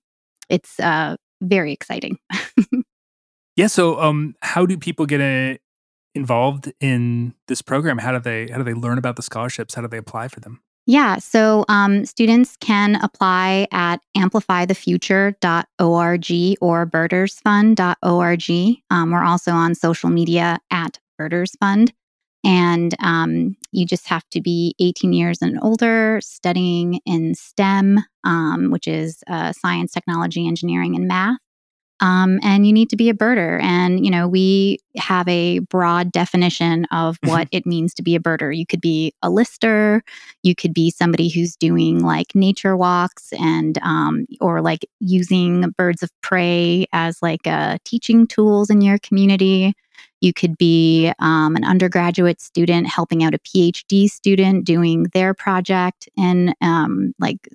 it's 0.49 0.79
uh, 0.79 1.15
very 1.41 1.71
exciting. 1.71 2.17
yeah. 3.55 3.67
So, 3.67 3.99
um, 3.99 4.35
how 4.41 4.65
do 4.65 4.77
people 4.77 5.05
get 5.05 5.21
a, 5.21 5.53
uh, 5.53 5.57
involved 6.13 6.71
in 6.79 7.33
this 7.47 7.61
program? 7.61 7.97
How 7.97 8.13
do 8.13 8.19
they 8.19 8.47
how 8.51 8.57
do 8.57 8.63
they 8.63 8.73
learn 8.73 8.97
about 8.97 9.15
the 9.17 9.21
scholarships? 9.21 9.75
How 9.75 9.81
do 9.81 9.87
they 9.87 9.97
apply 9.97 10.29
for 10.29 10.39
them? 10.39 10.61
Yeah, 10.87 11.17
so 11.17 11.65
um, 11.67 12.05
students 12.05 12.57
can 12.57 12.95
apply 13.01 13.67
at 13.71 14.01
amplifythefuture.org 14.15 16.57
or 16.61 16.85
birdersfund.org. 16.85 18.77
Um, 18.91 19.11
we're 19.11 19.23
also 19.23 19.51
on 19.51 19.73
social 19.73 20.09
media 20.09 20.59
at 20.69 20.99
birdersfund. 21.19 21.89
And 22.43 22.93
um, 22.99 23.57
you 23.71 23.87
just 23.87 24.07
have 24.07 24.29
to 24.29 24.41
be 24.41 24.75
18 24.79 25.13
years 25.13 25.41
and 25.41 25.57
older, 25.63 26.19
studying 26.21 26.99
in 27.03 27.33
STEM, 27.33 28.01
um, 28.23 28.69
which 28.69 28.87
is 28.87 29.23
uh, 29.27 29.53
science, 29.53 29.91
technology, 29.91 30.47
engineering, 30.47 30.95
and 30.95 31.07
math. 31.07 31.39
Um, 32.01 32.39
and 32.43 32.67
you 32.67 32.73
need 32.73 32.89
to 32.89 32.97
be 32.97 33.09
a 33.09 33.13
birder. 33.13 33.61
And, 33.61 34.03
you 34.03 34.11
know, 34.11 34.27
we 34.27 34.79
have 34.97 35.27
a 35.27 35.59
broad 35.59 36.11
definition 36.11 36.85
of 36.85 37.19
mm-hmm. 37.21 37.29
what 37.29 37.47
it 37.51 37.65
means 37.65 37.93
to 37.95 38.03
be 38.03 38.15
a 38.15 38.19
birder. 38.19 38.55
You 38.55 38.65
could 38.65 38.81
be 38.81 39.13
a 39.21 39.29
lister, 39.29 40.03
you 40.43 40.55
could 40.55 40.73
be 40.73 40.91
somebody 40.91 41.29
who's 41.29 41.55
doing 41.55 42.03
like 42.03 42.35
nature 42.35 42.75
walks 42.75 43.31
and, 43.33 43.77
um, 43.81 44.25
or 44.41 44.61
like 44.61 44.85
using 44.99 45.73
birds 45.77 46.03
of 46.03 46.11
prey 46.21 46.85
as 46.91 47.21
like 47.21 47.47
uh, 47.47 47.77
teaching 47.85 48.27
tools 48.27 48.69
in 48.69 48.81
your 48.81 48.97
community. 48.99 49.73
You 50.21 50.33
could 50.33 50.57
be 50.57 51.13
um, 51.19 51.55
an 51.55 51.63
undergraduate 51.63 52.41
student 52.41 52.87
helping 52.87 53.23
out 53.23 53.33
a 53.33 53.39
PhD 53.39 54.09
student 54.09 54.65
doing 54.65 55.03
their 55.13 55.33
project 55.33 56.09
in 56.17 56.53
um, 56.61 57.13
like 57.19 57.47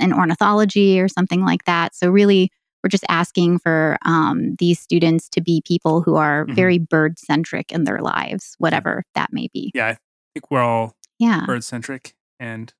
in 0.00 0.12
ornithology 0.12 1.00
or 1.00 1.08
something 1.08 1.44
like 1.44 1.64
that. 1.64 1.94
So, 1.94 2.10
really, 2.10 2.50
we're 2.86 2.88
just 2.88 3.04
asking 3.08 3.58
for 3.58 3.98
um, 4.04 4.54
these 4.60 4.78
students 4.78 5.28
to 5.30 5.40
be 5.40 5.60
people 5.66 6.02
who 6.02 6.14
are 6.14 6.44
mm-hmm. 6.44 6.54
very 6.54 6.78
bird 6.78 7.18
centric 7.18 7.72
in 7.72 7.82
their 7.82 7.98
lives, 7.98 8.54
whatever 8.58 9.02
that 9.16 9.32
may 9.32 9.48
be. 9.52 9.72
Yeah, 9.74 9.88
I 9.88 9.98
think 10.34 10.52
we're 10.52 10.62
all 10.62 10.94
yeah. 11.18 11.44
bird 11.46 11.64
centric 11.64 12.14
and 12.38 12.72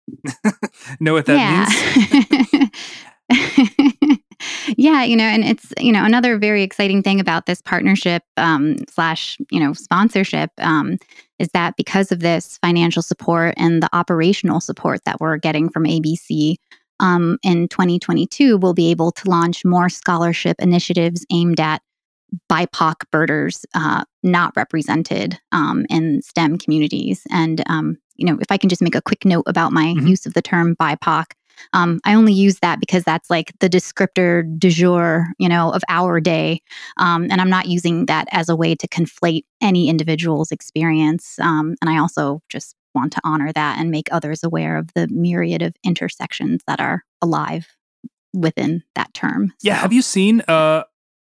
know 1.00 1.12
what 1.12 1.26
that 1.26 1.66
means. 2.70 2.80
yeah, 4.76 5.02
you 5.02 5.16
know, 5.16 5.24
and 5.24 5.42
it's 5.42 5.72
you 5.76 5.90
know 5.90 6.04
another 6.04 6.38
very 6.38 6.62
exciting 6.62 7.02
thing 7.02 7.18
about 7.18 7.46
this 7.46 7.60
partnership 7.60 8.22
um, 8.36 8.76
slash 8.88 9.36
you 9.50 9.58
know 9.58 9.72
sponsorship 9.72 10.52
um, 10.58 10.98
is 11.40 11.48
that 11.48 11.74
because 11.76 12.12
of 12.12 12.20
this 12.20 12.58
financial 12.58 13.02
support 13.02 13.54
and 13.56 13.82
the 13.82 13.88
operational 13.92 14.60
support 14.60 15.00
that 15.04 15.18
we're 15.18 15.36
getting 15.36 15.68
from 15.68 15.82
ABC, 15.82 16.58
um, 17.00 17.38
in 17.42 17.68
2022, 17.68 18.56
we'll 18.56 18.74
be 18.74 18.90
able 18.90 19.12
to 19.12 19.30
launch 19.30 19.64
more 19.64 19.88
scholarship 19.88 20.56
initiatives 20.58 21.24
aimed 21.30 21.60
at 21.60 21.82
BIPOC 22.50 22.94
birders 23.10 23.64
uh, 23.74 24.04
not 24.22 24.52
represented 24.56 25.38
um, 25.52 25.86
in 25.88 26.22
STEM 26.22 26.58
communities. 26.58 27.22
And, 27.30 27.62
um, 27.68 27.98
you 28.16 28.26
know, 28.26 28.38
if 28.40 28.50
I 28.50 28.56
can 28.56 28.68
just 28.68 28.82
make 28.82 28.94
a 28.94 29.02
quick 29.02 29.24
note 29.24 29.44
about 29.46 29.72
my 29.72 29.86
mm-hmm. 29.86 30.06
use 30.06 30.26
of 30.26 30.34
the 30.34 30.42
term 30.42 30.74
BIPOC, 30.76 31.26
um, 31.72 32.00
I 32.04 32.14
only 32.14 32.32
use 32.32 32.58
that 32.60 32.80
because 32.80 33.04
that's 33.04 33.30
like 33.30 33.52
the 33.60 33.68
descriptor 33.68 34.44
du 34.58 34.70
jour, 34.70 35.28
you 35.38 35.48
know, 35.48 35.72
of 35.72 35.82
our 35.88 36.20
day. 36.20 36.60
Um, 36.98 37.28
and 37.30 37.40
I'm 37.40 37.50
not 37.50 37.66
using 37.66 38.06
that 38.06 38.28
as 38.30 38.48
a 38.48 38.56
way 38.56 38.74
to 38.74 38.88
conflate 38.88 39.44
any 39.60 39.88
individual's 39.88 40.52
experience. 40.52 41.38
Um, 41.38 41.74
and 41.80 41.90
I 41.90 41.98
also 41.98 42.42
just 42.48 42.74
want 42.96 43.12
to 43.12 43.20
honor 43.22 43.52
that 43.52 43.78
and 43.78 43.90
make 43.92 44.08
others 44.10 44.42
aware 44.42 44.76
of 44.76 44.92
the 44.94 45.06
myriad 45.06 45.62
of 45.62 45.76
intersections 45.84 46.62
that 46.66 46.80
are 46.80 47.04
alive 47.22 47.76
within 48.34 48.82
that 48.96 49.14
term. 49.14 49.52
Yeah. 49.62 49.76
Have 49.76 49.92
you 49.92 50.02
seen, 50.02 50.40
uh, 50.48 50.82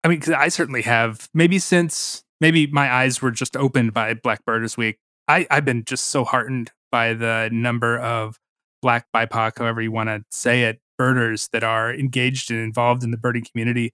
I 0.03 0.07
mean, 0.07 0.21
cause 0.21 0.33
I 0.33 0.47
certainly 0.47 0.83
have, 0.83 1.27
maybe 1.33 1.59
since 1.59 2.23
maybe 2.39 2.67
my 2.67 2.91
eyes 2.91 3.21
were 3.21 3.31
just 3.31 3.57
opened 3.57 3.93
by 3.93 4.13
Black 4.13 4.45
Birders 4.45 4.77
Week. 4.77 4.97
I, 5.27 5.47
I've 5.49 5.65
been 5.65 5.83
just 5.83 6.05
so 6.05 6.23
heartened 6.23 6.71
by 6.91 7.13
the 7.13 7.49
number 7.51 7.97
of 7.97 8.39
Black 8.81 9.07
BIPOC, 9.15 9.57
however 9.57 9.81
you 9.81 9.91
want 9.91 10.09
to 10.09 10.23
say 10.31 10.63
it, 10.63 10.79
birders 10.97 11.49
that 11.51 11.63
are 11.63 11.93
engaged 11.93 12.51
and 12.51 12.59
involved 12.59 13.03
in 13.03 13.11
the 13.11 13.17
birding 13.17 13.45
community. 13.51 13.93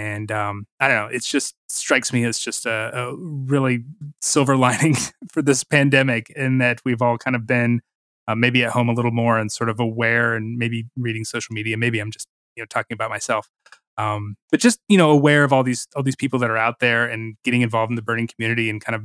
And 0.00 0.32
um, 0.32 0.66
I 0.80 0.88
don't 0.88 0.96
know, 0.96 1.14
it 1.14 1.22
just 1.22 1.54
strikes 1.68 2.10
me 2.10 2.24
as 2.24 2.38
just 2.38 2.64
a, 2.64 2.90
a 2.98 3.14
really 3.16 3.84
silver 4.22 4.56
lining 4.66 4.96
for 5.30 5.42
this 5.42 5.62
pandemic, 5.62 6.30
in 6.30 6.56
that 6.58 6.80
we've 6.86 7.02
all 7.02 7.18
kind 7.18 7.36
of 7.36 7.46
been 7.46 7.82
uh, 8.26 8.34
maybe 8.34 8.64
at 8.64 8.70
home 8.70 8.88
a 8.88 8.94
little 8.94 9.10
more 9.10 9.38
and 9.38 9.52
sort 9.52 9.68
of 9.68 9.78
aware, 9.78 10.34
and 10.34 10.56
maybe 10.56 10.86
reading 10.96 11.24
social 11.26 11.52
media. 11.52 11.76
Maybe 11.76 11.98
I'm 11.98 12.10
just 12.10 12.28
you 12.56 12.62
know 12.62 12.66
talking 12.66 12.94
about 12.94 13.10
myself, 13.10 13.50
um, 13.98 14.36
but 14.50 14.58
just 14.58 14.80
you 14.88 14.96
know 14.96 15.10
aware 15.10 15.44
of 15.44 15.52
all 15.52 15.62
these 15.62 15.86
all 15.94 16.02
these 16.02 16.16
people 16.16 16.38
that 16.38 16.48
are 16.48 16.56
out 16.56 16.80
there 16.80 17.06
and 17.06 17.36
getting 17.44 17.60
involved 17.60 17.90
in 17.90 17.96
the 17.96 18.02
burning 18.02 18.26
community 18.26 18.70
and 18.70 18.82
kind 18.82 18.96
of 18.96 19.02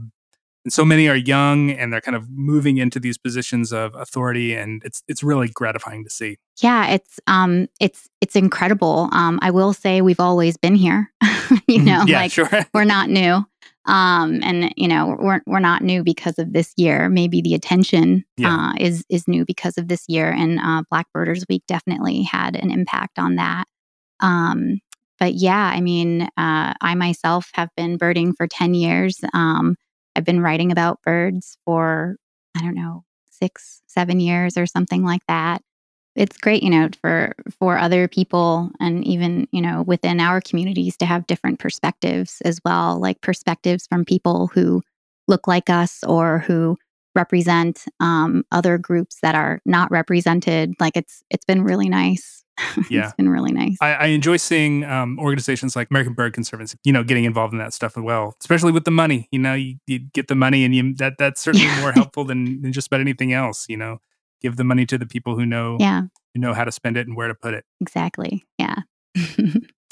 and 0.65 0.73
so 0.73 0.83
many 0.83 1.07
are 1.07 1.15
young 1.15 1.71
and 1.71 1.93
they're 1.93 2.01
kind 2.01 2.17
of 2.17 2.29
moving 2.29 2.77
into 2.77 2.99
these 2.99 3.17
positions 3.17 3.71
of 3.71 3.95
authority 3.95 4.53
and 4.53 4.81
it's 4.83 5.03
it's 5.07 5.23
really 5.23 5.47
gratifying 5.47 6.03
to 6.03 6.09
see 6.09 6.37
yeah 6.61 6.87
it's 6.87 7.19
um 7.27 7.67
it's 7.79 8.09
it's 8.19 8.35
incredible 8.35 9.07
um 9.13 9.39
i 9.41 9.49
will 9.49 9.71
say 9.71 10.01
we've 10.01 10.19
always 10.19 10.57
been 10.57 10.75
here 10.75 11.11
you 11.23 11.27
mm-hmm. 11.29 11.85
know 11.85 12.03
yeah, 12.07 12.21
like 12.21 12.31
sure. 12.31 12.49
we're 12.73 12.83
not 12.83 13.09
new 13.09 13.45
um 13.85 14.39
and 14.43 14.73
you 14.75 14.87
know 14.87 15.15
we're 15.19 15.41
we're 15.45 15.59
not 15.59 15.83
new 15.83 16.03
because 16.03 16.37
of 16.39 16.51
this 16.51 16.73
year 16.75 17.07
maybe 17.07 17.41
the 17.41 17.53
attention 17.53 18.25
yeah. 18.35 18.71
uh, 18.71 18.73
is 18.79 19.05
is 19.09 19.27
new 19.27 19.45
because 19.45 19.77
of 19.77 19.87
this 19.87 20.03
year 20.09 20.31
and 20.31 20.59
uh, 20.59 20.83
black 20.89 21.05
birders 21.13 21.45
week 21.47 21.63
definitely 21.67 22.23
had 22.23 22.55
an 22.55 22.71
impact 22.71 23.19
on 23.19 23.35
that 23.35 23.65
um 24.21 24.79
but 25.19 25.35
yeah 25.35 25.71
i 25.73 25.79
mean 25.79 26.23
uh, 26.37 26.73
i 26.81 26.95
myself 26.95 27.51
have 27.53 27.69
been 27.77 27.97
birding 27.97 28.33
for 28.33 28.47
10 28.47 28.73
years 28.73 29.19
um 29.33 29.75
I've 30.15 30.25
been 30.25 30.41
writing 30.41 30.71
about 30.71 31.01
birds 31.03 31.57
for, 31.65 32.17
I 32.55 32.61
don't 32.61 32.75
know, 32.75 33.03
six, 33.29 33.81
seven 33.87 34.19
years 34.19 34.57
or 34.57 34.65
something 34.65 35.03
like 35.03 35.25
that. 35.27 35.61
It's 36.15 36.37
great, 36.37 36.63
you 36.63 36.69
know, 36.69 36.89
for 37.01 37.33
for 37.59 37.77
other 37.77 38.07
people 38.07 38.71
and 38.79 39.05
even, 39.05 39.47
you 39.51 39.61
know, 39.61 39.83
within 39.83 40.21
our 40.21 40.39
communities 40.39 40.95
to 40.97 41.05
have 41.05 41.27
different 41.27 41.59
perspectives 41.59 42.41
as 42.45 42.59
well, 42.63 42.99
like 42.99 43.19
perspectives 43.19 43.85
from 43.87 44.05
people 44.05 44.47
who 44.47 44.81
look 45.27 45.45
like 45.47 45.69
us 45.69 46.03
or 46.05 46.39
who 46.39 46.77
represent 47.15 47.85
um, 47.99 48.45
other 48.51 48.77
groups 48.77 49.17
that 49.21 49.35
are 49.35 49.59
not 49.65 49.91
represented. 49.91 50.73
Like 50.79 50.95
it's 50.95 51.21
it's 51.29 51.45
been 51.45 51.63
really 51.63 51.89
nice 51.89 52.44
Yeah, 52.89 53.05
it's 53.05 53.13
been 53.13 53.29
really 53.29 53.51
nice. 53.51 53.77
I, 53.81 53.93
I 53.93 54.05
enjoy 54.07 54.37
seeing 54.37 54.83
um, 54.83 55.19
organizations 55.19 55.75
like 55.75 55.89
American 55.89 56.13
Bird 56.13 56.33
Conservancy, 56.33 56.77
you 56.83 56.93
know, 56.93 57.03
getting 57.03 57.25
involved 57.25 57.53
in 57.53 57.59
that 57.59 57.73
stuff 57.73 57.97
as 57.97 58.03
well, 58.03 58.35
especially 58.41 58.71
with 58.71 58.85
the 58.85 58.91
money. 58.91 59.27
You 59.31 59.39
know, 59.39 59.53
you, 59.53 59.75
you 59.87 59.99
get 59.99 60.27
the 60.27 60.35
money, 60.35 60.63
and 60.63 60.75
you 60.75 60.93
that 60.95 61.17
that's 61.17 61.41
certainly 61.43 61.67
more 61.79 61.91
helpful 61.91 62.25
than, 62.25 62.61
than 62.61 62.71
just 62.71 62.87
about 62.87 63.01
anything 63.01 63.33
else. 63.33 63.65
You 63.67 63.77
know, 63.77 63.99
give 64.41 64.55
the 64.57 64.63
money 64.63 64.85
to 64.85 64.97
the 64.97 65.05
people 65.05 65.35
who 65.35 65.45
know, 65.45 65.77
yeah, 65.79 66.03
who 66.33 66.39
know 66.39 66.53
how 66.53 66.63
to 66.63 66.71
spend 66.71 66.97
it 66.97 67.07
and 67.07 67.15
where 67.15 67.27
to 67.27 67.35
put 67.35 67.53
it. 67.53 67.65
Exactly. 67.81 68.45
Yeah. 68.57 68.75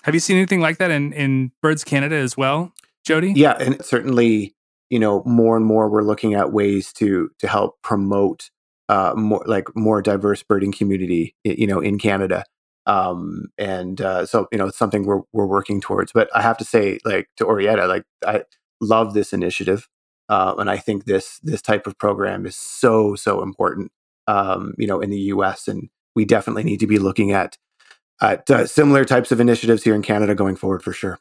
Have 0.04 0.14
you 0.14 0.20
seen 0.20 0.38
anything 0.38 0.60
like 0.60 0.78
that 0.78 0.92
in 0.92 1.14
in 1.14 1.52
Birds 1.62 1.84
Canada 1.84 2.16
as 2.16 2.38
well, 2.38 2.74
Jody? 3.06 3.34
Yeah, 3.36 3.58
and 3.60 3.84
certainly, 3.84 4.56
you 4.90 5.00
know, 5.00 5.24
more 5.26 5.56
and 5.56 5.66
more 5.66 5.90
we're 5.90 6.04
looking 6.04 6.34
at 6.34 6.52
ways 6.52 6.92
to 6.94 7.30
to 7.40 7.48
help 7.48 7.82
promote 7.82 8.50
uh, 8.90 9.14
more 9.16 9.44
like 9.46 9.74
more 9.76 10.02
diverse 10.02 10.44
birding 10.44 10.74
community, 10.74 11.36
you 11.44 11.68
know, 11.68 11.80
in 11.80 11.98
Canada 11.98 12.44
um 12.86 13.46
and 13.58 14.02
uh 14.02 14.26
so 14.26 14.48
you 14.52 14.58
know 14.58 14.68
it's 14.68 14.78
something 14.78 15.06
we're 15.06 15.22
we're 15.32 15.46
working 15.46 15.80
towards 15.80 16.12
but 16.12 16.30
i 16.36 16.42
have 16.42 16.58
to 16.58 16.66
say 16.66 17.00
like 17.06 17.30
to 17.38 17.46
orietta 17.46 17.88
like 17.88 18.04
i 18.26 18.44
love 18.82 19.14
this 19.14 19.32
initiative 19.32 19.88
uh, 20.30 20.54
and 20.58 20.70
i 20.70 20.78
think 20.78 21.06
this 21.06 21.40
this 21.44 21.62
type 21.62 21.88
of 21.88 21.98
program 21.98 22.46
is 22.46 22.56
so 22.56 23.16
so 23.16 23.42
important 23.42 23.92
um 24.28 24.74
you 24.78 24.88
know 24.88 25.00
in 25.00 25.10
the 25.10 25.18
us 25.18 25.68
and 25.68 25.90
we 26.16 26.26
definitely 26.26 26.64
need 26.64 26.80
to 26.80 26.88
be 26.88 27.00
looking 27.00 27.32
at 27.32 27.58
at 28.22 28.50
uh, 28.52 28.66
similar 28.66 29.06
types 29.06 29.32
of 29.32 29.40
initiatives 29.40 29.84
here 29.84 29.96
in 29.96 30.02
canada 30.02 30.36
going 30.36 30.56
forward 30.56 30.84
for 30.84 30.94
sure. 30.94 31.20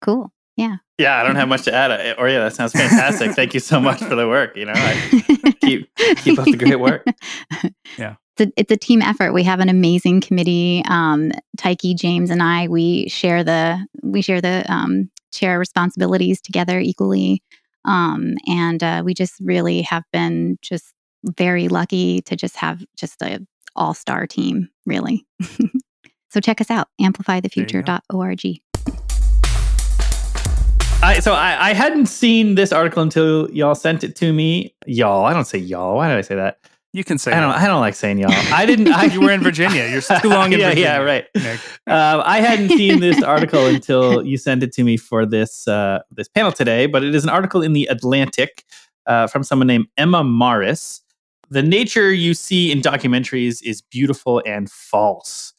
Cool. 0.00 0.32
Yeah. 0.56 0.76
Yeah 0.98 1.20
i 1.20 1.22
don't 1.22 1.36
have 1.36 1.48
much 1.48 1.62
to 1.62 1.74
add. 1.74 2.16
Or 2.18 2.28
yeah 2.28 2.40
that 2.40 2.54
sounds 2.54 2.72
fantastic. 2.72 3.32
Thank 3.32 3.54
you 3.54 3.60
so 3.60 3.80
much 3.80 3.98
for 3.98 4.14
the 4.14 4.28
work 4.28 4.56
you 4.56 4.66
know 4.66 4.72
I 4.74 5.54
keep 5.60 5.90
keep 6.18 6.38
up 6.38 6.44
the 6.44 6.56
great 6.56 6.80
work. 6.80 7.04
Yeah 7.98 8.16
it's 8.40 8.50
a, 8.50 8.52
it's 8.60 8.72
a 8.72 8.76
team 8.76 9.02
effort. 9.02 9.32
We 9.32 9.42
have 9.44 9.60
an 9.60 9.68
amazing 9.68 10.20
committee. 10.20 10.82
Um, 10.88 11.32
Tykee, 11.58 11.96
James, 11.96 12.30
and 12.30 12.42
I 12.42 12.68
we 12.68 13.08
share 13.08 13.44
the 13.44 13.86
we 14.02 14.22
share 14.22 14.40
the 14.40 14.64
um, 14.68 15.10
chair 15.32 15.58
responsibilities 15.58 16.40
together 16.40 16.78
equally. 16.78 17.42
Um, 17.84 18.34
and 18.46 18.82
uh, 18.82 19.02
we 19.04 19.14
just 19.14 19.34
really 19.40 19.82
have 19.82 20.04
been 20.12 20.58
just 20.62 20.92
very 21.36 21.68
lucky 21.68 22.20
to 22.22 22.36
just 22.36 22.56
have 22.56 22.82
just 22.96 23.22
a 23.22 23.40
all 23.76 23.94
star 23.94 24.26
team, 24.26 24.68
really. 24.86 25.26
so 26.28 26.40
check 26.40 26.60
us 26.60 26.70
out, 26.70 26.88
amplifythefuture.org. 27.00 28.60
I, 31.02 31.18
so 31.20 31.32
I, 31.32 31.70
I 31.70 31.72
hadn't 31.72 32.06
seen 32.06 32.56
this 32.56 32.72
article 32.72 33.02
until 33.02 33.50
y'all 33.52 33.74
sent 33.74 34.04
it 34.04 34.14
to 34.16 34.34
me. 34.34 34.74
Y'all, 34.86 35.24
I 35.24 35.32
don't 35.32 35.46
say 35.46 35.56
y'all. 35.56 35.96
Why 35.96 36.08
did 36.08 36.18
I 36.18 36.20
say 36.20 36.34
that? 36.34 36.58
You 36.92 37.04
can 37.04 37.18
say. 37.18 37.32
I 37.32 37.40
don't. 37.40 37.50
It. 37.50 37.58
I 37.58 37.66
don't 37.68 37.80
like 37.80 37.94
saying 37.94 38.18
y'all. 38.18 38.32
I 38.52 38.66
didn't. 38.66 38.88
I, 38.88 39.04
you 39.04 39.20
were 39.20 39.30
in 39.30 39.42
Virginia. 39.42 39.86
You're 39.86 40.00
too 40.20 40.28
long 40.28 40.52
in 40.52 40.58
yeah, 40.60 40.68
Virginia. 40.70 40.84
Yeah, 40.84 40.96
right. 40.98 41.24
Uh, 41.86 42.22
I 42.24 42.40
hadn't 42.40 42.70
seen 42.70 43.00
this 43.00 43.22
article 43.22 43.66
until 43.66 44.26
you 44.26 44.36
sent 44.36 44.62
it 44.64 44.72
to 44.72 44.82
me 44.82 44.96
for 44.96 45.24
this 45.24 45.68
uh, 45.68 46.00
this 46.10 46.28
panel 46.28 46.50
today. 46.50 46.86
But 46.86 47.04
it 47.04 47.14
is 47.14 47.22
an 47.22 47.30
article 47.30 47.62
in 47.62 47.74
the 47.74 47.86
Atlantic 47.86 48.64
uh, 49.06 49.28
from 49.28 49.44
someone 49.44 49.68
named 49.68 49.86
Emma 49.96 50.24
Marris. 50.24 51.00
The 51.48 51.62
nature 51.62 52.12
you 52.12 52.34
see 52.34 52.72
in 52.72 52.80
documentaries 52.80 53.62
is 53.62 53.82
beautiful 53.82 54.42
and 54.44 54.70
false. 54.70 55.52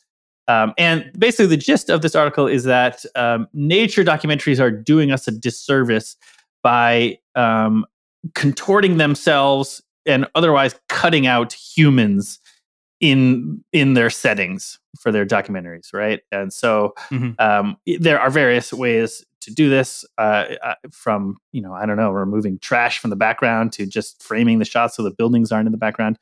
Um, 0.49 0.73
and 0.77 1.11
basically, 1.17 1.45
the 1.45 1.57
gist 1.57 1.89
of 1.89 2.01
this 2.01 2.13
article 2.13 2.47
is 2.47 2.65
that 2.65 3.05
um, 3.15 3.47
nature 3.53 4.03
documentaries 4.03 4.59
are 4.59 4.71
doing 4.71 5.11
us 5.11 5.29
a 5.29 5.31
disservice 5.31 6.17
by 6.61 7.19
um, 7.35 7.85
contorting 8.35 8.97
themselves 8.97 9.81
and 10.05 10.27
otherwise 10.35 10.79
cutting 10.89 11.27
out 11.27 11.53
humans 11.53 12.39
in 12.99 13.63
in 13.73 13.95
their 13.95 14.09
settings 14.09 14.79
for 14.99 15.11
their 15.11 15.25
documentaries, 15.25 15.93
right? 15.93 16.21
And 16.31 16.53
so 16.53 16.93
mm-hmm. 17.09 17.31
um, 17.39 17.77
there 17.99 18.19
are 18.19 18.29
various 18.29 18.71
ways 18.71 19.25
to 19.41 19.51
do 19.51 19.69
this, 19.69 20.05
uh, 20.19 20.45
uh, 20.63 20.75
from 20.91 21.37
you 21.51 21.61
know 21.61 21.73
I 21.73 21.85
don't 21.85 21.97
know 21.97 22.11
removing 22.11 22.59
trash 22.59 22.99
from 22.99 23.09
the 23.09 23.15
background 23.15 23.73
to 23.73 23.85
just 23.85 24.21
framing 24.21 24.59
the 24.59 24.65
shots 24.65 24.95
so 24.95 25.03
the 25.03 25.11
buildings 25.11 25.51
aren't 25.51 25.67
in 25.67 25.71
the 25.71 25.77
background. 25.77 26.19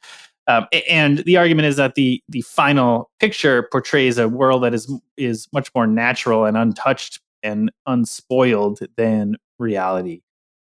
Um, 0.48 0.66
and 0.90 1.20
the 1.20 1.38
argument 1.38 1.68
is 1.68 1.76
that 1.76 1.96
the 1.96 2.24
the 2.30 2.42
final 2.42 3.12
picture 3.20 3.68
portrays 3.72 4.18
a 4.18 4.30
world 4.30 4.64
that 4.64 4.74
is 4.74 4.92
is 5.18 5.48
much 5.54 5.70
more 5.76 5.86
natural 5.86 6.46
and 6.46 6.58
untouched 6.58 7.20
and 7.44 7.72
unspoiled 7.86 8.80
than 8.96 9.36
reality 9.60 10.22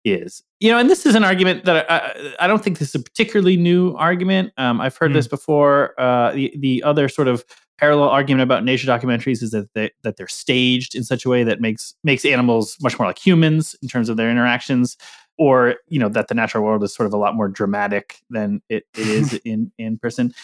is. 0.05 0.43
You 0.61 0.71
know, 0.71 0.79
and 0.79 0.89
this 0.89 1.07
is 1.07 1.15
an 1.15 1.25
argument 1.25 1.65
that 1.65 1.91
I, 1.91 2.35
I 2.41 2.47
don't 2.47 2.63
think 2.63 2.79
this 2.79 2.89
is 2.89 2.95
a 2.95 3.03
particularly 3.03 3.57
new 3.57 3.95
argument. 3.97 4.53
Um, 4.57 4.81
I've 4.81 4.97
heard 4.97 5.11
mm. 5.11 5.15
this 5.15 5.29
before. 5.29 5.99
Uh, 5.99 6.33
the 6.33 6.55
the 6.59 6.83
other 6.83 7.09
sort 7.09 7.29
of 7.29 7.45
parallel 7.79 8.11
argument 8.11 8.43
about 8.43 8.63
nature 8.63 8.87
documentaries 8.87 9.43
is 9.43 9.53
that 9.53 9.73
they, 9.73 9.91
that 10.03 10.19
they're 10.19 10.29
staged 10.29 10.95
in 10.95 11.03
such 11.03 11.25
a 11.25 11.29
way 11.29 11.43
that 11.43 11.61
makes 11.61 11.95
makes 12.05 12.25
animals 12.25 12.77
much 12.83 12.99
more 12.99 13.09
like 13.09 13.19
humans 13.19 13.75
in 13.83 13.89
terms 13.89 14.09
of 14.09 14.17
their 14.17 14.31
interactions, 14.31 14.97
or 15.39 15.77
you 15.89 15.99
know 15.99 16.09
that 16.09 16.29
the 16.29 16.35
natural 16.35 16.65
world 16.65 16.83
is 16.85 16.95
sort 16.95 17.07
of 17.07 17.13
a 17.13 17.17
lot 17.17 17.35
more 17.35 17.49
dramatic 17.49 18.21
than 18.31 18.61
it, 18.69 18.87
it 18.97 19.07
is 19.07 19.35
in 19.45 19.73
in 19.79 19.99
person. 19.99 20.35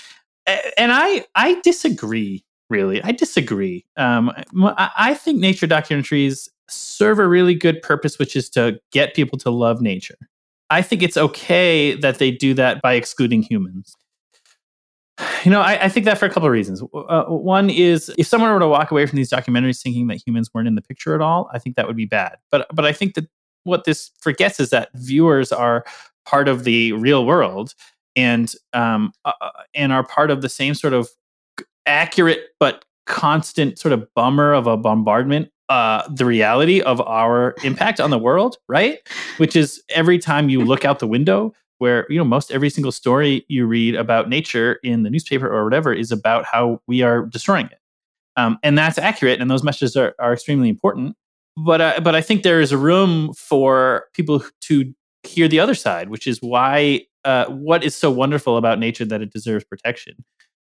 And 0.47 0.93
I 0.93 1.25
I 1.35 1.61
disagree. 1.61 2.45
Really, 2.69 3.01
I 3.05 3.13
disagree. 3.13 3.85
Um, 3.97 4.33
I 4.67 5.15
think 5.15 5.39
nature 5.39 5.69
documentaries 5.69 6.49
serve 6.69 7.19
a 7.19 7.29
really 7.29 7.55
good 7.55 7.83
purpose, 7.83 8.19
which 8.19 8.37
is 8.37 8.51
to 8.51 8.79
get 8.93 9.15
people 9.15 9.39
to 9.39 9.51
love 9.51 9.81
nature. 9.81 10.19
I 10.71 10.83
think 10.83 11.03
it's 11.03 11.17
okay 11.17 11.95
that 11.95 12.19
they 12.19 12.31
do 12.31 12.55
that 12.55 12.83
by 12.83 12.95
excluding 12.95 13.43
humans. 13.43 13.95
You 15.45 15.53
know, 15.53 15.61
I, 15.61 15.85
I 15.85 15.89
think 15.89 16.07
that 16.07 16.19
for 16.19 16.27
a 16.27 16.29
couple 16.29 16.49
of 16.49 16.53
reasons. 16.53 16.83
Uh, 16.93 17.25
one 17.25 17.71
is 17.71 18.13
if 18.19 18.27
someone 18.27 18.53
were 18.53 18.59
to 18.59 18.67
walk 18.67 18.91
away 18.91 19.07
from 19.07 19.17
these 19.17 19.31
documentaries 19.31 19.81
thinking 19.81 20.09
that 20.09 20.21
humans 20.27 20.51
weren't 20.53 20.67
in 20.67 20.75
the 20.75 20.83
picture 20.83 21.15
at 21.15 21.21
all, 21.21 21.49
I 21.53 21.61
think 21.61 21.77
that 21.77 21.87
would 21.87 21.97
be 21.97 22.05
bad. 22.05 22.37
But 22.51 22.67
but 22.75 22.85
I 22.85 22.93
think 22.93 23.15
that 23.15 23.29
what 23.63 23.85
this 23.85 24.11
forgets 24.21 24.59
is 24.59 24.71
that 24.71 24.91
viewers 24.95 25.53
are 25.53 25.85
part 26.25 26.49
of 26.49 26.65
the 26.65 26.93
real 26.95 27.25
world 27.25 27.75
and 28.17 28.53
um, 28.73 29.13
uh, 29.25 29.33
uh 29.41 29.51
and 29.75 29.93
are 29.93 30.05
part 30.05 30.33
of 30.33 30.43
the 30.43 30.49
same 30.49 30.75
sort 30.75 30.93
of 30.93 31.09
accurate 31.87 32.41
but 32.59 32.85
constant 33.07 33.79
sort 33.79 33.93
of 33.93 34.13
bummer 34.15 34.53
of 34.53 34.67
a 34.67 34.77
bombardment 34.77 35.49
uh, 35.69 36.09
the 36.09 36.25
reality 36.25 36.81
of 36.81 37.01
our 37.01 37.55
impact 37.65 38.01
on 38.01 38.11
the 38.11 38.19
world, 38.19 38.57
right? 38.69 38.99
Which 39.39 39.57
is 39.57 39.83
every 39.91 40.19
time 40.19 40.49
you 40.49 40.61
look 40.61 40.85
out 40.85 40.99
the 40.99 41.07
window, 41.07 41.55
where 41.79 42.07
you 42.09 42.17
know 42.19 42.25
most 42.25 42.51
every 42.51 42.71
single 42.71 42.93
story 42.93 43.45
you 43.49 43.67
read 43.67 43.95
about 43.95 44.29
nature 44.29 44.79
in 44.83 45.03
the 45.03 45.11
newspaper 45.11 45.47
or 45.47 45.65
whatever 45.65 45.93
is 45.93 46.11
about 46.11 46.45
how 46.45 46.81
we 46.87 47.03
are 47.03 47.27
destroying 47.27 47.67
it, 47.67 47.79
um, 48.37 48.59
and 48.63 48.79
that's 48.79 48.99
accurate, 48.99 49.41
and 49.41 49.51
those 49.51 49.63
messages 49.63 49.97
are, 49.97 50.15
are 50.19 50.33
extremely 50.33 50.69
important. 50.69 51.17
But 51.57 51.81
uh, 51.81 52.01
but 52.01 52.15
I 52.15 52.21
think 52.21 52.43
there 52.43 52.61
is 52.61 52.73
a 52.73 52.79
room 52.79 53.33
for 53.35 54.07
people 54.15 54.43
to 54.63 54.95
hear 55.23 55.49
the 55.49 55.61
other 55.61 55.75
side, 55.75 56.09
which 56.11 56.27
is 56.27 56.39
why 56.41 57.03
uh, 57.25 57.47
what 57.47 57.83
is 57.83 57.95
so 57.97 58.11
wonderful 58.11 58.57
about 58.57 58.79
nature 58.79 59.05
that 59.05 59.21
it 59.21 59.33
deserves 59.33 59.65
protection, 59.65 60.15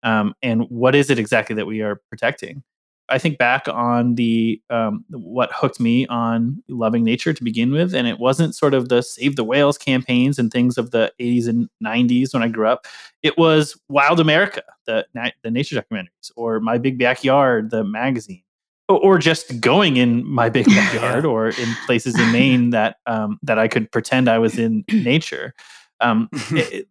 um, 0.04 0.34
and 0.42 0.64
what 0.70 0.96
is 0.96 1.10
it 1.10 1.18
exactly 1.18 1.56
that 1.56 1.66
we 1.66 1.82
are 1.82 2.02
protecting? 2.10 2.64
I 3.12 3.18
think 3.18 3.38
back 3.38 3.68
on 3.68 4.16
the 4.16 4.62
um, 4.70 5.04
what 5.10 5.52
hooked 5.54 5.80
me 5.80 6.08
on 6.08 6.64
loving 6.70 7.04
nature 7.04 7.34
to 7.34 7.44
begin 7.44 7.72
with, 7.72 7.94
and 7.94 8.08
it 8.08 8.20
wasn't 8.20 8.56
sort 8.56 8.74
of 8.74 8.90
the 8.90 9.02
Save 9.02 9.36
the 9.36 9.44
Whales 9.44 9.78
campaigns 9.78 10.40
and 10.40 10.52
things 10.52 10.78
of 10.78 10.92
the 10.92 11.12
80s 11.20 11.48
and 11.48 11.70
90s 11.84 12.34
when 12.34 12.42
I 12.42 12.48
grew 12.48 12.68
up. 12.68 12.88
It 13.22 13.38
was 13.38 13.80
Wild 13.90 14.20
America, 14.20 14.64
the 14.86 15.06
the 15.44 15.52
nature 15.52 15.76
documentaries, 15.76 16.32
or 16.36 16.60
My 16.62 16.78
Big 16.78 16.98
Backyard, 16.98 17.70
the 17.70 17.84
magazine, 17.84 18.44
or, 18.88 19.00
or 19.00 19.18
just 19.18 19.60
going 19.60 19.98
in 19.98 20.26
my 20.26 20.50
big 20.50 20.66
backyard, 20.76 21.26
or 21.26 21.50
in 21.50 21.76
places 21.86 22.18
in 22.18 22.32
Maine 22.32 22.70
that 22.70 22.96
um, 23.06 23.40
that 23.44 23.60
I 23.60 23.68
could 23.68 23.92
pretend 23.92 24.30
I 24.30 24.40
was 24.40 24.58
in 24.58 24.86
nature. 24.92 25.54
Um, 26.00 26.30
it, 26.52 26.88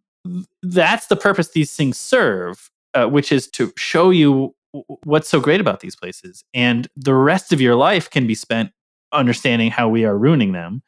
that's 0.61 1.07
the 1.07 1.15
purpose 1.15 1.49
these 1.49 1.75
things 1.75 1.97
serve, 1.97 2.69
uh, 2.93 3.07
which 3.07 3.31
is 3.31 3.49
to 3.51 3.73
show 3.75 4.11
you 4.11 4.55
what's 5.03 5.29
so 5.29 5.39
great 5.39 5.61
about 5.61 5.81
these 5.81 5.95
places 5.95 6.43
and 6.53 6.87
the 6.95 7.13
rest 7.13 7.51
of 7.51 7.59
your 7.59 7.75
life 7.75 8.09
can 8.09 8.27
be 8.27 8.35
spent 8.35 8.71
understanding 9.11 9.69
how 9.69 9.89
we 9.89 10.05
are 10.05 10.17
ruining 10.17 10.53
them 10.53 10.81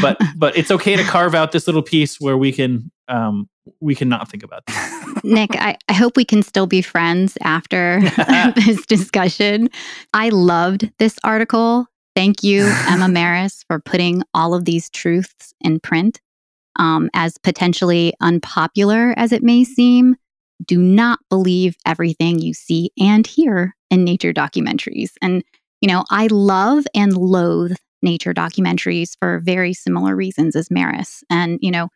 but 0.00 0.18
but 0.36 0.56
it's 0.56 0.70
okay 0.70 0.96
to 0.96 1.04
carve 1.04 1.34
out 1.34 1.52
this 1.52 1.66
little 1.66 1.82
piece 1.82 2.20
where 2.20 2.36
we 2.36 2.52
can 2.52 2.90
um 3.08 3.48
we 3.80 3.94
cannot 3.94 4.28
think 4.30 4.42
about 4.42 4.64
that 4.66 5.20
nick 5.24 5.50
I, 5.56 5.76
I 5.88 5.92
hope 5.92 6.16
we 6.16 6.24
can 6.24 6.42
still 6.42 6.66
be 6.66 6.82
friends 6.82 7.36
after 7.42 8.00
this 8.56 8.84
discussion. 8.86 9.68
I 10.12 10.28
loved 10.28 10.90
this 10.98 11.18
article. 11.24 11.86
Thank 12.14 12.42
you 12.42 12.64
emma 12.64 13.06
Marris, 13.06 13.64
for 13.66 13.80
putting 13.80 14.22
all 14.34 14.54
of 14.54 14.64
these 14.64 14.90
truths 14.90 15.54
in 15.60 15.80
print 15.80 16.20
um, 16.76 17.10
as 17.14 17.38
potentially 17.38 18.14
unpopular 18.20 19.14
as 19.16 19.32
it 19.32 19.42
may 19.42 19.64
seem 19.64 20.16
do 20.64 20.78
not 20.80 21.18
believe 21.30 21.76
everything 21.86 22.38
you 22.38 22.54
see 22.54 22.90
and 22.98 23.26
hear 23.26 23.74
in 23.90 24.04
nature 24.04 24.32
documentaries. 24.32 25.10
And, 25.22 25.42
you 25.80 25.88
know, 25.88 26.04
I 26.10 26.28
love 26.28 26.84
and 26.94 27.16
loathe 27.16 27.76
nature 28.02 28.34
documentaries 28.34 29.16
for 29.18 29.40
very 29.40 29.72
similar 29.72 30.14
reasons 30.14 30.56
as 30.56 30.68
Marris. 30.68 31.22
And, 31.30 31.58
you 31.62 31.70
know, 31.70 31.88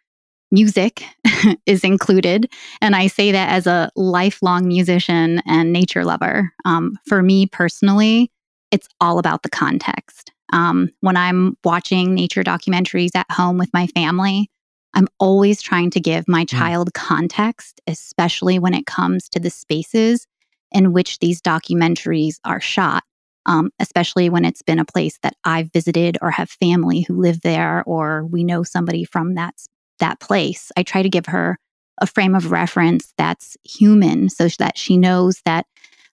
music 0.51 1.05
is 1.67 1.85
included. 1.85 2.51
And 2.81 2.97
I 2.97 3.07
say 3.07 3.33
that 3.33 3.51
as 3.51 3.67
a 3.67 3.91
lifelong 3.97 4.67
musician 4.67 5.43
and 5.47 5.73
nature 5.73 6.05
lover. 6.05 6.53
Um, 6.65 6.97
for 7.07 7.23
me 7.23 7.47
personally, 7.47 8.31
it's 8.71 8.89
all 9.01 9.19
about 9.19 9.43
the 9.43 9.51
context. 9.51 10.33
Um, 10.53 10.91
when 11.01 11.17
I'm 11.17 11.57
watching 11.65 12.15
nature 12.15 12.43
documentaries 12.43 13.15
at 13.15 13.31
home 13.31 13.59
with 13.59 13.71
my 13.75 13.87
family, 13.89 14.51
I'm 14.99 15.07
always 15.21 15.63
trying 15.63 15.91
to 15.91 16.01
give 16.01 16.27
my 16.27 16.45
mm. 16.45 16.49
child 16.49 16.93
context, 16.93 17.81
especially 17.87 18.59
when 18.59 18.75
it 18.75 18.87
comes 18.87 19.29
to 19.29 19.39
the 19.39 19.49
spaces 19.49 20.27
in 20.73 20.93
which 20.93 21.21
these 21.21 21.41
documentaries 21.41 22.41
are 22.45 22.61
shot, 22.61 23.05
um, 23.47 23.71
especially 23.79 24.29
when 24.29 24.45
it's 24.45 24.61
been 24.61 24.81
a 24.81 24.85
place 24.85 25.17
that 25.23 25.37
I've 25.45 25.73
visited 25.73 26.19
or 26.21 26.33
have 26.33 26.51
family 26.51 27.03
who 27.03 27.15
live 27.15 27.43
there 27.43 27.85
or 27.87 28.27
we 28.27 28.43
know 28.43 28.65
somebody 28.65 29.05
from 29.05 29.37
that, 29.37 29.55
that 30.01 30.19
place. 30.19 30.73
I 30.77 30.83
try 30.83 31.03
to 31.03 31.09
give 31.09 31.27
her 31.27 31.59
a 32.01 32.07
frame 32.07 32.35
of 32.35 32.51
reference 32.51 33.15
that's 33.17 33.57
human 33.63 34.29
so 34.29 34.49
that 34.59 34.77
she 34.77 34.97
knows 34.97 35.41
that 35.45 35.67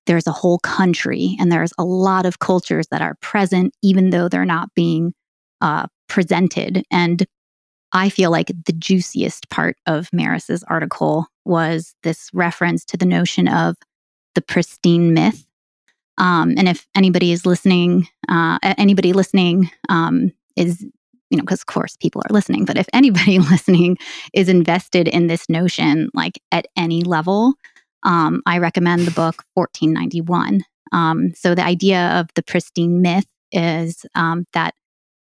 there's 0.05 0.27
a 0.27 0.31
whole 0.31 0.59
country 0.59 1.36
and 1.39 1.51
there's 1.51 1.73
a 1.79 1.83
lot 1.83 2.27
of 2.27 2.38
cultures 2.38 2.86
that 2.91 3.01
are 3.01 3.15
present, 3.19 3.73
even 3.81 4.11
though 4.11 4.29
they're 4.29 4.45
not 4.45 4.69
being 4.75 5.15
uh, 5.61 5.88
presented. 6.07 6.83
And 6.91 7.25
I 7.96 8.10
feel 8.10 8.30
like 8.30 8.52
the 8.66 8.74
juiciest 8.74 9.50
part 9.50 9.78
of 9.88 10.10
Marris's 10.12 10.66
article 10.66 11.28
was 11.46 11.96
this 12.04 12.30
reference 12.34 12.84
to 12.86 12.98
the 12.98 13.06
notion 13.06 13.48
of 13.48 13.78
the 14.36 14.41
pristine 14.41 15.14
myth. 15.14 15.48
Um, 16.18 16.56
and 16.58 16.68
if 16.68 16.86
anybody 16.93 17.32
is 17.32 17.46
listening, 17.46 18.10
uh, 18.28 18.60
anybody 18.64 19.14
listening 19.14 19.72
um, 19.88 20.34
is, 20.58 20.82
you 21.30 21.38
know, 21.38 21.43
because 21.43 21.62
of 21.62 21.68
course 21.68 21.96
people 21.96 22.22
are 22.26 22.34
listening, 22.34 22.66
but 22.66 22.78
if 22.78 22.88
anybody 22.91 23.39
listening 23.52 23.98
is 24.34 24.50
invested 24.50 25.08
in 25.08 25.28
this 25.28 25.48
notion, 25.48 26.10
like 26.14 26.41
at 26.52 26.68
any 26.76 27.02
level, 27.04 27.54
um, 28.04 28.41
I 28.46 28.58
recommend 28.58 29.08
the 29.08 29.12
book 29.12 29.46
1491. 29.54 30.66
Um, 30.91 31.32
so 31.34 31.56
the 31.56 31.64
idea 31.64 32.10
of 32.20 32.28
the 32.36 32.43
pristine 32.43 33.02
myth 33.02 33.26
is 33.54 34.06
um, 34.16 34.46
that 34.52 34.74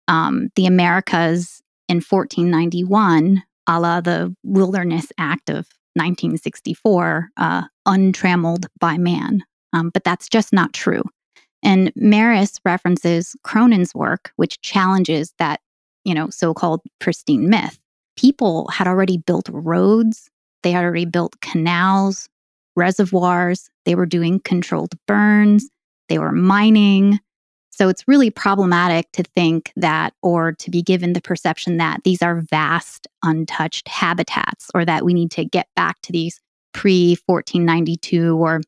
um, 0.08 0.50
the 0.56 0.68
Americas 0.68 1.64
in 1.90 1.98
1491, 1.98 3.44
a 3.68 3.80
la 3.80 4.00
the 4.00 4.34
Wilderness 4.44 5.12
Act 5.18 5.50
of 5.50 5.68
1964, 5.96 7.30
uh, 7.36 7.64
untrammeled 7.86 8.68
by 8.80 8.98
man. 8.98 9.42
Um, 9.74 9.90
but 9.90 10.04
that's 10.04 10.30
just 10.30 10.54
not 10.54 10.72
true. 10.74 11.04
And 11.64 11.94
Marris 11.96 12.60
references 12.64 13.36
Cronon's 13.44 13.94
work, 13.94 14.32
which 14.38 14.62
challenges 14.62 15.34
that, 15.40 15.60
you 16.06 16.14
know, 16.14 16.30
so-called 16.30 16.82
pristine 17.00 17.50
myth. 17.50 17.80
People 18.16 18.68
had 18.70 18.88
already 18.88 19.18
built 19.18 19.50
roads, 19.52 20.30
they 20.64 20.72
had 20.72 20.84
already 20.84 21.06
built 21.06 21.40
canals, 21.42 22.30
reservoirs, 22.76 23.70
they 23.86 23.96
were 23.96 24.06
doing 24.06 24.40
controlled 24.40 24.94
burns, 25.08 25.70
they 26.08 26.20
were 26.20 26.32
mining. 26.32 27.20
So 27.80 27.88
it's 27.88 28.10
really 28.10 28.30
problematic 28.30 29.10
to 29.14 29.24
think 29.24 29.72
that 29.78 30.14
or 30.22 30.52
to 30.52 30.70
be 30.70 30.82
given 30.82 31.14
the 31.14 31.22
perception 31.22 31.78
that 31.78 32.04
these 32.04 32.22
are 32.22 32.42
vast, 32.42 33.08
untouched 33.24 33.88
habitats 33.88 34.70
or 34.76 34.84
that 34.84 35.06
we 35.06 35.14
need 35.14 35.32
to 35.32 35.46
get 35.46 35.68
back 35.78 35.96
to 36.02 36.12
these 36.12 36.42
pre 36.74 37.16
1492 37.26 38.38
or 38.38 38.60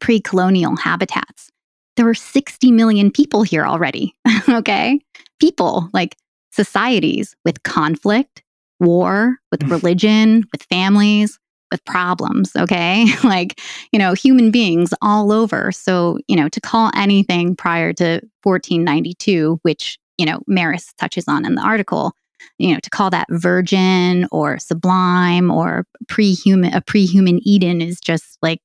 pre 0.00 0.20
colonial 0.20 0.74
habitats. 0.74 1.48
There 1.94 2.06
were 2.06 2.14
60 2.14 2.72
million 2.72 3.12
people 3.12 3.44
here 3.44 3.64
already. 3.64 4.16
okay. 4.48 4.98
People 5.38 5.88
like 5.92 6.16
societies 6.50 7.36
with 7.44 7.62
conflict, 7.62 8.42
war, 8.80 9.36
with 9.52 9.60
mm. 9.60 9.70
religion, 9.70 10.42
with 10.50 10.64
families, 10.64 11.38
with 11.74 11.84
problems, 11.84 12.52
okay? 12.56 13.04
like, 13.24 13.60
you 13.90 13.98
know, 13.98 14.12
human 14.12 14.52
beings 14.52 14.94
all 15.02 15.32
over. 15.32 15.72
So, 15.72 16.18
you 16.28 16.36
know, 16.36 16.48
to 16.48 16.60
call 16.60 16.92
anything 16.94 17.56
prior 17.56 17.92
to 17.94 18.20
1492, 18.44 19.58
which, 19.62 19.98
you 20.16 20.24
know, 20.24 20.40
Marris 20.48 20.94
touches 20.98 21.24
on 21.26 21.44
in 21.44 21.56
the 21.56 21.62
article, 21.62 22.12
you 22.58 22.72
know, 22.72 22.78
to 22.78 22.90
call 22.90 23.10
that 23.10 23.26
virgin 23.30 24.28
or 24.30 24.60
sublime 24.60 25.50
or 25.50 25.84
pre-human 26.06 26.72
a 26.72 26.80
pre-human 26.80 27.40
Eden 27.42 27.80
is 27.80 27.98
just 27.98 28.38
like 28.40 28.60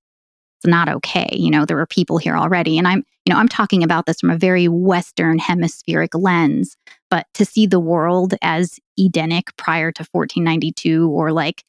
it's 0.60 0.68
not 0.68 0.90
okay. 0.90 1.30
You 1.32 1.50
know, 1.50 1.66
there 1.66 1.78
were 1.78 1.88
people 1.88 2.18
here 2.18 2.38
already. 2.38 2.78
And 2.78 2.88
I'm, 2.88 3.04
you 3.26 3.34
know, 3.34 3.40
I'm 3.40 3.48
talking 3.48 3.82
about 3.82 4.06
this 4.06 4.20
from 4.20 4.30
a 4.30 4.38
very 4.38 4.68
Western 4.68 5.40
hemispheric 5.40 6.14
lens, 6.14 6.76
but 7.10 7.26
to 7.36 7.46
see 7.46 7.66
the 7.66 7.80
world 7.80 8.36
as 8.42 8.78
Edenic 9.00 9.56
prior 9.58 9.92
to 9.94 10.06
1492 10.12 11.10
or 11.10 11.32
like 11.32 11.64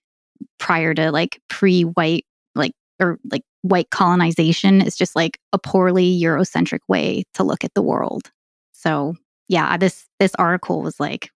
prior 0.58 0.94
to 0.94 1.10
like 1.10 1.40
pre-white 1.48 2.24
like 2.54 2.72
or 3.00 3.18
like 3.30 3.42
white 3.62 3.90
colonization 3.90 4.80
is 4.80 4.96
just 4.96 5.14
like 5.14 5.38
a 5.52 5.58
poorly 5.58 6.18
eurocentric 6.20 6.80
way 6.88 7.24
to 7.34 7.42
look 7.42 7.64
at 7.64 7.74
the 7.74 7.82
world. 7.82 8.30
So 8.72 9.14
yeah 9.48 9.76
this 9.76 10.06
this 10.18 10.34
article 10.36 10.82
was 10.82 10.98
like 11.00 11.30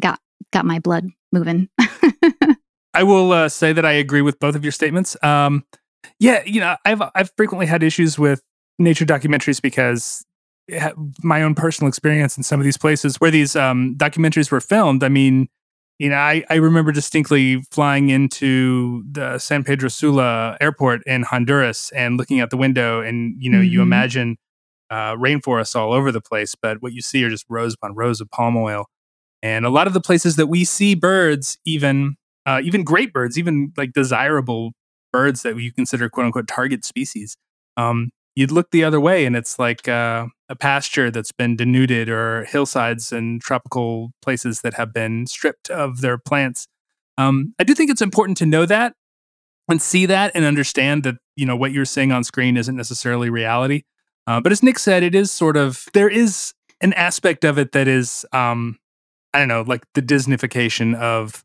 got 0.00 0.18
got 0.52 0.64
my 0.64 0.78
blood 0.78 1.08
moving. 1.32 1.68
I 2.94 3.04
will 3.04 3.32
uh, 3.32 3.48
say 3.48 3.72
that 3.72 3.86
i 3.86 3.92
agree 3.92 4.20
with 4.20 4.38
both 4.38 4.54
of 4.54 4.64
your 4.64 4.72
statements. 4.72 5.16
Um 5.22 5.64
yeah 6.18 6.42
you 6.44 6.60
know 6.60 6.76
i've 6.84 7.02
i've 7.14 7.30
frequently 7.36 7.66
had 7.66 7.82
issues 7.82 8.18
with 8.18 8.42
nature 8.78 9.04
documentaries 9.04 9.60
because 9.60 10.24
my 11.22 11.42
own 11.42 11.54
personal 11.54 11.88
experience 11.88 12.36
in 12.36 12.42
some 12.42 12.60
of 12.60 12.64
these 12.64 12.78
places 12.78 13.20
where 13.20 13.30
these 13.30 13.56
um, 13.56 13.94
documentaries 13.96 14.50
were 14.50 14.60
filmed 14.60 15.02
i 15.04 15.08
mean 15.08 15.48
you 15.98 16.08
know, 16.08 16.16
I, 16.16 16.44
I 16.50 16.56
remember 16.56 16.90
distinctly 16.92 17.62
flying 17.70 18.08
into 18.08 19.04
the 19.10 19.38
San 19.38 19.62
Pedro 19.64 19.88
Sula 19.88 20.56
airport 20.60 21.02
in 21.06 21.22
Honduras 21.22 21.90
and 21.92 22.16
looking 22.16 22.40
out 22.40 22.50
the 22.50 22.56
window, 22.56 23.00
and 23.00 23.34
you 23.38 23.50
know, 23.50 23.58
mm-hmm. 23.58 23.72
you 23.72 23.82
imagine 23.82 24.36
uh, 24.90 25.16
rainforests 25.16 25.74
all 25.74 25.92
over 25.92 26.12
the 26.12 26.20
place, 26.20 26.54
but 26.54 26.82
what 26.82 26.92
you 26.92 27.00
see 27.00 27.24
are 27.24 27.30
just 27.30 27.46
rows 27.48 27.74
upon 27.74 27.94
rows 27.94 28.20
of 28.20 28.30
palm 28.30 28.56
oil. 28.56 28.86
And 29.42 29.64
a 29.64 29.70
lot 29.70 29.86
of 29.86 29.92
the 29.92 30.00
places 30.00 30.36
that 30.36 30.46
we 30.46 30.64
see 30.64 30.94
birds, 30.94 31.58
even 31.64 32.16
uh, 32.46 32.60
even 32.62 32.84
great 32.84 33.12
birds, 33.12 33.38
even 33.38 33.72
like 33.76 33.92
desirable 33.92 34.72
birds 35.12 35.42
that 35.42 35.58
you 35.58 35.72
consider 35.72 36.08
quote 36.08 36.26
unquote 36.26 36.48
target 36.48 36.84
species, 36.84 37.36
um, 37.76 38.10
you'd 38.34 38.50
look 38.50 38.70
the 38.70 38.84
other 38.84 39.00
way 39.00 39.24
and 39.24 39.36
it's 39.36 39.58
like 39.58 39.88
uh, 39.88 40.26
a 40.48 40.56
pasture 40.56 41.10
that's 41.10 41.32
been 41.32 41.56
denuded 41.56 42.08
or 42.08 42.44
hillsides 42.44 43.12
and 43.12 43.40
tropical 43.40 44.12
places 44.22 44.60
that 44.62 44.74
have 44.74 44.92
been 44.92 45.26
stripped 45.26 45.70
of 45.70 46.00
their 46.00 46.18
plants. 46.18 46.66
Um, 47.18 47.54
I 47.58 47.64
do 47.64 47.74
think 47.74 47.90
it's 47.90 48.02
important 48.02 48.38
to 48.38 48.46
know 48.46 48.64
that 48.66 48.94
and 49.68 49.80
see 49.80 50.06
that 50.06 50.32
and 50.34 50.44
understand 50.44 51.02
that 51.04 51.16
you 51.36 51.46
know 51.46 51.56
what 51.56 51.72
you're 51.72 51.84
seeing 51.84 52.12
on 52.12 52.24
screen 52.24 52.56
isn't 52.56 52.76
necessarily 52.76 53.30
reality. 53.30 53.82
Uh, 54.26 54.40
but 54.40 54.52
as 54.52 54.62
Nick 54.62 54.78
said, 54.78 55.02
it 55.02 55.14
is 55.14 55.30
sort 55.30 55.56
of 55.56 55.86
there 55.92 56.08
is 56.08 56.54
an 56.80 56.92
aspect 56.94 57.44
of 57.44 57.58
it 57.58 57.72
that 57.72 57.88
is 57.88 58.24
um, 58.32 58.78
I 59.34 59.38
don't 59.38 59.48
know, 59.48 59.62
like 59.62 59.84
the 59.94 60.02
Disneyfication 60.02 60.94
of 60.94 61.44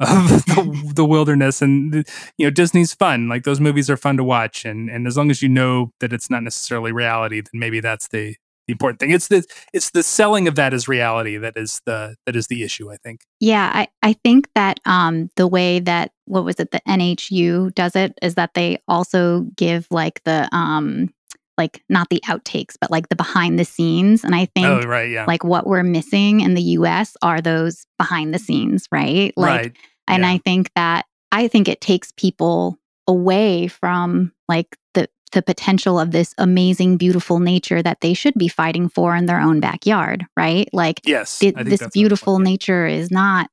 of 0.00 0.08
the, 0.46 0.92
the 0.96 1.04
wilderness 1.04 1.62
and 1.62 2.06
you 2.36 2.46
know 2.46 2.50
disney's 2.50 2.92
fun 2.94 3.28
like 3.28 3.44
those 3.44 3.60
movies 3.60 3.88
are 3.88 3.96
fun 3.96 4.16
to 4.16 4.24
watch 4.24 4.64
and 4.64 4.90
and 4.90 5.06
as 5.06 5.16
long 5.16 5.30
as 5.30 5.40
you 5.40 5.48
know 5.48 5.92
that 6.00 6.12
it's 6.12 6.28
not 6.28 6.42
necessarily 6.42 6.92
reality 6.92 7.40
then 7.40 7.60
maybe 7.60 7.80
that's 7.80 8.08
the 8.08 8.34
the 8.66 8.72
important 8.72 9.00
thing. 9.00 9.10
It's 9.10 9.28
the 9.28 9.44
it's 9.72 9.90
the 9.90 10.02
selling 10.02 10.48
of 10.48 10.54
that 10.54 10.72
as 10.72 10.88
reality 10.88 11.36
that 11.36 11.56
is 11.56 11.80
the 11.86 12.16
that 12.26 12.36
is 12.36 12.46
the 12.46 12.62
issue 12.62 12.90
i 12.90 12.96
think. 12.96 13.20
Yeah 13.40 13.70
i 13.74 13.88
i 14.02 14.14
think 14.24 14.48
that 14.54 14.80
um 14.86 15.30
the 15.36 15.46
way 15.46 15.80
that 15.80 16.12
what 16.26 16.44
was 16.44 16.56
it 16.58 16.70
the 16.70 16.80
nhu 16.88 17.74
does 17.74 17.94
it 17.94 18.18
is 18.22 18.34
that 18.34 18.54
they 18.54 18.78
also 18.88 19.42
give 19.56 19.86
like 19.90 20.22
the 20.24 20.48
um 20.52 21.12
like 21.58 21.82
not 21.88 22.08
the 22.10 22.22
outtakes 22.26 22.76
but 22.80 22.90
like 22.90 23.08
the 23.08 23.16
behind 23.16 23.58
the 23.58 23.64
scenes 23.64 24.24
and 24.24 24.34
i 24.34 24.44
think 24.46 24.66
oh, 24.66 24.82
right, 24.82 25.10
yeah. 25.10 25.24
like 25.26 25.44
what 25.44 25.66
we're 25.66 25.82
missing 25.82 26.40
in 26.40 26.54
the 26.54 26.62
us 26.62 27.16
are 27.22 27.40
those 27.40 27.86
behind 27.98 28.34
the 28.34 28.38
scenes 28.38 28.88
right 28.90 29.32
like 29.36 29.60
right. 29.60 29.76
and 30.08 30.22
yeah. 30.22 30.30
i 30.30 30.38
think 30.38 30.70
that 30.74 31.06
i 31.32 31.48
think 31.48 31.68
it 31.68 31.80
takes 31.80 32.12
people 32.12 32.78
away 33.06 33.66
from 33.66 34.32
like 34.48 34.76
the 34.94 35.08
the 35.32 35.42
potential 35.42 35.98
of 35.98 36.12
this 36.12 36.34
amazing 36.38 36.96
beautiful 36.96 37.40
nature 37.40 37.82
that 37.82 38.00
they 38.00 38.14
should 38.14 38.34
be 38.34 38.48
fighting 38.48 38.88
for 38.88 39.14
in 39.14 39.26
their 39.26 39.40
own 39.40 39.60
backyard 39.60 40.24
right 40.36 40.68
like 40.72 41.00
yes 41.04 41.38
th- 41.38 41.54
this 41.54 41.86
beautiful 41.92 42.38
nature 42.38 42.86
is 42.86 43.10
not 43.10 43.48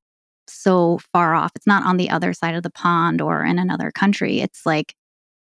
so 0.47 0.99
far 1.13 1.33
off 1.33 1.51
it's 1.55 1.67
not 1.67 1.85
on 1.85 1.97
the 1.97 2.09
other 2.09 2.33
side 2.33 2.55
of 2.55 2.63
the 2.63 2.69
pond 2.69 3.21
or 3.21 3.43
in 3.43 3.57
another 3.57 3.91
country 3.91 4.41
it's 4.41 4.65
like 4.65 4.95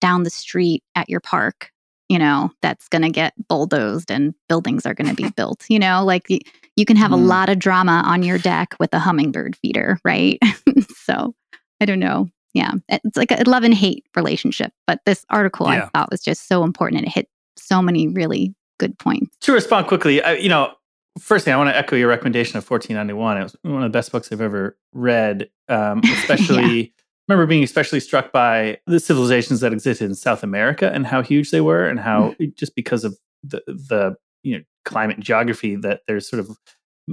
down 0.01 0.23
the 0.23 0.29
street 0.29 0.83
at 0.95 1.09
your 1.09 1.19
park 1.19 1.71
you 2.09 2.17
know, 2.17 2.51
that's 2.61 2.87
going 2.87 3.01
to 3.01 3.09
get 3.09 3.33
bulldozed 3.47 4.11
and 4.11 4.33
buildings 4.47 4.85
are 4.85 4.93
going 4.93 5.09
to 5.09 5.15
be 5.15 5.29
built. 5.35 5.65
You 5.69 5.79
know, 5.79 6.03
like 6.03 6.29
you, 6.29 6.39
you 6.75 6.85
can 6.85 6.97
have 6.97 7.11
mm. 7.11 7.15
a 7.15 7.17
lot 7.17 7.49
of 7.49 7.59
drama 7.59 8.03
on 8.05 8.23
your 8.23 8.37
deck 8.37 8.75
with 8.79 8.93
a 8.93 8.99
hummingbird 8.99 9.55
feeder, 9.55 9.99
right? 10.03 10.39
so 10.97 11.35
I 11.81 11.85
don't 11.85 11.99
know. 11.99 12.27
Yeah. 12.53 12.73
It's 12.89 13.17
like 13.17 13.31
a 13.31 13.43
love 13.47 13.63
and 13.63 13.73
hate 13.73 14.05
relationship. 14.15 14.71
But 14.87 15.01
this 15.05 15.25
article 15.29 15.67
yeah. 15.67 15.85
I 15.85 15.89
thought 15.89 16.11
was 16.11 16.21
just 16.21 16.47
so 16.47 16.63
important 16.63 16.99
and 16.99 17.07
it 17.07 17.13
hit 17.13 17.27
so 17.55 17.81
many 17.81 18.07
really 18.07 18.55
good 18.79 18.97
points. 18.97 19.35
To 19.41 19.51
respond 19.51 19.87
quickly, 19.87 20.21
I, 20.23 20.33
you 20.33 20.49
know, 20.49 20.73
first 21.19 21.45
thing 21.45 21.53
I 21.53 21.57
want 21.57 21.69
to 21.69 21.75
echo 21.75 21.95
your 21.95 22.07
recommendation 22.07 22.57
of 22.57 22.69
1491. 22.69 23.37
It 23.37 23.43
was 23.43 23.55
one 23.61 23.83
of 23.83 23.91
the 23.91 23.95
best 23.95 24.11
books 24.11 24.31
I've 24.31 24.41
ever 24.41 24.77
read, 24.93 25.49
um, 25.67 26.01
especially. 26.03 26.79
yeah 26.79 26.96
remember 27.27 27.45
being 27.45 27.63
especially 27.63 27.99
struck 27.99 28.31
by 28.31 28.77
the 28.87 28.99
civilizations 28.99 29.59
that 29.59 29.73
existed 29.73 30.05
in 30.05 30.15
South 30.15 30.43
America 30.43 30.91
and 30.93 31.05
how 31.05 31.21
huge 31.21 31.51
they 31.51 31.61
were, 31.61 31.87
and 31.87 31.99
how 31.99 32.35
mm. 32.39 32.55
just 32.55 32.75
because 32.75 33.03
of 33.03 33.17
the 33.43 33.61
the 33.67 34.15
you 34.43 34.57
know 34.57 34.63
climate 34.85 35.17
and 35.17 35.25
geography 35.25 35.75
that 35.75 36.01
there's 36.07 36.29
sort 36.29 36.39
of 36.39 36.57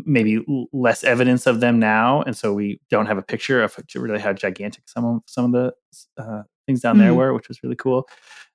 maybe 0.07 0.45
less 0.73 1.05
evidence 1.05 1.47
of 1.47 1.61
them 1.61 1.79
now, 1.79 2.23
and 2.23 2.37
so 2.37 2.53
we 2.53 2.81
don't 2.91 3.07
have 3.07 3.19
a 3.19 3.23
picture 3.23 3.63
of 3.63 3.77
really 3.95 4.21
how 4.21 4.33
gigantic 4.33 4.89
some 4.89 5.05
of 5.05 5.23
some 5.27 5.47
of 5.47 5.53
the 5.53 6.23
uh, 6.23 6.43
things 6.67 6.81
down 6.81 6.97
mm. 6.97 7.01
there 7.01 7.15
were, 7.15 7.35
which 7.35 7.49
was 7.49 7.63
really 7.63 7.77
cool. 7.77 8.09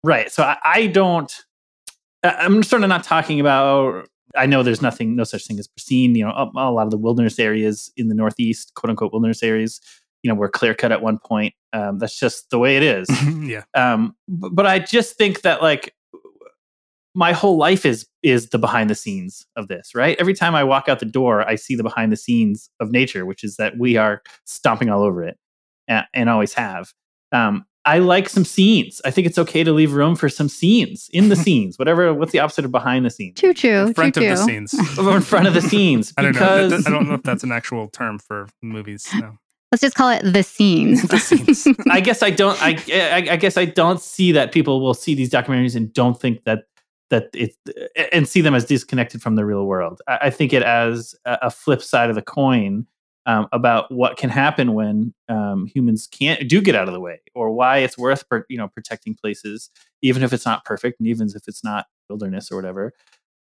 Right. 0.03 0.31
So 0.31 0.43
I, 0.43 0.57
I 0.63 0.87
don't. 0.87 1.33
I'm 2.23 2.63
sort 2.63 2.83
of 2.83 2.89
not 2.89 3.03
talking 3.03 3.39
about 3.39 4.07
I 4.35 4.45
know 4.45 4.63
there's 4.63 4.81
nothing, 4.81 5.15
no 5.15 5.23
such 5.23 5.45
thing 5.45 5.59
as 5.59 5.67
pristine. 5.67 6.15
You 6.15 6.25
know, 6.25 6.31
a, 6.31 6.49
a, 6.55 6.71
lot 6.71 6.85
of 6.85 6.91
the 6.91 6.97
wilderness 6.97 7.39
areas 7.39 7.91
in 7.97 8.09
the 8.09 8.15
Northeast, 8.15 8.73
quote 8.75 8.89
unquote, 8.89 9.11
wilderness 9.11 9.43
areas, 9.43 9.81
you 10.23 10.29
know 10.29 10.35
were 10.35 10.49
clear 10.49 10.73
cut 10.73 10.91
at 10.91 11.01
one 11.01 11.19
point. 11.19 11.53
Um, 11.73 11.99
that's 11.99 12.17
just 12.17 12.49
the 12.49 12.59
way 12.59 12.77
it 12.77 12.83
is. 12.83 13.07
yeah. 13.41 13.63
Um, 13.73 14.15
but, 14.27 14.55
but 14.55 14.65
I 14.65 14.79
just 14.79 15.17
think 15.17 15.41
that 15.41 15.61
like 15.61 15.93
my 17.15 17.31
whole 17.31 17.57
life 17.57 17.85
is 17.85 18.07
is 18.23 18.49
the 18.49 18.59
behind 18.59 18.89
the 18.89 18.95
scenes 18.95 19.45
of 19.55 19.67
this, 19.67 19.95
right? 19.95 20.17
Every 20.19 20.33
time 20.33 20.55
I 20.55 20.63
walk 20.63 20.89
out 20.89 20.99
the 20.99 21.05
door, 21.05 21.47
I 21.47 21.55
see 21.55 21.75
the 21.75 21.83
behind 21.83 22.11
the 22.11 22.17
scenes 22.17 22.69
of 22.79 22.91
nature, 22.91 23.25
which 23.25 23.43
is 23.43 23.55
that 23.57 23.77
we 23.77 23.97
are 23.97 24.21
stomping 24.45 24.89
all 24.89 25.03
over 25.03 25.23
it, 25.23 25.37
and, 25.87 26.05
and 26.13 26.29
always 26.29 26.53
have. 26.53 26.93
Um, 27.31 27.65
I 27.85 27.99
like 27.99 28.29
some 28.29 28.45
scenes. 28.45 29.01
I 29.05 29.11
think 29.11 29.25
it's 29.25 29.37
okay 29.37 29.63
to 29.63 29.71
leave 29.71 29.93
room 29.93 30.15
for 30.15 30.29
some 30.29 30.49
scenes 30.49 31.09
in 31.11 31.29
the 31.29 31.35
scenes. 31.45 31.79
Whatever. 31.79 32.13
What's 32.13 32.31
the 32.31 32.39
opposite 32.39 32.65
of 32.65 32.71
behind 32.71 33.05
the 33.05 33.09
scenes? 33.09 33.39
Choo 33.39 33.53
choo. 33.53 33.87
In 33.87 33.93
front 33.93 34.15
choo, 34.15 34.21
of 34.21 34.29
the 34.29 34.35
scenes. 34.37 34.73
in 34.97 35.21
front 35.21 35.47
of 35.47 35.53
the 35.53 35.61
scenes. 35.61 36.13
I 36.17 36.21
don't 36.21 36.35
know. 36.35 36.65
I 36.85 36.89
don't 36.89 37.07
know 37.07 37.15
if 37.15 37.23
that's 37.23 37.43
an 37.43 37.51
actual 37.51 37.87
term 37.87 38.19
for 38.19 38.47
movies. 38.61 39.07
No. 39.15 39.37
Let's 39.71 39.81
just 39.81 39.95
call 39.95 40.09
it 40.09 40.23
the 40.23 40.41
scenes. 40.41 41.03
the 41.03 41.19
scenes. 41.19 41.67
I 41.89 42.01
guess 42.01 42.23
I 42.23 42.31
don't. 42.31 42.59
I, 42.61 42.77
I, 42.91 43.27
I 43.31 43.35
guess 43.35 43.55
I 43.55 43.65
don't 43.65 44.01
see 44.01 44.31
that 44.31 44.51
people 44.51 44.81
will 44.81 44.95
see 44.95 45.13
these 45.13 45.29
documentaries 45.29 45.75
and 45.75 45.93
don't 45.93 46.19
think 46.19 46.43
that 46.45 46.63
that 47.09 47.29
it 47.33 47.55
and 48.11 48.27
see 48.27 48.41
them 48.41 48.55
as 48.55 48.65
disconnected 48.65 49.21
from 49.21 49.35
the 49.35 49.45
real 49.45 49.65
world. 49.65 50.01
I, 50.07 50.19
I 50.23 50.29
think 50.29 50.53
it 50.53 50.63
as 50.63 51.15
a, 51.25 51.37
a, 51.43 51.51
flip 51.51 51.81
side 51.81 52.09
of 52.09 52.15
the 52.15 52.21
coin. 52.21 52.85
um, 53.25 53.47
about 53.51 53.91
what 53.91 54.17
can 54.17 54.29
happen 54.29 54.73
when 54.73 55.13
um, 55.27 55.67
humans 55.67 56.07
can't 56.07 56.49
do 56.49 56.61
get 56.61 56.73
out 56.73 56.87
of 56.87 56.93
the 56.93 56.99
way, 56.99 57.19
or 57.35 57.51
why 57.51 57.77
it's 57.79 57.97
worth 57.97 58.23
you 58.49 58.57
know 58.57 58.67
protecting 58.67 59.13
places, 59.13 59.69
even 60.01 60.23
if 60.23 60.33
it's 60.33 60.45
not 60.45 60.65
perfect, 60.65 60.99
and 60.99 61.07
even 61.07 61.27
if 61.27 61.47
it's 61.47 61.63
not 61.63 61.85
wilderness 62.09 62.51
or 62.51 62.55
whatever. 62.55 62.93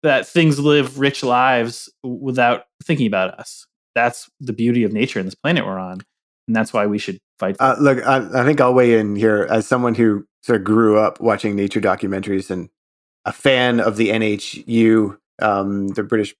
That 0.03 0.27
things 0.27 0.59
live 0.59 0.99
rich 0.99 1.23
lives 1.23 1.89
without 2.03 2.65
thinking 2.83 3.07
about 3.07 3.39
us. 3.39 3.65
That's 3.95 4.29
the 4.41 4.51
beauty 4.51 4.83
of 4.83 4.91
nature 4.91 5.19
and 5.19 5.27
this 5.27 5.35
planet 5.35 5.65
we're 5.65 5.79
on, 5.79 6.01
and 6.47 6.55
that's 6.55 6.73
why 6.73 6.85
we 6.85 6.97
should 6.97 7.19
fight. 7.39 7.55
Uh, 7.59 7.75
look, 7.79 8.05
I, 8.05 8.41
I 8.41 8.45
think 8.45 8.61
I'll 8.61 8.73
weigh 8.73 8.99
in 8.99 9.15
here 9.15 9.47
as 9.49 9.67
someone 9.67 9.95
who 9.95 10.25
sort 10.41 10.59
of 10.59 10.65
grew 10.65 10.99
up 10.99 11.19
watching 11.21 11.55
nature 11.55 11.81
documentaries 11.81 12.49
and 12.49 12.69
a 13.25 13.31
fan 13.31 13.79
of 13.79 13.97
the 13.97 14.09
NHU, 14.09 15.17
um, 15.41 15.87
the 15.89 16.03
British 16.03 16.35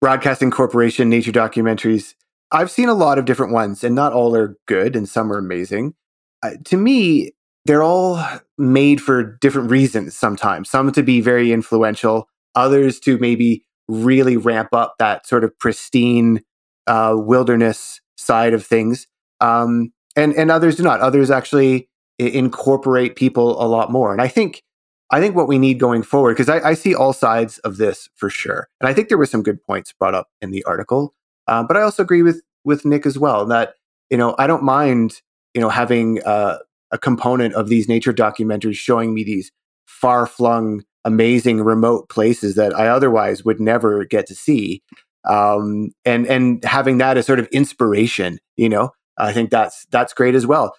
Broadcasting 0.00 0.50
Corporation 0.50 1.08
nature 1.08 1.32
documentaries. 1.32 2.14
I've 2.50 2.70
seen 2.70 2.88
a 2.88 2.94
lot 2.94 3.18
of 3.18 3.26
different 3.26 3.52
ones, 3.52 3.84
and 3.84 3.94
not 3.94 4.12
all 4.12 4.34
are 4.34 4.56
good, 4.66 4.96
and 4.96 5.08
some 5.08 5.32
are 5.32 5.38
amazing. 5.38 5.94
Uh, 6.42 6.52
to 6.64 6.76
me, 6.76 7.32
they're 7.64 7.82
all 7.82 8.24
made 8.56 9.00
for 9.00 9.22
different 9.22 9.70
reasons 9.70 10.16
sometimes. 10.16 10.70
Some 10.70 10.90
to 10.92 11.02
be 11.02 11.20
very 11.20 11.52
influential, 11.52 12.28
others 12.54 12.98
to 13.00 13.18
maybe 13.18 13.64
really 13.88 14.36
ramp 14.36 14.70
up 14.72 14.94
that 14.98 15.26
sort 15.26 15.44
of 15.44 15.56
pristine 15.58 16.42
uh, 16.86 17.14
wilderness 17.16 18.00
side 18.16 18.54
of 18.54 18.64
things. 18.64 19.06
Um, 19.40 19.92
and, 20.16 20.34
and 20.34 20.50
others 20.50 20.76
do 20.76 20.82
not. 20.82 21.00
Others 21.00 21.30
actually 21.30 21.88
incorporate 22.18 23.16
people 23.16 23.62
a 23.62 23.66
lot 23.66 23.92
more. 23.92 24.12
And 24.12 24.20
I 24.20 24.28
think 24.28 24.62
I 25.10 25.20
think 25.20 25.34
what 25.34 25.48
we 25.48 25.58
need 25.58 25.78
going 25.78 26.02
forward, 26.02 26.34
because 26.34 26.48
I, 26.48 26.70
I, 26.70 26.74
see 26.74 26.94
all 26.94 27.14
sides 27.14 27.58
of 27.60 27.78
this 27.78 28.10
for 28.14 28.28
sure, 28.28 28.68
and 28.80 28.88
I 28.88 28.92
think 28.92 29.08
there 29.08 29.16
were 29.16 29.26
some 29.26 29.42
good 29.42 29.62
points 29.64 29.92
brought 29.92 30.14
up 30.14 30.28
in 30.42 30.50
the 30.50 30.62
article. 30.64 31.14
Um, 31.46 31.66
but 31.66 31.78
I 31.78 31.82
also 31.82 32.02
agree 32.02 32.22
with 32.22 32.42
with 32.64 32.84
Nick 32.84 33.06
as 33.06 33.18
well 33.18 33.46
that 33.46 33.74
you 34.10 34.18
know 34.18 34.34
I 34.38 34.46
don't 34.46 34.62
mind 34.62 35.22
you 35.54 35.62
know 35.62 35.70
having 35.70 36.22
uh, 36.24 36.58
a 36.90 36.98
component 36.98 37.54
of 37.54 37.68
these 37.68 37.88
nature 37.88 38.12
documentaries 38.12 38.76
showing 38.76 39.14
me 39.14 39.24
these 39.24 39.50
far 39.86 40.26
flung, 40.26 40.84
amazing, 41.06 41.62
remote 41.62 42.10
places 42.10 42.54
that 42.56 42.78
I 42.78 42.88
otherwise 42.88 43.44
would 43.44 43.60
never 43.60 44.04
get 44.04 44.26
to 44.26 44.34
see, 44.34 44.82
um, 45.26 45.90
and 46.04 46.26
and 46.26 46.62
having 46.64 46.98
that 46.98 47.16
as 47.16 47.24
sort 47.24 47.38
of 47.38 47.46
inspiration. 47.46 48.40
You 48.58 48.68
know, 48.68 48.90
I 49.18 49.32
think 49.32 49.50
that's 49.50 49.86
that's 49.90 50.12
great 50.12 50.34
as 50.34 50.46
well 50.46 50.74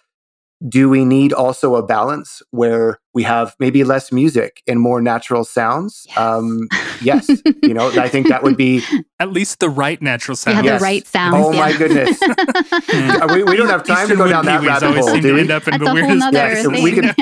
do 0.68 0.90
we 0.90 1.04
need 1.04 1.32
also 1.32 1.74
a 1.74 1.82
balance 1.82 2.42
where 2.50 2.98
we 3.14 3.22
have 3.22 3.56
maybe 3.58 3.82
less 3.82 4.12
music 4.12 4.62
and 4.68 4.78
more 4.78 5.00
natural 5.00 5.42
sounds? 5.42 6.06
Yes. 6.08 6.18
Um, 6.18 6.68
yes. 7.02 7.28
you 7.62 7.72
know, 7.72 7.90
I 7.98 8.08
think 8.08 8.28
that 8.28 8.42
would 8.42 8.58
be 8.58 8.82
at 9.18 9.32
least 9.32 9.60
the 9.60 9.70
right 9.70 10.00
natural 10.02 10.36
sound. 10.36 10.66
Yeah, 10.66 10.72
yes. 10.72 10.80
the 10.80 10.84
right 10.84 11.06
sound. 11.06 11.42
Oh 11.42 11.52
yeah. 11.52 11.58
my 11.58 11.76
goodness. 11.76 12.20
we, 13.34 13.42
we, 13.44 13.56
don't 13.56 13.68
have 13.68 13.84
time 13.84 14.02
Eastern 14.02 14.18
to 14.18 14.24
go 14.24 14.28
down 14.28 14.44
that 14.44 14.62
rabbit 14.62 14.98
hole, 14.98 15.18
do 15.18 15.34
we? 15.34 15.40
End 15.40 15.50
up 15.50 15.66
in 15.66 15.82
the 15.82 15.94
weirdest 15.94 16.28
yeah, 16.32 16.62
so 16.62 16.68
we 16.68 16.92
can 16.92 17.14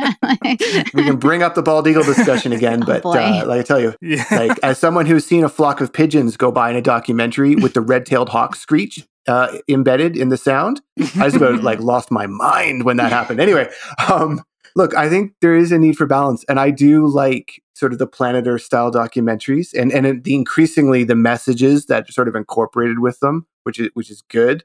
we 0.95 1.05
can 1.05 1.17
bring 1.17 1.43
up 1.43 1.55
the 1.55 1.63
bald 1.63 1.87
eagle 1.87 2.03
discussion 2.03 2.53
again, 2.53 2.83
oh, 2.83 2.87
but 2.87 3.03
oh 3.05 3.13
uh, 3.13 3.45
like 3.47 3.61
I 3.61 3.63
tell 3.63 3.81
you, 3.81 3.95
yeah. 4.01 4.25
like 4.33 4.59
as 4.65 4.79
someone 4.79 5.07
who's 5.07 5.25
seen 5.25 5.45
a 5.45 5.49
flock 5.49 5.81
of 5.81 5.93
pigeons 5.93 6.37
go 6.37 6.51
by 6.51 6.71
in 6.71 6.77
a 6.77 6.83
documentary 6.83 7.55
with 7.55 7.75
the 7.75 7.81
red-tailed 7.81 8.31
hawk 8.31 8.57
screech, 8.57 9.07
uh, 9.29 9.59
embedded 9.69 10.17
in 10.17 10.31
the 10.31 10.37
sound. 10.37 10.81
I 10.99 11.05
just 11.05 11.37
about 11.37 11.63
like 11.63 11.81
lost 11.93 12.11
my 12.11 12.27
mind 12.27 12.85
when 12.85 12.97
that 12.97 13.13
happened. 13.13 13.41
Anyway, 13.41 13.71
um, 14.11 14.43
look, 14.75 14.97
I 14.97 15.09
think 15.09 15.35
there 15.41 15.55
is 15.55 15.71
a 15.71 15.79
need 15.79 15.97
for 15.97 16.07
balance, 16.07 16.45
and 16.49 16.59
I 16.59 16.71
do 16.71 17.07
like 17.07 17.63
sort 17.75 17.93
of 17.93 17.99
the 17.99 18.07
Planet 18.07 18.47
Earth 18.47 18.63
style 18.63 18.91
documentaries, 18.91 19.73
and 19.75 19.93
and 19.93 20.25
the 20.25 20.35
increasingly 20.35 21.05
the 21.05 21.15
messages 21.15 21.87
that 21.87 22.11
sort 22.11 22.27
of 22.27 22.35
incorporated 22.35 23.01
with 23.01 23.21
them, 23.21 23.47
which 23.65 23.79
is 23.79 23.91
which 23.95 24.11
is 24.11 24.23
good. 24.23 24.65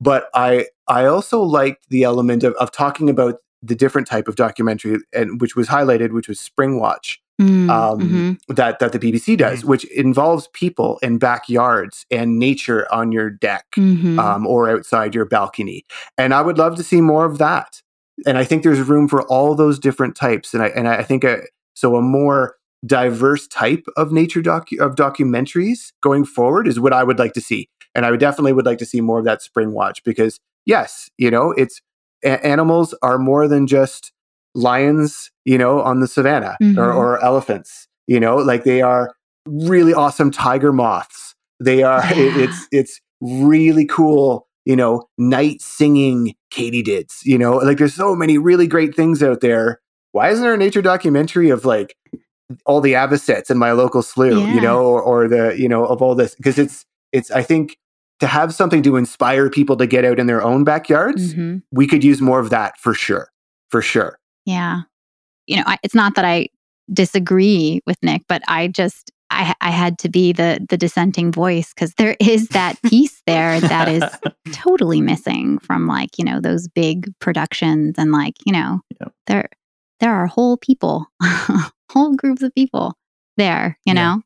But 0.00 0.28
I 0.34 0.66
I 0.88 1.06
also 1.06 1.40
liked 1.40 1.88
the 1.88 2.02
element 2.02 2.42
of, 2.42 2.54
of 2.54 2.72
talking 2.72 3.08
about 3.08 3.36
the 3.62 3.76
different 3.76 4.08
type 4.08 4.26
of 4.26 4.34
documentary, 4.34 4.98
and 5.12 5.40
which 5.40 5.54
was 5.54 5.68
highlighted, 5.68 6.12
which 6.12 6.26
was 6.26 6.40
Spring 6.40 6.80
Watch, 6.80 7.21
mm, 7.40 7.70
um, 7.70 8.00
mm-hmm. 8.00 8.54
that 8.54 8.78
that 8.78 8.92
the 8.92 8.98
BBC 8.98 9.36
does, 9.36 9.60
mm-hmm. 9.60 9.68
which 9.68 9.84
involves 9.84 10.48
people 10.52 10.98
in 11.02 11.18
backyards 11.18 12.06
and 12.10 12.38
nature 12.38 12.92
on 12.92 13.12
your 13.12 13.30
deck 13.30 13.66
mm-hmm. 13.76 14.18
um, 14.18 14.46
or 14.46 14.68
outside 14.68 15.14
your 15.14 15.24
balcony. 15.24 15.84
And 16.18 16.34
I 16.34 16.42
would 16.42 16.58
love 16.58 16.76
to 16.76 16.82
see 16.82 17.00
more 17.00 17.24
of 17.24 17.38
that. 17.38 17.82
And 18.26 18.38
I 18.38 18.44
think 18.44 18.62
there's 18.62 18.80
room 18.80 19.08
for 19.08 19.22
all 19.22 19.54
those 19.54 19.78
different 19.78 20.16
types. 20.16 20.54
And 20.54 20.62
I 20.62 20.68
and 20.68 20.88
I 20.88 21.02
think 21.02 21.24
a, 21.24 21.42
so 21.74 21.96
a 21.96 22.02
more 22.02 22.56
diverse 22.84 23.46
type 23.46 23.84
of 23.96 24.12
nature 24.12 24.42
docu- 24.42 24.80
of 24.80 24.96
documentaries 24.96 25.92
going 26.02 26.24
forward 26.24 26.66
is 26.66 26.80
what 26.80 26.92
I 26.92 27.04
would 27.04 27.18
like 27.18 27.32
to 27.34 27.40
see. 27.40 27.68
And 27.94 28.04
I 28.04 28.10
would 28.10 28.20
definitely 28.20 28.52
would 28.52 28.66
like 28.66 28.78
to 28.78 28.86
see 28.86 29.00
more 29.00 29.18
of 29.18 29.24
that 29.24 29.42
spring 29.42 29.72
watch 29.72 30.02
because 30.04 30.38
yes, 30.66 31.08
you 31.18 31.30
know, 31.30 31.52
it's 31.52 31.80
a- 32.24 32.44
animals 32.44 32.94
are 33.02 33.18
more 33.18 33.48
than 33.48 33.66
just 33.66 34.12
lions, 34.54 35.30
you 35.44 35.58
know, 35.58 35.80
on 35.80 36.00
the 36.00 36.06
savannah 36.06 36.56
mm-hmm. 36.62 36.78
or, 36.78 36.92
or, 36.92 37.24
elephants, 37.24 37.88
you 38.06 38.20
know, 38.20 38.36
like 38.36 38.64
they 38.64 38.82
are 38.82 39.14
really 39.46 39.94
awesome 39.94 40.30
tiger 40.30 40.72
moths. 40.72 41.34
They 41.60 41.82
are, 41.82 42.04
yeah. 42.04 42.12
it, 42.16 42.36
it's, 42.36 42.68
it's 42.70 43.00
really 43.20 43.86
cool, 43.86 44.46
you 44.64 44.76
know, 44.76 45.04
night 45.18 45.62
singing 45.62 46.34
katydids, 46.52 47.24
you 47.24 47.38
know, 47.38 47.56
like 47.56 47.78
there's 47.78 47.94
so 47.94 48.14
many 48.14 48.38
really 48.38 48.66
great 48.66 48.94
things 48.94 49.22
out 49.22 49.40
there. 49.40 49.80
Why 50.12 50.28
isn't 50.30 50.42
there 50.42 50.54
a 50.54 50.58
nature 50.58 50.82
documentary 50.82 51.48
of 51.50 51.64
like 51.64 51.96
all 52.66 52.80
the 52.80 52.94
avocets 52.94 53.50
in 53.50 53.56
my 53.56 53.72
local 53.72 54.02
slough, 54.02 54.32
yeah. 54.32 54.54
you 54.54 54.60
know, 54.60 54.84
or, 54.84 55.00
or 55.00 55.28
the, 55.28 55.56
you 55.58 55.68
know, 55.68 55.86
of 55.86 56.02
all 56.02 56.14
this? 56.14 56.34
Because 56.34 56.58
it's, 56.58 56.84
it's, 57.12 57.30
I 57.30 57.42
think 57.42 57.78
to 58.20 58.26
have 58.26 58.54
something 58.54 58.82
to 58.82 58.96
inspire 58.96 59.50
people 59.50 59.76
to 59.76 59.86
get 59.86 60.04
out 60.04 60.18
in 60.20 60.26
their 60.26 60.42
own 60.42 60.64
backyards, 60.64 61.32
mm-hmm. 61.32 61.58
we 61.72 61.86
could 61.86 62.04
use 62.04 62.20
more 62.20 62.38
of 62.38 62.50
that 62.50 62.78
for 62.78 62.94
sure. 62.94 63.28
For 63.70 63.80
sure. 63.82 64.18
Yeah. 64.44 64.82
You 65.46 65.56
know, 65.56 65.64
I, 65.66 65.78
it's 65.82 65.94
not 65.94 66.14
that 66.14 66.24
I 66.24 66.48
disagree 66.92 67.80
with 67.86 67.96
Nick, 68.02 68.22
but 68.28 68.42
I 68.48 68.68
just 68.68 69.10
I, 69.30 69.54
I 69.60 69.70
had 69.70 69.98
to 70.00 70.08
be 70.08 70.32
the 70.32 70.64
the 70.68 70.76
dissenting 70.76 71.32
voice 71.32 71.72
because 71.74 71.94
there 71.94 72.16
is 72.20 72.48
that 72.48 72.80
piece 72.86 73.22
there 73.26 73.60
that 73.60 73.88
is 73.88 74.04
totally 74.52 75.00
missing 75.00 75.58
from 75.58 75.86
like 75.86 76.18
you 76.18 76.24
know 76.24 76.40
those 76.40 76.68
big 76.68 77.06
productions 77.18 77.94
and 77.96 78.12
like 78.12 78.34
you 78.44 78.52
know 78.52 78.80
yep. 79.00 79.12
there 79.26 79.48
there 80.02 80.12
are 80.12 80.26
whole 80.26 80.56
people, 80.56 81.06
whole 81.90 82.14
groups 82.16 82.42
of 82.42 82.52
people 82.54 82.94
there. 83.38 83.78
You 83.86 83.94
yeah. 83.94 84.02
know. 84.02 84.22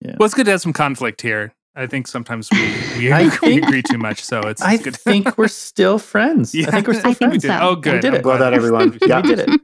Yeah. 0.00 0.16
Well, 0.18 0.24
it's 0.26 0.34
good 0.34 0.46
to 0.46 0.50
have 0.50 0.60
some 0.60 0.72
conflict 0.72 1.22
here. 1.22 1.54
I 1.74 1.86
think 1.86 2.06
sometimes 2.06 2.48
we, 2.52 2.58
we, 2.98 3.10
think, 3.10 3.40
we 3.42 3.58
agree 3.58 3.82
too 3.82 3.98
much, 3.98 4.22
so 4.22 4.40
it's, 4.40 4.60
I 4.62 4.76
good. 4.76 4.96
think 4.96 5.38
we're 5.38 5.48
still 5.68 5.98
friends. 5.98 6.54
Yeah. 6.54 6.68
I 6.68 6.70
think 6.72 6.86
we're 6.86 6.94
still 6.94 7.10
I 7.12 7.14
friends. 7.14 7.44
So. 7.44 7.58
Oh, 7.60 7.76
good. 7.76 7.94
We 7.94 8.00
did 8.00 8.14
it. 8.14 8.24
Well 8.24 8.38
done, 8.38 8.54
everyone. 8.54 8.98
yeah, 9.06 9.20
we 9.20 9.34
did 9.34 9.48
it. 9.48 9.60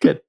Good. 0.00 0.20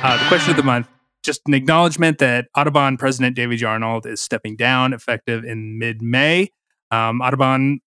Uh, 0.00 0.22
the 0.22 0.28
question 0.28 0.50
of 0.50 0.56
the 0.56 0.62
month 0.62 0.86
just 1.28 1.42
an 1.46 1.52
acknowledgement 1.52 2.18
that 2.18 2.46
Audubon 2.56 2.96
President 2.96 3.36
David 3.36 3.60
Yarnold 3.60 4.06
is 4.06 4.20
stepping 4.20 4.56
down 4.56 4.92
effective 4.92 5.44
in 5.44 5.78
mid 5.78 6.00
May. 6.00 6.50
Um, 6.90 7.20
Audubon, 7.20 7.80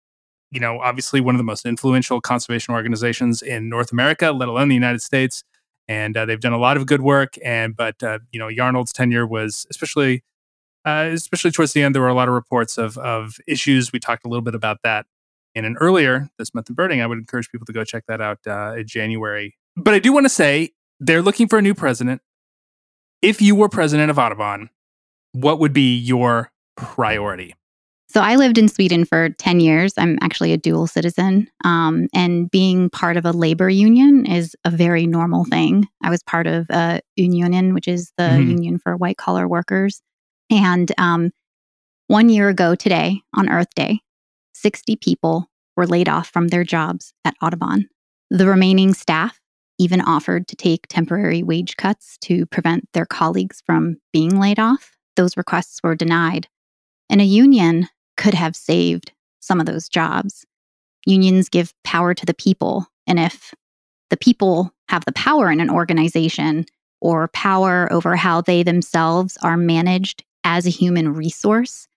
you 0.52 0.60
know, 0.60 0.80
obviously 0.80 1.22
one 1.22 1.34
of 1.34 1.40
the 1.40 1.44
most 1.44 1.66
influential 1.66 2.22
conservation 2.22 2.74
organizations 2.76 3.42
in 3.42 3.68
North 3.68 3.92
America, 3.92 4.32
let 4.32 4.48
alone 4.48 4.68
the 4.68 4.76
United 4.76 5.02
States. 5.02 5.44
And 5.88 6.16
uh, 6.16 6.26
they've 6.26 6.40
done 6.40 6.54
a 6.54 6.60
lot 6.60 6.78
of 6.78 6.86
good 6.86 7.02
work. 7.02 7.34
And, 7.44 7.76
but, 7.76 8.04
uh, 8.04 8.20
you 8.32 8.40
know, 8.40 8.48
Yarnold's 8.48 8.94
tenure 8.94 9.26
was 9.26 9.66
especially 9.72 10.24
uh, 10.86 11.10
especially 11.12 11.52
towards 11.52 11.74
the 11.74 11.84
end, 11.84 11.96
there 11.96 12.02
were 12.02 12.08
a 12.08 12.14
lot 12.14 12.28
of 12.28 12.34
reports 12.34 12.78
of 12.78 12.98
of 12.98 13.38
issues. 13.48 13.92
We 13.92 14.00
talked 14.00 14.26
a 14.26 14.28
little 14.28 14.42
bit 14.42 14.56
about 14.56 14.78
that 14.84 15.06
in 15.54 15.66
an 15.66 15.76
earlier 15.80 16.30
this 16.38 16.54
month 16.54 16.70
in 16.70 16.76
birding. 16.76 17.02
I 17.02 17.08
would 17.08 17.18
encourage 17.18 17.50
people 17.50 17.66
to 17.66 17.74
go 17.74 17.84
check 17.84 18.06
that 18.08 18.22
out 18.22 18.40
uh, 18.48 18.76
in 18.78 18.88
January. 18.88 19.56
But 19.76 19.94
I 19.94 20.00
do 20.00 20.14
want 20.14 20.26
to 20.26 20.30
say 20.30 20.72
they're 21.00 21.22
looking 21.22 21.48
for 21.48 21.60
a 21.60 21.62
new 21.62 21.74
president. 21.74 22.22
If 23.22 23.42
you 23.42 23.56
were 23.56 23.70
president 23.70 24.10
of 24.10 24.18
Audubon, 24.18 24.70
what 25.34 25.60
would 25.60 25.74
be 25.74 25.96
your 25.96 26.52
priority? 26.76 27.56
So 28.12 28.20
I 28.20 28.36
lived 28.36 28.58
in 28.58 28.68
Sweden 28.68 29.06
for 29.06 29.30
10 29.30 29.62
years. 29.62 29.94
I'm 29.98 30.18
actually 30.22 30.52
a 30.52 30.58
dual 30.58 30.86
citizen. 30.86 31.48
Um, 31.64 32.08
and 32.14 32.52
being 32.52 32.90
part 32.90 33.16
of 33.16 33.26
a 33.26 33.32
labor 33.32 33.70
union 33.70 34.26
is 34.26 34.54
a 34.66 34.70
very 34.70 35.08
normal 35.08 35.46
thing. 35.46 35.88
I 36.04 36.10
was 36.10 36.22
part 36.22 36.46
of 36.46 36.66
uh, 36.70 37.00
Unionen, 37.18 37.74
which 37.74 37.88
is 37.88 38.12
the 38.18 38.24
mm-hmm. 38.24 38.50
union 38.50 38.80
for 38.80 38.98
white 38.98 39.16
collar 39.16 39.48
workers. 39.48 40.02
And 40.52 40.92
um, 40.98 41.32
one 42.08 42.28
year 42.28 42.50
ago 42.50 42.76
today, 42.76 43.22
on 43.34 43.50
Earth 43.50 43.74
Day, 43.74 44.02
60 44.54 44.98
people 44.98 45.50
were 45.78 45.88
laid 45.88 46.10
off 46.10 46.30
from 46.30 46.50
their 46.50 46.66
jobs 46.66 47.14
at 47.24 47.36
Audubon. 47.42 47.88
The 48.30 48.48
remaining 48.48 48.94
staff 48.94 49.40
even 49.80 50.02
offered 50.02 50.48
to 50.50 50.56
take 50.58 50.88
temporary 50.88 51.42
wage 51.42 51.78
cuts 51.78 52.18
to 52.22 52.46
prevent 52.48 52.88
their 52.94 53.06
colleagues 53.06 53.64
from 53.66 53.98
being 54.12 54.40
laid 54.40 54.60
off. 54.60 54.92
Those 55.16 55.38
requests 55.38 55.80
were 55.82 55.96
denied. 55.96 56.48
And 57.10 57.22
a 57.22 57.26
union 57.26 57.88
could 58.18 58.34
have 58.34 58.56
saved 58.56 59.14
some 59.40 59.60
of 59.60 59.66
those 59.66 59.90
jobs. 59.90 60.46
Unions 61.06 61.50
give 61.50 61.74
power 61.84 62.14
to 62.14 62.26
the 62.26 62.34
people. 62.34 62.86
And 63.08 63.20
if 63.20 63.54
the 64.10 64.18
people 64.18 64.74
have 64.90 65.06
the 65.06 65.14
power 65.14 65.50
in 65.50 65.62
an 65.62 65.70
organization 65.70 66.66
or 67.00 67.30
power 67.30 67.92
over 67.92 68.16
how 68.16 68.42
they 68.42 68.64
themselves 68.64 69.38
are 69.42 69.58
managed 69.58 70.24
as 70.44 70.66
a 70.66 70.70
human 70.70 71.14
resource, 71.14 71.88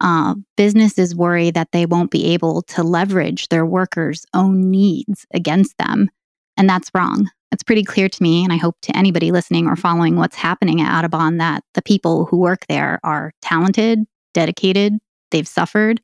Uh, 0.00 0.36
businesses 0.56 1.16
worry 1.16 1.50
that 1.50 1.72
they 1.72 1.84
won't 1.84 2.12
be 2.12 2.26
able 2.26 2.62
to 2.62 2.84
leverage 2.84 3.48
their 3.48 3.66
workers' 3.66 4.24
own 4.32 4.70
needs 4.70 5.26
against 5.34 5.76
them. 5.78 6.08
And 6.56 6.70
that's 6.70 6.92
wrong. 6.94 7.28
It's 7.50 7.64
pretty 7.64 7.82
clear 7.82 8.08
to 8.08 8.22
me, 8.22 8.44
and 8.44 8.52
I 8.52 8.58
hope 8.58 8.76
to 8.82 8.96
anybody 8.96 9.32
listening 9.32 9.66
or 9.66 9.74
following 9.74 10.14
what's 10.14 10.36
happening 10.36 10.80
at 10.80 10.96
Audubon, 10.96 11.38
that 11.38 11.64
the 11.74 11.82
people 11.82 12.26
who 12.26 12.36
work 12.38 12.64
there 12.68 13.00
are 13.02 13.32
talented, 13.42 14.06
dedicated, 14.34 14.98
they've 15.32 15.48
suffered, 15.48 16.00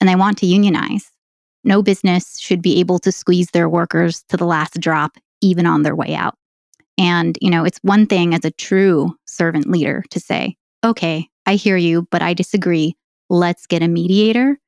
and 0.00 0.08
they 0.08 0.16
want 0.16 0.38
to 0.38 0.46
unionize. 0.46 1.12
No 1.62 1.80
business 1.80 2.40
should 2.40 2.60
be 2.60 2.80
able 2.80 2.98
to 2.98 3.12
squeeze 3.12 3.50
their 3.52 3.68
workers 3.68 4.24
to 4.30 4.36
the 4.36 4.46
last 4.46 4.80
drop, 4.80 5.16
even 5.40 5.64
on 5.64 5.84
their 5.84 5.94
way 5.94 6.16
out. 6.16 6.34
And, 6.98 7.38
you 7.40 7.50
know, 7.50 7.64
it's 7.64 7.78
one 7.82 8.06
thing 8.06 8.34
as 8.34 8.44
a 8.44 8.50
true 8.50 9.14
servant 9.26 9.70
leader 9.70 10.02
to 10.10 10.18
say, 10.18 10.56
okay, 10.84 11.28
I 11.46 11.54
hear 11.54 11.76
you, 11.76 12.06
but 12.10 12.22
I 12.22 12.34
disagree. 12.34 12.96
Let's 13.30 13.66
get 13.66 13.82
a 13.82 13.88
mediator. 13.88 14.58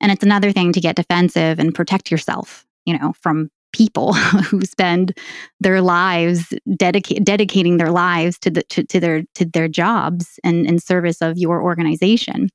And 0.00 0.10
it's 0.10 0.24
another 0.24 0.52
thing 0.52 0.72
to 0.72 0.80
get 0.80 0.96
defensive 0.96 1.58
and 1.58 1.74
protect 1.74 2.10
yourself, 2.10 2.66
you 2.84 2.98
know, 2.98 3.12
from 3.20 3.50
people 3.72 4.12
who 4.14 4.62
spend 4.62 5.16
their 5.60 5.80
lives 5.80 6.52
dedica- 6.68 7.22
dedicating 7.24 7.76
their 7.76 7.90
lives 7.90 8.38
to, 8.40 8.50
the, 8.50 8.62
to, 8.64 8.84
to, 8.84 9.00
their 9.00 9.22
to 9.34 9.44
their 9.44 9.68
jobs 9.68 10.38
and 10.44 10.66
in 10.66 10.78
service 10.78 11.20
of 11.22 11.38
your 11.38 11.62
organization. 11.62 12.48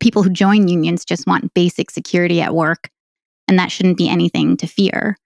People 0.00 0.22
who 0.22 0.30
join 0.30 0.68
unions 0.68 1.04
just 1.04 1.26
want 1.26 1.52
basic 1.54 1.90
security 1.90 2.40
at 2.40 2.54
work, 2.54 2.88
and 3.48 3.58
that 3.58 3.72
shouldn't 3.72 3.98
be 3.98 4.08
anything 4.08 4.56
to 4.56 4.66
fear. 4.66 5.16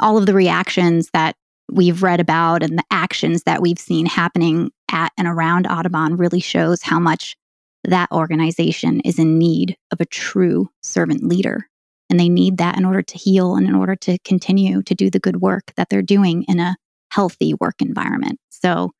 All 0.00 0.16
of 0.16 0.26
the 0.26 0.34
reactions 0.34 1.10
that 1.12 1.36
we've 1.70 2.02
read 2.02 2.20
about 2.20 2.62
and 2.62 2.78
the 2.78 2.84
actions 2.90 3.42
that 3.44 3.60
we've 3.60 3.78
seen 3.78 4.06
happening 4.06 4.70
at 4.92 5.12
and 5.16 5.26
around 5.26 5.66
Audubon 5.66 6.16
really 6.16 6.40
shows 6.40 6.82
how 6.82 7.00
much 7.00 7.36
that 7.84 8.10
organization 8.12 9.00
is 9.00 9.18
in 9.18 9.38
need 9.38 9.76
of 9.90 10.00
a 10.00 10.06
true 10.06 10.68
servant 10.82 11.24
leader 11.24 11.68
and 12.08 12.20
they 12.20 12.28
need 12.28 12.58
that 12.58 12.76
in 12.76 12.84
order 12.84 13.02
to 13.02 13.18
heal 13.18 13.56
and 13.56 13.66
in 13.66 13.74
order 13.74 13.96
to 13.96 14.18
continue 14.18 14.82
to 14.82 14.94
do 14.94 15.10
the 15.10 15.18
good 15.18 15.40
work 15.40 15.72
that 15.76 15.88
they're 15.88 16.02
doing 16.02 16.44
in 16.46 16.60
a 16.60 16.76
healthy 17.10 17.54
work 17.54 17.76
environment. 17.80 18.38
So 18.50 18.90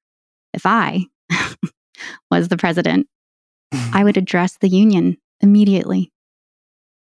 if 0.55 0.65
I 0.67 1.05
was 2.31 2.49
the 2.49 2.57
president, 2.57 3.07
I 3.93 4.03
would 4.03 4.17
address 4.17 4.57
the 4.59 4.69
union 4.69 5.19
immediately 5.41 6.11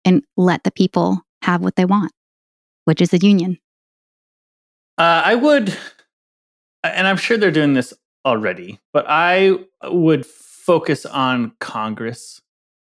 and 0.05 0.23
let 0.37 0.65
the 0.65 0.71
people 0.71 1.21
have 1.43 1.61
what 1.61 1.77
they 1.77 1.85
want, 1.85 2.13
which 2.87 3.03
is 3.03 3.13
a 3.13 3.19
union. 3.19 3.59
Uh, 4.97 5.23
I 5.25 5.35
would, 5.35 5.77
and 6.83 7.07
I'm 7.07 7.19
sure 7.19 7.37
they're 7.37 7.51
doing 7.51 7.75
this 7.75 7.93
already, 8.29 8.79
but 8.93 9.07
I 9.09 9.59
would 9.85 10.27
focus 10.27 11.07
on 11.07 11.53
Congress 11.61 12.43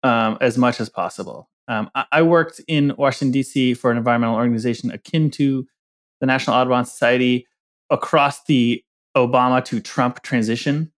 um, 0.04 0.38
as 0.40 0.56
much 0.56 0.80
as 0.80 0.88
possible. 0.88 1.50
Um, 1.66 1.90
I, 1.94 2.04
I, 2.12 2.22
worked 2.22 2.60
in 2.68 2.94
Washington, 2.96 3.32
D.C. 3.32 3.74
for 3.74 3.90
an 3.90 3.96
environmental 3.96 4.36
organization 4.36 4.90
akin 4.90 5.30
to 5.32 5.66
the 6.20 6.26
National 6.26 6.56
Audubon 6.56 6.84
Society 6.84 7.46
across 7.90 8.44
the 8.44 8.84
Obama 9.16 9.64
to 9.64 9.80
Trump 9.80 10.22
transition. 10.22 10.92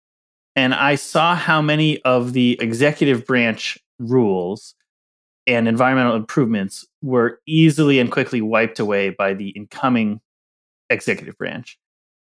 And 0.55 0.74
I 0.74 0.97
saw 0.97 1.34
how 1.34 1.62
many 1.62 2.03
of 2.03 2.32
the 2.32 2.59
executive 2.61 3.26
branch 3.26 3.78
rules 3.99 4.74
and 5.47 5.68
environmental 5.68 6.16
improvements 6.16 6.84
were 7.01 7.41
easily 7.47 8.01
and 8.01 8.11
quickly 8.11 8.41
wiped 8.41 8.80
away 8.80 9.11
by 9.11 9.34
the 9.34 9.51
incoming 9.51 10.20
executive 10.91 11.39
branch. 11.39 11.78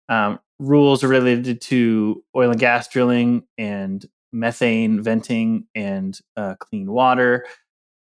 Um, 0.07 0.39
rules 0.59 1.03
related 1.03 1.61
to 1.61 2.23
oil 2.35 2.51
and 2.51 2.59
gas 2.59 2.87
drilling 2.87 3.43
and 3.57 4.05
methane 4.31 5.01
venting 5.01 5.65
and 5.75 6.19
uh, 6.37 6.55
clean 6.59 6.91
water, 6.91 7.45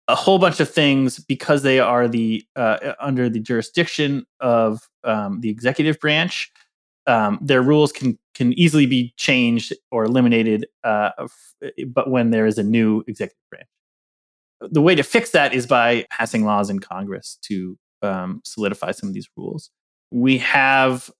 a 0.08 0.14
whole 0.14 0.38
bunch 0.38 0.60
of 0.60 0.70
things 0.70 1.18
because 1.18 1.62
they 1.62 1.78
are 1.78 2.08
the 2.08 2.44
uh, 2.56 2.94
under 3.00 3.28
the 3.28 3.40
jurisdiction 3.40 4.24
of 4.40 4.80
um, 5.04 5.40
the 5.40 5.50
executive 5.50 5.98
branch. 6.00 6.50
Um, 7.06 7.38
their 7.40 7.62
rules 7.62 7.92
can 7.92 8.18
can 8.34 8.52
easily 8.58 8.86
be 8.86 9.14
changed 9.16 9.72
or 9.90 10.04
eliminated, 10.04 10.66
uh, 10.84 11.10
f- 11.18 11.72
but 11.88 12.10
when 12.10 12.30
there 12.30 12.46
is 12.46 12.58
a 12.58 12.62
new 12.62 13.02
executive 13.06 13.38
branch, 13.50 13.68
the 14.60 14.82
way 14.82 14.94
to 14.94 15.02
fix 15.02 15.30
that 15.30 15.54
is 15.54 15.66
by 15.66 16.06
passing 16.10 16.44
laws 16.44 16.70
in 16.70 16.78
Congress 16.78 17.38
to 17.42 17.78
um, 18.02 18.40
solidify 18.44 18.92
some 18.92 19.08
of 19.08 19.14
these 19.14 19.28
rules. 19.36 19.70
We 20.10 20.38
have, 20.38 21.10
uh, 21.10 21.12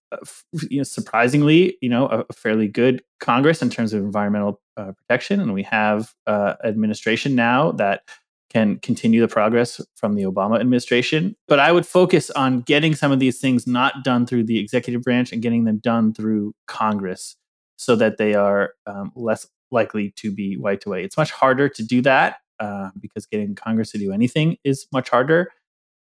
you 0.70 0.78
know, 0.78 0.82
surprisingly, 0.84 1.76
you 1.80 1.88
know, 1.88 2.06
a, 2.06 2.32
fairly 2.32 2.68
good 2.68 3.02
Congress 3.20 3.62
in 3.62 3.70
terms 3.70 3.92
of 3.92 4.02
environmental 4.02 4.61
uh, 4.76 4.92
protection, 4.92 5.40
and 5.40 5.52
we 5.52 5.62
have 5.64 6.12
uh, 6.26 6.54
administration 6.64 7.34
now 7.34 7.72
that 7.72 8.02
can 8.50 8.78
continue 8.78 9.20
the 9.20 9.28
progress 9.28 9.80
from 9.96 10.14
the 10.14 10.22
Obama 10.22 10.59
administration. 10.59 11.36
But 11.46 11.59
I 11.59 11.70
would 11.72 11.86
focus 11.86 12.30
on 12.30 12.61
getting 12.61 12.94
some 12.94 13.12
of 13.12 13.18
these 13.18 13.40
things 13.40 13.66
not 13.66 14.04
done 14.04 14.26
through 14.26 14.44
the 14.44 14.59
executive 14.59 15.02
branch 15.02 15.32
and 15.32 15.42
getting 15.42 15.64
them 15.64 15.78
done 15.78 16.14
through 16.14 16.54
Congress 16.66 17.36
so 17.76 17.94
that 17.96 18.16
they 18.16 18.34
are 18.34 18.72
um, 18.86 19.12
less 19.14 19.46
likely 19.70 20.12
to 20.16 20.32
be 20.32 20.56
wiped 20.56 20.86
away. 20.86 21.04
It's 21.04 21.16
much 21.16 21.30
harder 21.30 21.68
to 21.68 21.82
do 21.84 22.00
that 22.02 22.36
uh, 22.59 22.90
because 22.98 23.26
getting 23.26 23.54
Congress 23.54 23.90
to 23.92 23.98
do 23.98 24.12
anything 24.12 24.56
is 24.64 24.86
much 24.92 25.11
harder. 25.11 25.50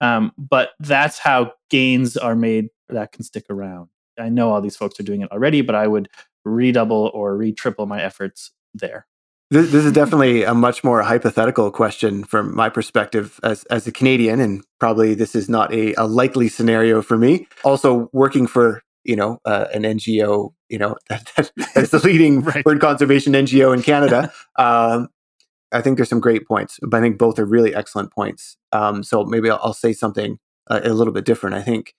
Um, 0.00 0.32
but 0.38 0.70
that's 0.80 1.18
how 1.18 1.52
gains 1.68 2.16
are 2.16 2.36
made 2.36 2.68
that 2.88 3.12
can 3.12 3.24
stick 3.24 3.44
around. 3.50 3.88
I 4.18 4.28
know 4.28 4.50
all 4.50 4.60
these 4.60 4.76
folks 4.76 4.98
are 5.00 5.04
doing 5.04 5.22
it 5.22 5.30
already, 5.30 5.62
but 5.62 5.74
I 5.74 5.86
would 5.86 6.08
redouble 6.44 7.10
or 7.14 7.36
re-triple 7.36 7.86
my 7.86 8.02
efforts 8.02 8.50
there. 8.74 9.06
This, 9.50 9.72
this, 9.72 9.84
is 9.84 9.92
definitely 9.92 10.44
a 10.44 10.54
much 10.54 10.84
more 10.84 11.02
hypothetical 11.02 11.72
question 11.72 12.22
from 12.22 12.54
my 12.54 12.68
perspective 12.68 13.40
as, 13.42 13.64
as 13.64 13.84
a 13.86 13.92
Canadian, 13.92 14.38
and 14.38 14.64
probably 14.78 15.14
this 15.14 15.34
is 15.34 15.48
not 15.48 15.74
a, 15.74 15.92
a 15.94 16.06
likely 16.06 16.48
scenario 16.48 17.02
for 17.02 17.18
me. 17.18 17.48
Also, 17.64 18.08
working 18.12 18.46
for 18.46 18.82
you 19.02 19.16
know 19.16 19.40
uh, 19.44 19.66
an 19.74 19.82
NGO, 19.82 20.52
you 20.68 20.78
know 20.78 20.94
that, 21.08 21.32
that, 21.36 21.50
that's 21.74 21.90
the 21.90 21.98
leading 21.98 22.40
right. 22.42 22.62
bird 22.62 22.80
conservation 22.80 23.32
NGO 23.32 23.74
in 23.74 23.82
Canada. 23.82 24.32
um, 24.56 25.08
I 25.72 25.80
think 25.80 25.96
there's 25.96 26.08
some 26.08 26.20
great 26.20 26.46
points, 26.46 26.78
but 26.82 26.98
I 26.98 27.00
think 27.00 27.18
both 27.18 27.38
are 27.38 27.44
really 27.44 27.74
excellent 27.74 28.12
points. 28.12 28.56
Um, 28.72 29.02
so 29.02 29.24
maybe 29.24 29.50
I'll, 29.50 29.60
I'll 29.62 29.72
say 29.72 29.92
something 29.92 30.38
uh, 30.68 30.80
a 30.82 30.92
little 30.92 31.12
bit 31.12 31.24
different. 31.24 31.56
I 31.56 31.62
think 31.62 31.94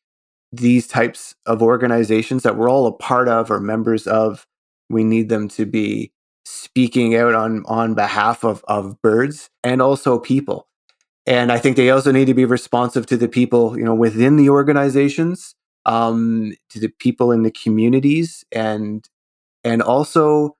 these 0.52 0.88
types 0.88 1.36
of 1.46 1.62
organizations 1.62 2.44
that 2.44 2.58
we're 2.58 2.70
all 2.70 2.86
a 2.86 2.92
part 2.92 3.30
of 3.30 3.50
or 3.50 3.60
members 3.60 4.08
of, 4.08 4.46
we 4.90 5.04
need 5.04 5.30
them 5.30 5.48
to 5.50 5.66
be 5.66 6.12
speaking 6.46 7.16
out 7.16 7.34
on 7.36 7.64
on 7.68 7.94
behalf 7.94 8.44
of 8.44 8.64
of 8.68 9.00
birds 9.02 9.50
and 9.64 9.82
also 9.82 10.18
people 10.18 10.68
and 11.28 11.52
i 11.52 11.58
think 11.58 11.78
they 11.78 11.90
also 11.92 12.12
need 12.12 12.26
to 12.26 12.34
be 12.34 12.46
responsive 12.46 13.06
to 13.06 13.16
the 13.16 13.28
people 13.28 13.78
you 13.78 13.84
know 13.84 13.94
within 13.94 14.38
the 14.38 14.50
organizations 14.50 15.56
um 15.86 16.52
to 16.70 16.80
the 16.80 16.90
people 17.00 17.32
in 17.32 17.44
the 17.44 17.52
communities 17.52 18.44
and 18.52 19.08
and 19.64 19.82
also 19.82 20.56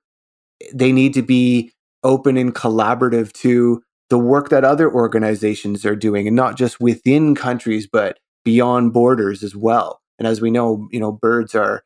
they 0.72 0.92
need 0.92 1.12
to 1.14 1.22
be 1.22 1.72
open 2.04 2.36
and 2.36 2.54
collaborative 2.54 3.32
to 3.32 3.82
the 4.10 4.18
work 4.18 4.50
that 4.50 4.64
other 4.64 4.92
organizations 4.92 5.86
are 5.86 5.96
doing 5.96 6.26
and 6.26 6.36
not 6.36 6.56
just 6.56 6.80
within 6.80 7.34
countries 7.34 7.86
but 7.90 8.18
beyond 8.44 8.92
borders 8.92 9.42
as 9.42 9.54
well 9.54 10.00
and 10.18 10.26
as 10.26 10.40
we 10.40 10.50
know 10.50 10.88
you 10.90 11.00
know 11.00 11.12
birds 11.12 11.54
are 11.54 11.82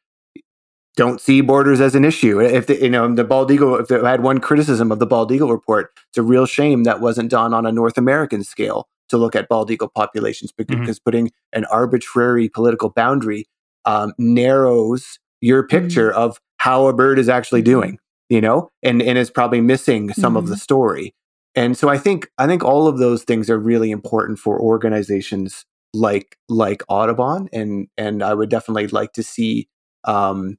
don't 0.96 1.20
see 1.20 1.42
borders 1.42 1.80
as 1.80 1.94
an 1.94 2.04
issue. 2.04 2.40
If 2.40 2.66
the, 2.66 2.80
you 2.80 2.90
know 2.90 3.14
the 3.14 3.22
bald 3.22 3.50
eagle, 3.50 3.76
if 3.76 3.92
I 3.92 4.10
had 4.10 4.22
one 4.22 4.40
criticism 4.40 4.90
of 4.90 4.98
the 4.98 5.06
bald 5.06 5.30
eagle 5.30 5.52
report, 5.52 5.92
it's 6.08 6.18
a 6.18 6.22
real 6.22 6.46
shame 6.46 6.84
that 6.84 7.00
wasn't 7.00 7.30
done 7.30 7.54
on 7.54 7.66
a 7.66 7.72
North 7.72 7.98
American 7.98 8.42
scale 8.42 8.88
to 9.10 9.18
look 9.18 9.36
at 9.36 9.48
bald 9.48 9.70
eagle 9.70 9.88
populations 9.88 10.52
because 10.52 10.76
mm-hmm. 10.76 10.92
putting 11.04 11.30
an 11.52 11.64
arbitrary 11.66 12.48
political 12.48 12.88
boundary 12.88 13.46
um, 13.84 14.12
narrows 14.18 15.18
your 15.40 15.66
picture 15.66 16.10
mm-hmm. 16.10 16.18
of 16.18 16.40
how 16.56 16.86
a 16.86 16.92
bird 16.92 17.18
is 17.18 17.28
actually 17.28 17.60
mm-hmm. 17.60 17.72
doing. 17.72 17.98
You 18.28 18.40
know, 18.40 18.70
and 18.82 19.02
and 19.02 19.16
is 19.18 19.30
probably 19.30 19.60
missing 19.60 20.12
some 20.12 20.30
mm-hmm. 20.30 20.36
of 20.38 20.48
the 20.48 20.54
mm-hmm. 20.54 20.60
story. 20.60 21.14
And 21.54 21.76
so 21.76 21.88
I 21.88 21.96
think 21.96 22.28
I 22.38 22.46
think 22.46 22.62
all 22.62 22.86
of 22.86 22.98
those 22.98 23.24
things 23.24 23.48
are 23.48 23.58
really 23.58 23.90
important 23.90 24.38
for 24.38 24.60
organizations 24.60 25.64
like 25.94 26.36
like 26.48 26.82
Audubon, 26.88 27.48
and 27.52 27.88
and 27.96 28.22
I 28.22 28.34
would 28.34 28.50
definitely 28.50 28.88
like 28.88 29.12
to 29.14 29.22
see 29.22 29.68
um, 30.04 30.58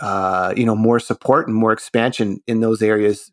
uh, 0.00 0.54
you 0.56 0.64
know 0.64 0.74
more 0.74 0.98
support 0.98 1.46
and 1.46 1.56
more 1.56 1.72
expansion 1.72 2.40
in 2.46 2.60
those 2.60 2.82
areas 2.82 3.30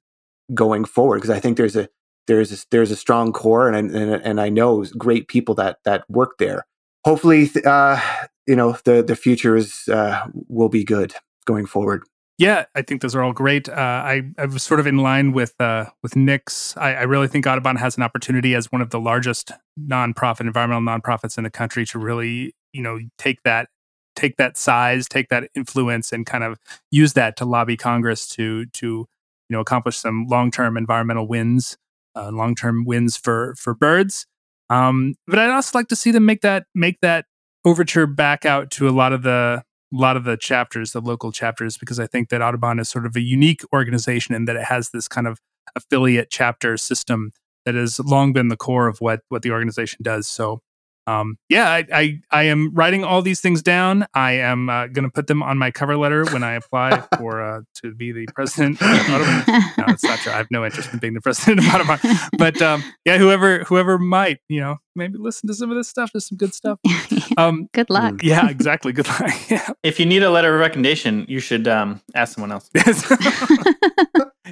going 0.54 0.86
forward 0.86 1.18
because 1.18 1.30
I 1.30 1.40
think 1.40 1.58
there's 1.58 1.76
a 1.76 1.88
there's 2.28 2.52
a, 2.52 2.66
there's 2.72 2.92
a 2.92 2.96
strong 2.96 3.32
core 3.32 3.70
and 3.72 3.96
and 3.96 4.22
and 4.24 4.42
I 4.42 4.50
know 4.50 4.86
great 4.98 5.28
people 5.28 5.56
that 5.56 5.78
that 5.86 6.04
work 6.10 6.38
there. 6.40 6.66
Hopefully, 7.06 7.50
uh, 7.66 8.02
you 8.46 8.56
know 8.56 8.78
the 8.84 9.02
the 9.02 9.16
future 9.16 9.56
is 9.56 9.88
uh, 9.88 10.28
will 10.48 10.70
be 10.70 10.84
good 10.84 11.14
going 11.46 11.66
forward. 11.66 12.04
Yeah, 12.38 12.66
I 12.76 12.84
think 12.84 13.02
those 13.02 13.16
are 13.16 13.24
all 13.24 13.34
great. 13.34 13.68
Uh, 13.68 13.74
I 13.74 14.22
I 14.38 14.46
was 14.46 14.62
sort 14.62 14.80
of 14.80 14.86
in 14.86 14.98
line 14.98 15.32
with 15.32 15.56
uh, 15.60 15.86
with 16.04 16.16
Nick's. 16.16 16.78
I, 16.78 16.94
I, 16.94 17.04
really 17.04 17.28
think 17.28 17.48
Audubon 17.48 17.78
has 17.78 17.98
an 17.98 18.04
opportunity 18.04 18.54
as 18.54 18.72
one 18.72 18.82
of 18.82 18.92
the 18.92 19.00
largest 19.00 19.52
nonprofit 19.80 20.42
environmental 20.42 20.84
nonprofits 20.84 21.40
in 21.40 21.44
the 21.44 21.50
country 21.50 21.84
to 21.88 21.98
really 21.98 22.54
you 22.74 22.84
know 22.84 23.00
take 23.18 23.42
that 23.44 23.70
take 24.16 24.38
that 24.38 24.56
size, 24.56 25.08
take 25.08 25.30
that 25.30 25.50
influence, 25.56 26.12
and 26.12 26.28
kind 26.28 26.44
of 26.44 26.60
use 26.92 27.14
that 27.14 27.38
to 27.38 27.46
lobby 27.46 27.76
Congress 27.76 28.28
to 28.28 28.68
to 28.68 28.86
you 28.86 29.08
know 29.50 29.60
accomplish 29.60 29.98
some 29.98 30.28
long 30.28 30.52
term 30.52 30.78
environmental 30.78 31.28
wins 31.28 31.76
uh, 32.18 32.32
long 32.32 32.56
term 32.56 32.84
wins 32.86 33.16
for 33.16 33.56
for 33.58 33.74
birds. 33.74 34.26
Um, 34.70 35.16
but 35.28 35.40
I'd 35.40 35.52
also 35.52 35.78
like 35.78 35.88
to 35.90 35.96
see 35.96 36.12
them 36.12 36.26
make 36.26 36.42
that 36.42 36.66
make 36.76 37.00
that 37.02 37.26
overture 37.64 38.08
back 38.08 38.46
out 38.46 38.72
to 38.72 38.90
a 38.90 38.92
lot 38.92 39.14
of 39.14 39.24
the 39.24 39.64
a 39.94 39.98
lot 39.98 40.18
of 40.18 40.24
the 40.24 40.38
chapters, 40.38 40.92
the 40.92 41.02
local 41.02 41.32
chapters, 41.32 41.78
because 41.78 42.00
I 42.00 42.08
think 42.08 42.30
that 42.30 42.42
Audubon 42.42 42.80
is 42.80 42.90
sort 42.90 43.06
of 43.06 43.16
a 43.16 43.22
unique 43.22 43.62
organization 43.74 44.36
in 44.36 44.46
that 44.46 44.56
it 44.56 44.66
has 44.66 44.90
this 44.90 45.08
kind 45.08 45.28
of 45.28 45.40
affiliate 45.76 46.30
chapter 46.30 46.78
system 46.78 47.32
that 47.66 47.76
has 47.76 48.00
long 48.00 48.34
been 48.34 48.48
the 48.48 48.58
core 48.58 48.88
of 48.88 49.00
what 49.00 49.22
what 49.30 49.42
the 49.42 49.52
organization 49.52 50.00
does. 50.02 50.28
So 50.28 50.62
um, 51.08 51.38
yeah, 51.48 51.70
I, 51.70 51.86
I, 51.94 52.20
I 52.32 52.44
am 52.44 52.74
writing 52.74 53.06
all 53.06 53.22
these 53.22 53.40
things 53.40 53.62
down. 53.64 54.06
I 54.14 54.34
am 54.34 54.70
uh, 54.70 54.88
going 54.88 55.06
to 55.06 55.10
put 55.10 55.28
them 55.28 55.42
on 55.42 55.58
my 55.58 55.72
cover 55.72 55.96
letter 55.96 56.26
when 56.26 56.44
I 56.44 56.54
apply 56.54 57.02
for 57.18 57.42
uh, 57.42 57.62
to 57.82 57.96
be 57.96 58.12
the 58.12 58.28
president. 58.36 58.82
Of 58.82 58.88
Audubon. 59.10 59.64
no, 59.78 59.86
it's 59.88 60.04
not 60.04 60.20
true. 60.20 60.34
I 60.34 60.38
have 60.38 60.52
no 60.52 60.66
interest 60.66 60.92
in 60.92 61.00
being 61.00 61.14
the 61.14 61.22
president 61.22 61.60
of 61.60 61.74
Audubon. 61.74 62.00
But 62.38 62.62
um, 62.62 62.84
yeah, 63.06 63.18
whoever 63.18 63.60
whoever 63.64 63.98
might, 63.98 64.40
you 64.50 64.60
know, 64.60 64.78
maybe 64.96 65.18
listen 65.18 65.48
to 65.48 65.54
some 65.54 65.72
of 65.72 65.78
this 65.78 65.88
stuff. 65.88 66.12
There's 66.14 66.28
some 66.28 66.38
good 66.38 66.54
stuff. 66.54 66.80
Um, 67.38 67.70
good 67.72 67.92
luck. 67.92 68.16
Mm, 68.16 68.24
yeah, 68.24 68.50
exactly. 68.50 68.92
Good 68.92 69.08
luck. 69.08 69.32
Yeah. 69.50 69.70
If 69.84 70.00
you 70.00 70.08
need 70.08 70.24
a 70.24 70.30
letter 70.32 70.56
of 70.56 70.60
recommendation, 70.60 71.24
you 71.30 71.40
should 71.40 71.68
um, 71.68 72.02
ask 72.16 72.34
someone 72.34 72.52
else. 72.52 72.68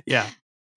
yeah 0.05 0.27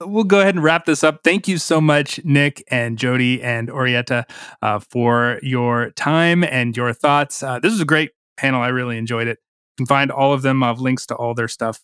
we'll 0.01 0.24
go 0.24 0.40
ahead 0.40 0.55
and 0.55 0.64
wrap 0.64 0.84
this 0.86 1.03
up. 1.03 1.20
Thank 1.24 1.49
you 1.49 1.59
so 1.59 1.80
much, 1.80 2.20
Nick 2.24 2.62
and 2.68 2.99
Jody 2.99 3.42
and 3.42 3.68
Orietta, 3.68 4.24
uh, 4.62 4.78
for 4.78 5.38
your 5.42 5.90
time 5.90 6.44
and 6.44 6.76
your 6.76 6.92
thoughts. 6.92 7.42
Uh, 7.42 7.59
this 7.59 7.72
was 7.72 7.80
a 7.80 7.86
great 7.86 8.12
panel. 8.36 8.62
I 8.62 8.68
really 8.68 8.99
enjoyed 8.99 9.26
it. 9.26 9.38
You 9.78 9.84
can 9.84 9.86
find 9.86 10.11
all 10.11 10.32
of 10.32 10.42
them. 10.42 10.62
I'll 10.62 10.74
have 10.74 10.80
links 10.80 11.07
to 11.07 11.14
all 11.14 11.34
their 11.34 11.49
stuff 11.49 11.80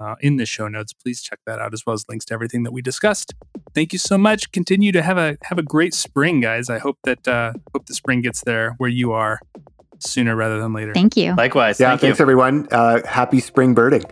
uh, 0.00 0.16
in 0.20 0.36
the 0.36 0.46
show 0.46 0.68
notes. 0.68 0.92
Please 0.92 1.22
check 1.22 1.40
that 1.46 1.58
out, 1.58 1.72
as 1.72 1.84
well 1.86 1.94
as 1.94 2.04
links 2.08 2.24
to 2.26 2.34
everything 2.34 2.62
that 2.64 2.72
we 2.72 2.82
discussed. 2.82 3.34
Thank 3.74 3.92
you 3.92 3.98
so 3.98 4.18
much. 4.18 4.52
Continue 4.52 4.92
to 4.92 5.02
have 5.02 5.18
a 5.18 5.36
have 5.42 5.58
a 5.58 5.62
great 5.62 5.94
spring, 5.94 6.40
guys. 6.40 6.70
I 6.70 6.78
hope 6.78 6.98
that 7.04 7.26
uh, 7.26 7.52
hope 7.74 7.86
the 7.86 7.94
spring 7.94 8.22
gets 8.22 8.42
there 8.42 8.74
where 8.78 8.90
you 8.90 9.12
are 9.12 9.40
sooner 9.98 10.36
rather 10.36 10.60
than 10.60 10.72
later. 10.72 10.92
Thank 10.92 11.16
you. 11.16 11.34
Likewise. 11.34 11.80
Yeah, 11.80 11.90
thank 11.90 12.02
thanks 12.02 12.18
you. 12.18 12.22
everyone. 12.22 12.68
Uh, 12.70 13.06
happy 13.06 13.40
spring 13.40 13.74
birding. 13.74 14.04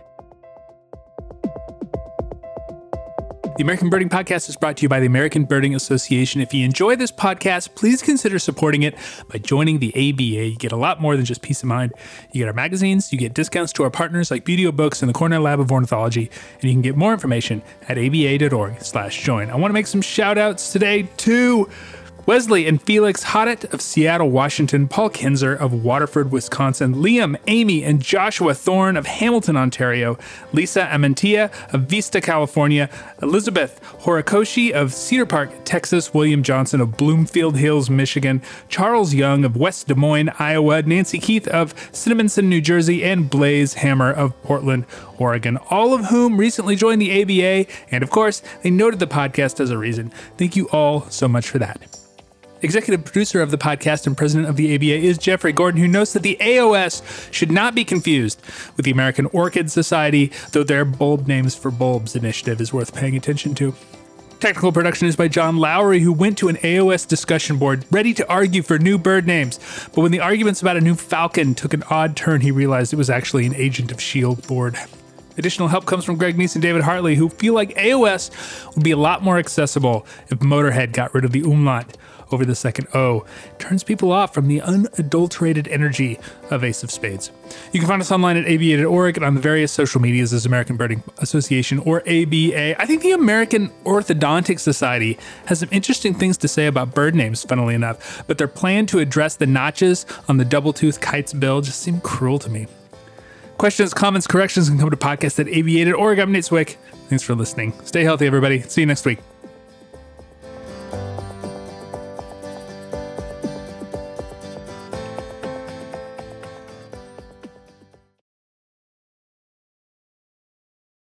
The 3.57 3.63
American 3.63 3.89
Birding 3.89 4.09
Podcast 4.09 4.49
is 4.49 4.57
brought 4.57 4.75
to 4.77 4.81
you 4.83 4.89
by 4.89 4.99
the 4.99 5.05
American 5.05 5.45
Birding 5.45 5.75
Association. 5.75 6.41
If 6.41 6.53
you 6.53 6.65
enjoy 6.65 6.97
this 6.97 7.09
podcast, 7.09 7.73
please 7.75 8.01
consider 8.01 8.37
supporting 8.37 8.83
it 8.83 8.97
by 9.29 9.37
joining 9.37 9.79
the 9.79 9.93
ABA. 9.93 10.49
You 10.49 10.57
get 10.57 10.73
a 10.73 10.75
lot 10.75 10.99
more 10.99 11.15
than 11.15 11.23
just 11.23 11.41
peace 11.41 11.63
of 11.63 11.69
mind. 11.69 11.93
You 12.33 12.39
get 12.39 12.49
our 12.49 12.53
magazines, 12.53 13.13
you 13.13 13.17
get 13.17 13.33
discounts 13.33 13.71
to 13.73 13.83
our 13.83 13.89
partners 13.89 14.29
like 14.29 14.43
Buteo 14.43 14.75
Books 14.75 15.01
and 15.01 15.07
the 15.07 15.13
Cornell 15.13 15.39
Lab 15.39 15.61
of 15.61 15.71
Ornithology, 15.71 16.29
and 16.55 16.63
you 16.65 16.73
can 16.73 16.81
get 16.81 16.97
more 16.97 17.13
information 17.13 17.61
at 17.87 17.97
aba.org 17.97 18.81
slash 18.81 19.23
join. 19.23 19.49
I 19.49 19.55
want 19.55 19.69
to 19.69 19.73
make 19.73 19.87
some 19.87 20.01
shout 20.01 20.37
outs 20.37 20.73
today 20.73 21.03
to 21.17 21.69
Wesley 22.25 22.65
and 22.65 22.81
Felix 22.81 23.23
Hoddett 23.23 23.71
of 23.71 23.81
Seattle, 23.81 24.31
Washington, 24.31 24.87
Paul 24.87 25.11
Kinzer 25.11 25.53
of 25.53 25.83
Waterford, 25.83 26.31
Wisconsin, 26.31 26.95
Liam, 26.95 27.37
Amy, 27.45 27.83
and 27.83 28.01
Joshua 28.01 28.55
Thorne 28.55 28.97
of 28.97 29.05
Hamilton, 29.05 29.55
Ontario, 29.55 30.17
Lisa 30.51 30.87
Amantia 30.87 31.51
of 31.71 31.81
Vista, 31.81 32.19
California, 32.19 32.89
Elizabeth 33.21 33.79
Horikoshi 34.01 34.71
of 34.71 34.91
Cedar 34.91 35.27
Park, 35.27 35.51
Texas, 35.65 36.15
William 36.15 36.41
Johnson 36.41 36.81
of 36.81 36.97
Bloomfield 36.97 37.57
Hills, 37.57 37.91
Michigan, 37.91 38.41
Charles 38.69 39.13
Young 39.13 39.45
of 39.45 39.55
West 39.55 39.87
Des 39.87 39.93
Moines, 39.93 40.31
Iowa, 40.39 40.81
Nancy 40.81 41.19
Keith 41.19 41.47
of 41.49 41.75
Cinnaminson, 41.91 42.45
New 42.45 42.59
Jersey, 42.59 43.03
and 43.03 43.29
Blaze 43.29 43.75
Hammer 43.75 44.11
of 44.11 44.41
Portland, 44.41 44.87
Oregon, 45.19 45.57
all 45.69 45.93
of 45.93 46.05
whom 46.05 46.37
recently 46.37 46.75
joined 46.75 47.01
the 47.01 47.21
ABA, 47.21 47.71
and 47.91 48.03
of 48.03 48.09
course, 48.09 48.41
they 48.63 48.71
noted 48.71 48.99
the 48.99 49.05
podcast 49.05 49.59
as 49.59 49.69
a 49.69 49.77
reason. 49.77 50.11
Thank 50.39 50.55
you 50.55 50.67
all 50.69 51.07
so 51.11 51.27
much 51.27 51.47
for 51.47 51.59
that. 51.59 51.81
Executive 52.65 53.05
producer 53.05 53.43
of 53.43 53.51
the 53.51 53.59
podcast 53.59 54.07
and 54.07 54.17
president 54.17 54.49
of 54.49 54.55
the 54.55 54.73
ABA 54.73 54.85
is 54.85 55.19
Jeffrey 55.19 55.53
Gordon, 55.53 55.79
who 55.79 55.87
notes 55.87 56.13
that 56.13 56.23
the 56.23 56.35
AOS 56.41 57.31
should 57.31 57.51
not 57.51 57.75
be 57.75 57.85
confused 57.85 58.41
with 58.75 58.85
the 58.85 58.91
American 58.91 59.27
Orchid 59.27 59.69
Society, 59.69 60.31
though 60.51 60.63
their 60.63 60.83
bulb 60.83 61.27
names 61.27 61.53
for 61.53 61.69
bulbs 61.69 62.15
initiative 62.15 62.59
is 62.59 62.73
worth 62.73 62.95
paying 62.95 63.15
attention 63.15 63.53
to. 63.53 63.75
Technical 64.39 64.71
production 64.71 65.07
is 65.07 65.15
by 65.15 65.27
John 65.27 65.57
Lowry, 65.57 65.99
who 65.99 66.11
went 66.11 66.39
to 66.39 66.47
an 66.47 66.55
AOS 66.55 67.07
discussion 67.07 67.59
board 67.59 67.85
ready 67.91 68.15
to 68.15 68.27
argue 68.27 68.63
for 68.63 68.79
new 68.79 68.97
bird 68.97 69.27
names. 69.27 69.59
But 69.93 70.01
when 70.01 70.11
the 70.11 70.21
arguments 70.21 70.63
about 70.63 70.75
a 70.75 70.81
new 70.81 70.95
falcon 70.95 71.53
took 71.53 71.75
an 71.75 71.83
odd 71.91 72.17
turn, 72.17 72.41
he 72.41 72.49
realized 72.49 72.93
it 72.93 72.95
was 72.95 73.11
actually 73.11 73.45
an 73.45 73.53
agent 73.53 73.91
of 73.91 73.97
S.H.I.E.L.D. 73.97 74.41
board. 74.47 74.75
Additional 75.37 75.67
help 75.67 75.85
comes 75.85 76.03
from 76.03 76.17
Greg 76.17 76.35
Neise 76.35 76.55
and 76.55 76.63
David 76.63 76.81
Hartley, 76.81 77.13
who 77.13 77.29
feel 77.29 77.53
like 77.53 77.75
AOS 77.75 78.73
would 78.73 78.83
be 78.83 78.89
a 78.89 78.97
lot 78.97 79.21
more 79.21 79.37
accessible 79.37 80.07
if 80.29 80.39
Motorhead 80.39 80.93
got 80.93 81.13
rid 81.13 81.25
of 81.25 81.31
the 81.31 81.41
umlaut 81.41 81.95
over 82.35 82.45
the 82.45 82.53
second 82.53 82.87
O. 82.93 83.25
Turns 83.57 83.83
people 83.83 84.11
off 84.11 84.33
from 84.33 84.47
the 84.49 84.61
unadulterated 84.61 85.67
energy 85.69 86.19
of 86.51 86.63
Ace 86.63 86.83
of 86.83 86.91
Spades. 86.91 87.31
You 87.71 87.79
can 87.79 87.87
find 87.87 88.01
us 88.01 88.11
online 88.11 88.35
at 88.35 88.45
aba.org 88.45 89.15
and 89.15 89.25
on 89.25 89.35
the 89.35 89.41
various 89.41 89.71
social 89.71 90.01
medias 90.01 90.33
as 90.33 90.45
American 90.45 90.75
Birding 90.75 91.01
Association 91.19 91.79
or 91.79 92.01
ABA. 92.01 92.79
I 92.79 92.85
think 92.85 93.01
the 93.01 93.13
American 93.13 93.69
Orthodontic 93.85 94.59
Society 94.59 95.17
has 95.45 95.59
some 95.59 95.69
interesting 95.71 96.13
things 96.13 96.37
to 96.39 96.49
say 96.49 96.67
about 96.67 96.93
bird 96.93 97.15
names, 97.15 97.43
funnily 97.43 97.73
enough, 97.73 98.23
but 98.27 98.37
their 98.37 98.49
plan 98.49 98.85
to 98.87 98.99
address 98.99 99.37
the 99.37 99.47
notches 99.47 100.05
on 100.27 100.35
the 100.35 100.45
double 100.45 100.73
tooth 100.73 100.99
kite's 100.99 101.31
bill 101.33 101.61
just 101.61 101.79
seemed 101.79 102.03
cruel 102.03 102.37
to 102.39 102.49
me. 102.49 102.67
Questions, 103.57 103.93
comments, 103.93 104.27
corrections 104.27 104.67
can 104.67 104.77
come 104.77 104.89
to 104.89 104.97
podcast 104.97 105.39
at 105.39 105.47
aba.org. 105.47 106.19
I'm 106.19 106.33
Nate 106.33 106.43
Swick. 106.43 106.77
Thanks 107.07 107.23
for 107.23 107.35
listening. 107.35 107.73
Stay 107.85 108.03
healthy, 108.03 108.27
everybody. 108.27 108.61
See 108.61 108.81
you 108.81 108.87
next 108.87 109.05
week. 109.05 109.19